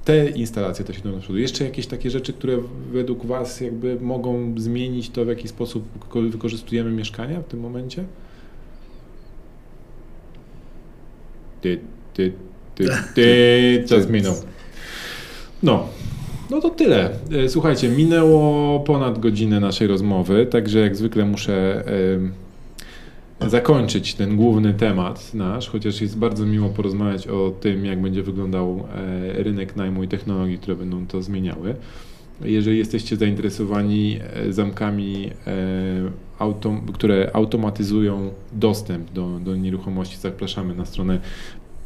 [0.04, 1.38] te instalacje to się do przodu.
[1.38, 2.58] Jeszcze jakieś takie rzeczy, które
[2.92, 5.84] według Was jakby mogą zmienić to, w jaki sposób
[6.30, 8.04] wykorzystujemy mieszkania w tym momencie?
[11.60, 11.80] Ty,
[12.14, 12.32] ty,
[12.74, 12.84] ty,
[13.14, 14.34] ty, czas minął.
[15.62, 15.88] No,
[16.50, 17.10] no to tyle.
[17.44, 21.84] E, słuchajcie, minęło ponad godzinę naszej rozmowy, także jak zwykle muszę
[23.48, 28.84] zakończyć ten główny temat nasz, chociaż jest bardzo miło porozmawiać o tym, jak będzie wyglądał
[28.94, 31.74] e, rynek najmu i technologii, które będą to zmieniały.
[32.44, 41.18] Jeżeli jesteście zainteresowani e, zamkami, e, które automatyzują dostęp do, do nieruchomości, zapraszamy na stronę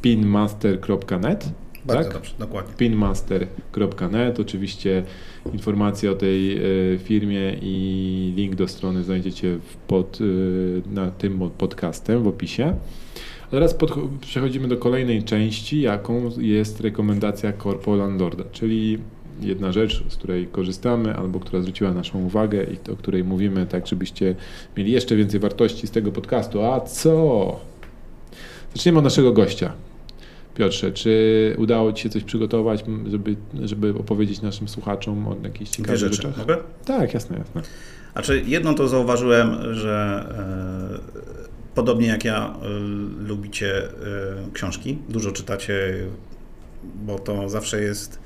[0.03, 1.49] pinmaster.net.
[1.87, 2.13] Bardzo tak?
[2.13, 2.75] dobrze, dokładnie.
[2.77, 4.41] pinmaster.net.
[4.41, 5.03] Oczywiście
[5.53, 6.63] informacje o tej e,
[6.99, 12.75] firmie i link do strony znajdziecie pod, e, na tym podcastem w opisie.
[13.47, 18.99] A teraz pod, przechodzimy do kolejnej części, jaką jest rekomendacja Corpo Landlorda, czyli
[19.41, 23.87] jedna rzecz, z której korzystamy albo która zwróciła naszą uwagę i o której mówimy, tak
[23.87, 24.35] żebyście
[24.77, 26.63] mieli jeszcze więcej wartości z tego podcastu.
[26.63, 27.61] A co?
[28.75, 29.73] Zaczniemy od naszego gościa.
[30.57, 36.01] Piotrze, czy udało Ci się coś przygotować, żeby, żeby opowiedzieć naszym słuchaczom o jakichś ciekawych
[36.01, 36.15] rzeczy.
[36.15, 36.37] rzeczach?
[36.39, 36.57] Mogę?
[36.85, 37.63] Tak, jasne, jasne.
[38.13, 40.25] Znaczy, jedną to zauważyłem, że
[41.01, 42.69] e, podobnie jak ja e,
[43.29, 43.91] lubicie e,
[44.53, 45.95] książki, dużo czytacie,
[47.05, 48.19] bo to zawsze jest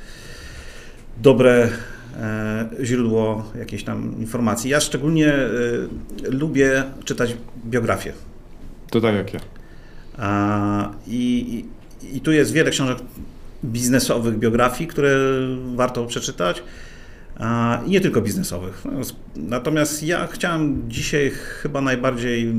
[1.23, 1.69] dobre
[2.16, 4.70] e, źródło jakiejś tam informacji.
[4.70, 5.48] Ja szczególnie e,
[6.23, 7.36] lubię czytać
[7.66, 8.12] biografię.
[8.90, 9.40] To tak jak ja.
[11.07, 11.80] I, i
[12.22, 12.98] tu jest wiele książek
[13.64, 15.16] biznesowych, biografii, które
[15.74, 16.62] warto przeczytać.
[17.86, 18.85] I nie tylko biznesowych.
[19.36, 22.55] Natomiast ja chciałem dzisiaj chyba najbardziej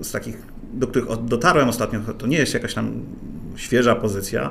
[0.00, 0.36] z takich,
[0.72, 3.02] do których dotarłem ostatnio, to nie jest jakaś tam
[3.56, 4.50] świeża pozycja,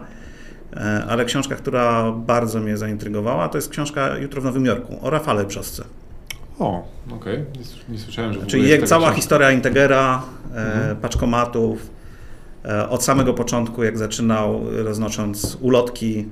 [0.74, 5.10] e, ale książka, która bardzo mnie zaintrygowała, to jest książka Jutro w Nowym Jorku o
[5.10, 5.84] Rafale Brzosce.
[6.60, 7.34] O, okej.
[7.34, 7.46] Okay.
[7.90, 9.16] Nie, nie, słyszałem, że Czyli jak cała książka.
[9.16, 10.24] historia Integera,
[10.56, 10.98] e, mhm.
[10.98, 11.90] paczkomatów,
[12.90, 16.26] od samego początku, jak zaczynał, roznosząc ulotki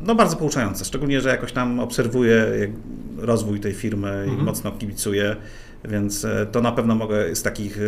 [0.00, 2.46] no bardzo pouczające, szczególnie, że jakoś tam obserwuję
[3.16, 4.38] rozwój tej firmy mhm.
[4.38, 5.36] i mocno kibicuję,
[5.84, 7.78] więc to na pewno mogę z takich...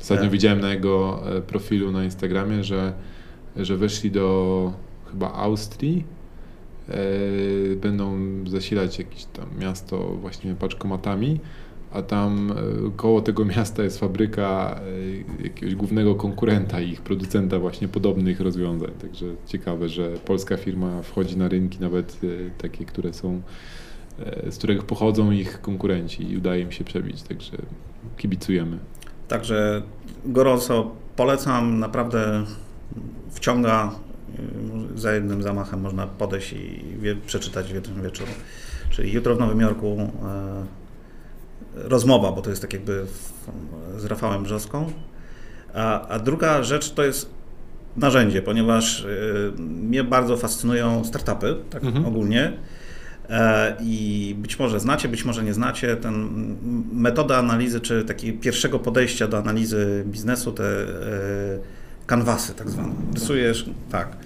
[0.00, 2.92] Ostatnio widziałem na jego profilu na Instagramie, że,
[3.56, 4.72] że weszli do
[5.10, 6.04] chyba Austrii,
[7.76, 11.40] będą zasilać jakieś tam miasto właśnie paczkomatami
[11.96, 14.80] a tam e, koło tego miasta jest fabryka
[15.40, 18.90] e, jakiegoś głównego konkurenta ich, producenta właśnie podobnych rozwiązań.
[19.00, 23.42] Także ciekawe, że polska firma wchodzi na rynki nawet e, takie, które są,
[24.50, 27.56] z których pochodzą ich konkurenci i udaje im się przebić, także
[28.16, 28.78] kibicujemy.
[29.28, 29.82] Także
[30.24, 32.44] gorąco polecam, naprawdę
[33.30, 33.90] wciąga
[34.94, 36.84] za jednym zamachem można podejść i
[37.26, 38.30] przeczytać w jednym wieczoru.
[38.90, 40.10] Czyli jutro w Nowym Jorku
[41.76, 43.06] rozmowa, bo to jest tak jakby
[43.96, 44.92] z Rafałem Brzoską.
[45.74, 47.30] A, a druga rzecz to jest
[47.96, 52.06] narzędzie, ponieważ y, mnie bardzo fascynują startupy, tak mhm.
[52.06, 52.52] ogólnie.
[53.28, 56.28] E, I być może znacie, być może nie znacie, ten
[56.92, 60.86] metoda analizy, czy takiego pierwszego podejścia do analizy biznesu, te e,
[62.06, 62.94] kanwasy tak zwane.
[63.14, 64.16] Rysujesz, tak.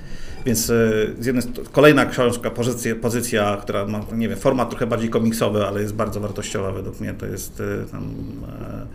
[0.47, 0.75] Więc e,
[1.19, 5.83] z jednej kolejna książka, pozycja, pozycja, która ma, nie wiem, format trochę bardziej komiksowy, ale
[5.83, 8.15] jest bardzo wartościowa według mnie, to jest e, tam,
[8.63, 8.87] e,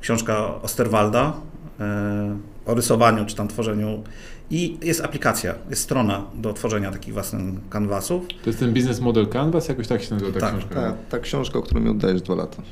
[0.00, 1.32] książka Osterwalda
[2.66, 4.02] o rysowaniu czy tam tworzeniu
[4.50, 8.26] i jest aplikacja, jest strona do tworzenia takich własnych kanwasów.
[8.44, 10.74] To jest ten Business Model Canvas, jakoś tak się nazywa ta tak, książka?
[10.74, 12.62] Tak, ta książka, o którą mi oddajesz dwa lata.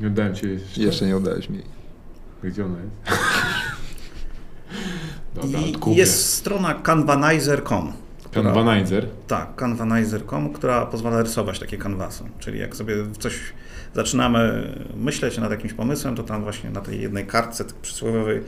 [0.00, 0.80] Nie oddałem Ci jeszcze?
[0.80, 1.62] Jeszcze nie oddałeś mi.
[2.42, 3.20] Gdzie ona jest?
[5.34, 7.92] Dobra, I jest strona canvanizer.com.
[8.34, 9.06] Canvanizer?
[9.26, 12.24] Tak, canvanizer.com, która pozwala rysować takie kanwasy.
[12.38, 13.34] Czyli jak sobie coś
[13.94, 18.42] zaczynamy myśleć nad jakimś pomysłem, to tam właśnie na tej jednej kartce przysłowiowej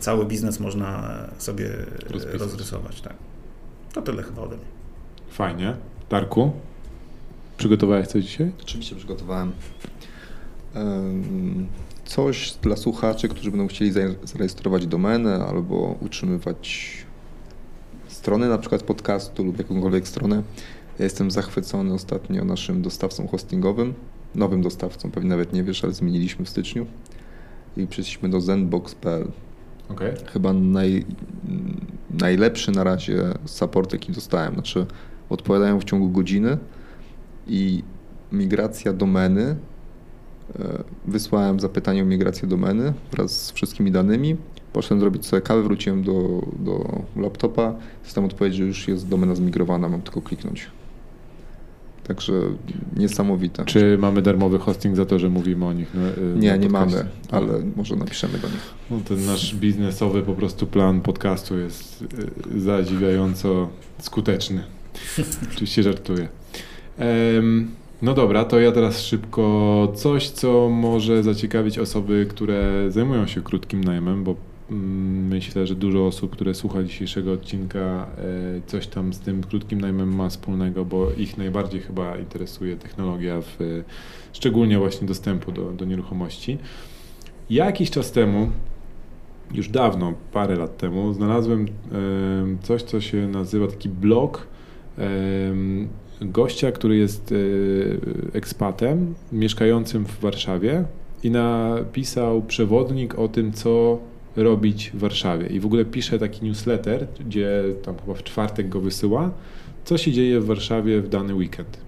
[0.00, 1.08] cały biznes można
[1.38, 1.70] sobie
[2.10, 2.40] Rozpisać.
[2.40, 3.00] rozrysować.
[3.00, 3.14] Tak.
[3.92, 4.66] To tyle chyba ode mnie.
[5.30, 5.76] Fajnie.
[6.10, 6.52] Darku,
[7.58, 8.52] przygotowałeś coś dzisiaj?
[8.62, 9.52] Oczywiście przygotowałem.
[10.74, 11.66] Um
[12.06, 13.92] coś dla słuchaczy, którzy będą chcieli
[14.24, 16.90] zarejestrować domenę albo utrzymywać
[18.08, 20.42] strony na przykład podcastu lub jakąkolwiek stronę.
[20.98, 23.94] Ja jestem zachwycony ostatnio naszym dostawcą hostingowym,
[24.34, 26.86] nowym dostawcą, pewnie nawet nie wiesz, ale zmieniliśmy w styczniu
[27.76, 29.28] i przeszliśmy do zenbox.pl.
[29.88, 30.14] Okay.
[30.32, 31.04] Chyba naj,
[32.10, 34.54] najlepszy na razie support, jaki dostałem.
[34.54, 34.86] Znaczy
[35.28, 36.58] odpowiadają w ciągu godziny
[37.46, 37.82] i
[38.32, 39.56] migracja domeny
[41.06, 44.36] wysłałem zapytanie o migrację domeny wraz z wszystkimi danymi.
[44.72, 47.74] Poszedłem zrobić sobie kawę, wróciłem do, do laptopa.
[48.02, 50.66] System odpowiedzi, że już jest domena zmigrowana, mam tylko kliknąć.
[52.06, 52.32] Także
[52.96, 53.64] niesamowite.
[53.64, 55.88] Czy mamy darmowy hosting za to, że mówimy o nich?
[55.94, 56.00] No,
[56.40, 58.74] nie, nie mamy, ale może napiszemy do nich.
[58.90, 62.04] No, ten nasz biznesowy po prostu plan podcastu jest
[62.56, 63.68] e, zadziwiająco
[63.98, 64.64] skuteczny.
[65.52, 66.28] Oczywiście żartuję.
[66.98, 67.70] Um,
[68.02, 73.84] no dobra, to ja teraz szybko coś, co może zaciekawić osoby, które zajmują się krótkim
[73.84, 74.34] najmem, bo
[74.70, 79.80] mm, myślę, że dużo osób, które słucha dzisiejszego odcinka, e, coś tam z tym krótkim
[79.80, 83.82] najmem ma wspólnego, bo ich najbardziej chyba interesuje technologia, w,
[84.32, 86.58] szczególnie właśnie dostępu do, do nieruchomości.
[87.50, 88.50] Jakiś czas temu,
[89.54, 91.66] już dawno, parę lat temu, znalazłem
[92.62, 94.46] coś, co się nazywa taki blog
[96.20, 100.84] gościa, który jest e, ekspatem, mieszkającym w Warszawie
[101.22, 103.98] i napisał przewodnik o tym, co
[104.36, 105.46] robić w Warszawie.
[105.46, 109.30] I w ogóle pisze taki newsletter, gdzie tam chyba w czwartek go wysyła,
[109.84, 111.86] co się dzieje w Warszawie w dany weekend.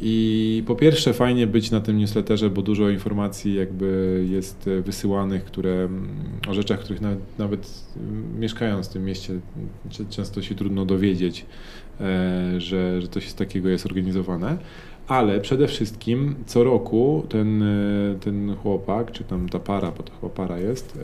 [0.00, 5.88] I po pierwsze fajnie być na tym newsletterze, bo dużo informacji jakby jest wysyłanych, które
[6.48, 7.84] o rzeczach, których nawet, nawet
[8.38, 9.40] mieszkając w tym mieście
[10.10, 11.46] często się trudno dowiedzieć,
[12.58, 14.56] że, że coś takiego jest organizowane.
[15.08, 20.12] Ale przede wszystkim co roku ten, e, ten chłopak, czy tam ta para, bo to
[20.20, 21.00] chyba para jest, e,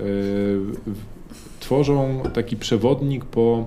[1.60, 3.66] tworzą taki przewodnik po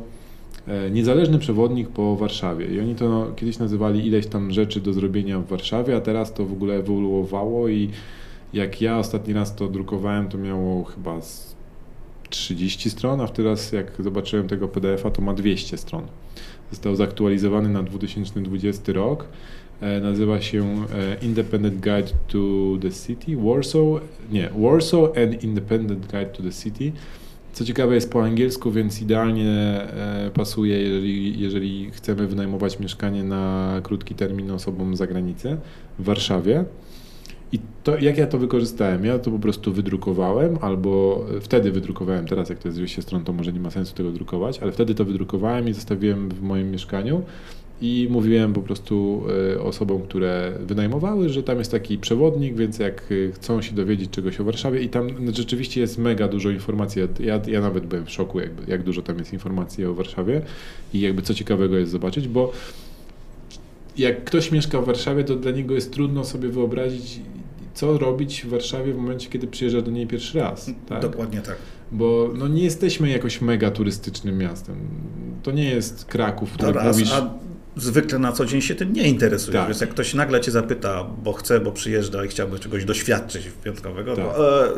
[0.68, 2.66] E, niezależny przewodnik po Warszawie.
[2.66, 6.46] I oni to kiedyś nazywali ileś tam rzeczy do zrobienia w Warszawie, a teraz to
[6.46, 7.90] w ogóle ewoluowało i
[8.54, 11.20] jak ja ostatni raz to drukowałem, to miało chyba
[12.30, 16.04] 30 stron, a teraz jak zobaczyłem tego PDF-a, to ma 200 stron.
[16.74, 19.26] Został zaktualizowany na 2020 rok.
[19.82, 22.38] E, nazywa się e, Independent Guide to
[22.82, 24.02] the City, Warsaw,
[24.32, 26.92] nie, Warsaw and Independent Guide to the City.
[27.54, 33.74] Co ciekawe jest po angielsku, więc idealnie e, pasuje, jeżeli, jeżeli chcemy wynajmować mieszkanie na
[33.84, 35.58] krótki termin osobom z zagranicy
[36.00, 36.66] w Warszawie.
[37.54, 39.06] I to, jak ja to wykorzystałem?
[39.06, 43.34] Ja to po prostu wydrukowałem, albo wtedy wydrukowałem, teraz jak to jest 200 stron, to
[43.34, 47.22] może nie ma sensu tego drukować, ale wtedy to wydrukowałem i zostawiłem w moim mieszkaniu
[47.82, 49.24] i mówiłem po prostu
[49.54, 54.12] e, osobom, które wynajmowały, że tam jest taki przewodnik, więc jak e, chcą się dowiedzieć
[54.12, 57.02] czegoś o Warszawie i tam rzeczywiście jest mega dużo informacji.
[57.20, 60.42] Ja, ja nawet byłem w szoku, jakby, jak dużo tam jest informacji o Warszawie
[60.94, 62.52] i jakby co ciekawego jest zobaczyć, bo
[63.98, 67.20] jak ktoś mieszka w Warszawie, to dla niego jest trudno sobie wyobrazić,
[67.74, 70.72] co robić w Warszawie w momencie, kiedy przyjeżdża do niej pierwszy raz.
[70.88, 71.02] Tak?
[71.02, 71.56] Dokładnie tak.
[71.92, 74.76] Bo no, nie jesteśmy jakoś mega turystycznym miastem.
[75.44, 77.14] To nie jest Kraków, który mówisz...
[77.14, 77.34] A
[77.76, 79.58] zwykle na co dzień się tym nie interesuje.
[79.58, 79.68] Tak.
[79.68, 84.16] Więc jak ktoś nagle cię zapyta, bo chce, bo przyjeżdża i chciałby czegoś doświadczyć wyjątkowego,
[84.16, 84.26] tak.
[84.26, 84.74] to e, e,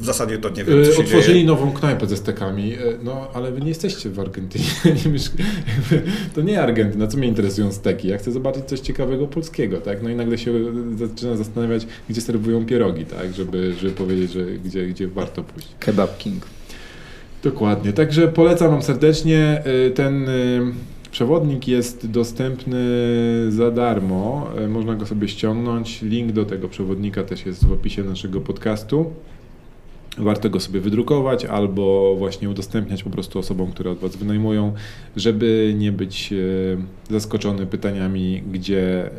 [0.00, 1.46] w zasadzie to nie wiem, co się Otworzyli dzieje.
[1.46, 4.64] nową knajpę ze stekami, e, no ale wy nie jesteście w Argentynie.
[6.34, 8.08] to nie Argentyna, co mnie interesują steki?
[8.08, 10.02] Ja chcę zobaczyć coś ciekawego polskiego, tak?
[10.02, 10.52] No i nagle się
[10.96, 13.34] zaczyna zastanawiać, gdzie serwują pierogi, tak?
[13.34, 15.68] Żeby, żeby powiedzieć, że gdzie, gdzie warto pójść.
[15.80, 16.46] Kebab King.
[17.42, 19.62] Dokładnie, także polecam Wam serdecznie
[19.94, 20.26] ten
[21.10, 22.78] Przewodnik jest dostępny
[23.48, 26.02] za darmo, e, można go sobie ściągnąć.
[26.02, 29.10] Link do tego przewodnika też jest w opisie naszego podcastu.
[30.18, 34.72] Warto go sobie wydrukować albo właśnie udostępniać po prostu osobom, które od Was wynajmują,
[35.16, 36.36] żeby nie być e,
[37.12, 39.10] zaskoczony pytaniami, gdzie, e,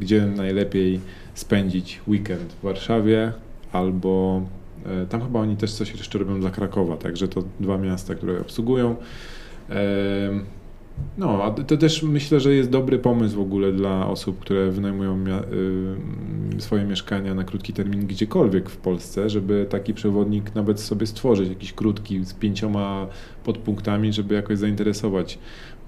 [0.00, 1.00] gdzie najlepiej
[1.34, 3.32] spędzić weekend w Warszawie
[3.72, 4.42] albo
[5.08, 8.96] tam chyba oni też coś jeszcze robią dla Krakowa, także to dwa miasta, które obsługują.
[11.18, 15.24] No, a to też myślę, że jest dobry pomysł w ogóle dla osób, które wynajmują
[16.56, 21.48] y, swoje mieszkania na krótki termin gdziekolwiek w Polsce, żeby taki przewodnik nawet sobie stworzyć,
[21.48, 23.06] jakiś krótki, z pięcioma
[23.44, 25.38] podpunktami, żeby jakoś zainteresować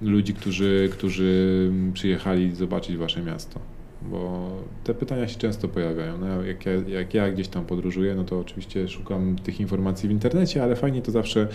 [0.02, 3.60] ludzi, którzy, którzy przyjechali zobaczyć wasze miasto.
[4.02, 4.50] Bo
[4.84, 6.18] te pytania się często pojawiają.
[6.18, 10.12] No, jak, ja, jak ja gdzieś tam podróżuję, no to oczywiście szukam tych informacji w
[10.12, 11.48] internecie, ale fajnie to zawsze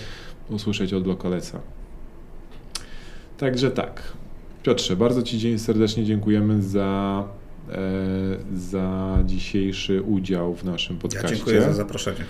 [0.50, 1.62] usłyszeć od lokaleca.
[3.38, 4.14] Także tak.
[4.64, 7.24] Piotrze, bardzo Ci serdecznie dziękujemy za,
[7.70, 7.78] e,
[8.56, 11.30] za dzisiejszy udział w naszym podcaście.
[11.30, 12.26] Ja dziękuję za zaproszenie.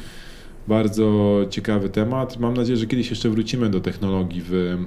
[0.67, 2.39] Bardzo ciekawy temat.
[2.39, 4.77] Mam nadzieję, że kiedyś jeszcze wrócimy do technologii w, e,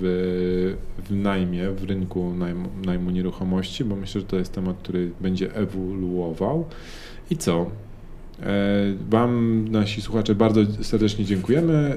[0.00, 0.76] w,
[1.08, 5.54] w najmie, w rynku najmu, najmu nieruchomości, bo myślę, że to jest temat, który będzie
[5.54, 6.64] ewoluował.
[7.30, 7.70] I co?
[8.40, 11.96] E, wam, nasi słuchacze, bardzo serdecznie dziękujemy.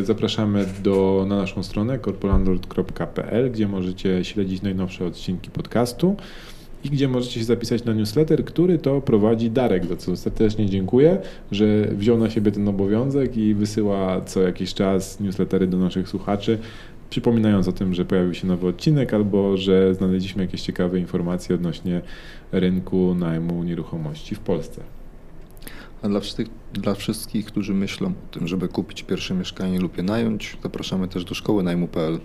[0.00, 6.16] E, zapraszamy do, na naszą stronę corpolandlord.pl, gdzie możecie śledzić najnowsze odcinki podcastu
[6.84, 11.18] i gdzie możecie się zapisać na newsletter, który to prowadzi Darek, za co serdecznie dziękuję,
[11.52, 16.58] że wziął na siebie ten obowiązek i wysyła co jakiś czas newslettery do naszych słuchaczy,
[17.10, 22.00] przypominając o tym, że pojawił się nowy odcinek albo że znaleźliśmy jakieś ciekawe informacje odnośnie
[22.52, 24.95] rynku najmu nieruchomości w Polsce.
[26.06, 30.02] A dla wszystkich, dla wszystkich, którzy myślą o tym, żeby kupić pierwsze mieszkanie lub je
[30.02, 32.18] nająć, zapraszamy też do szkoły najmu.pl,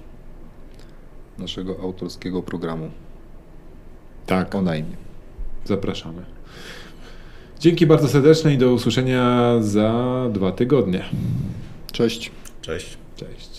[1.38, 2.92] naszego autorskiego programu.
[4.26, 4.56] Tak.
[4.56, 4.96] O najmie.
[5.66, 6.26] Zapraszamy.
[7.60, 11.06] Dzięki bardzo serdeczne i do usłyszenia za dwa tygodnie.
[11.92, 12.32] Cześć.
[12.62, 12.98] Cześć.
[13.16, 13.51] Cześć.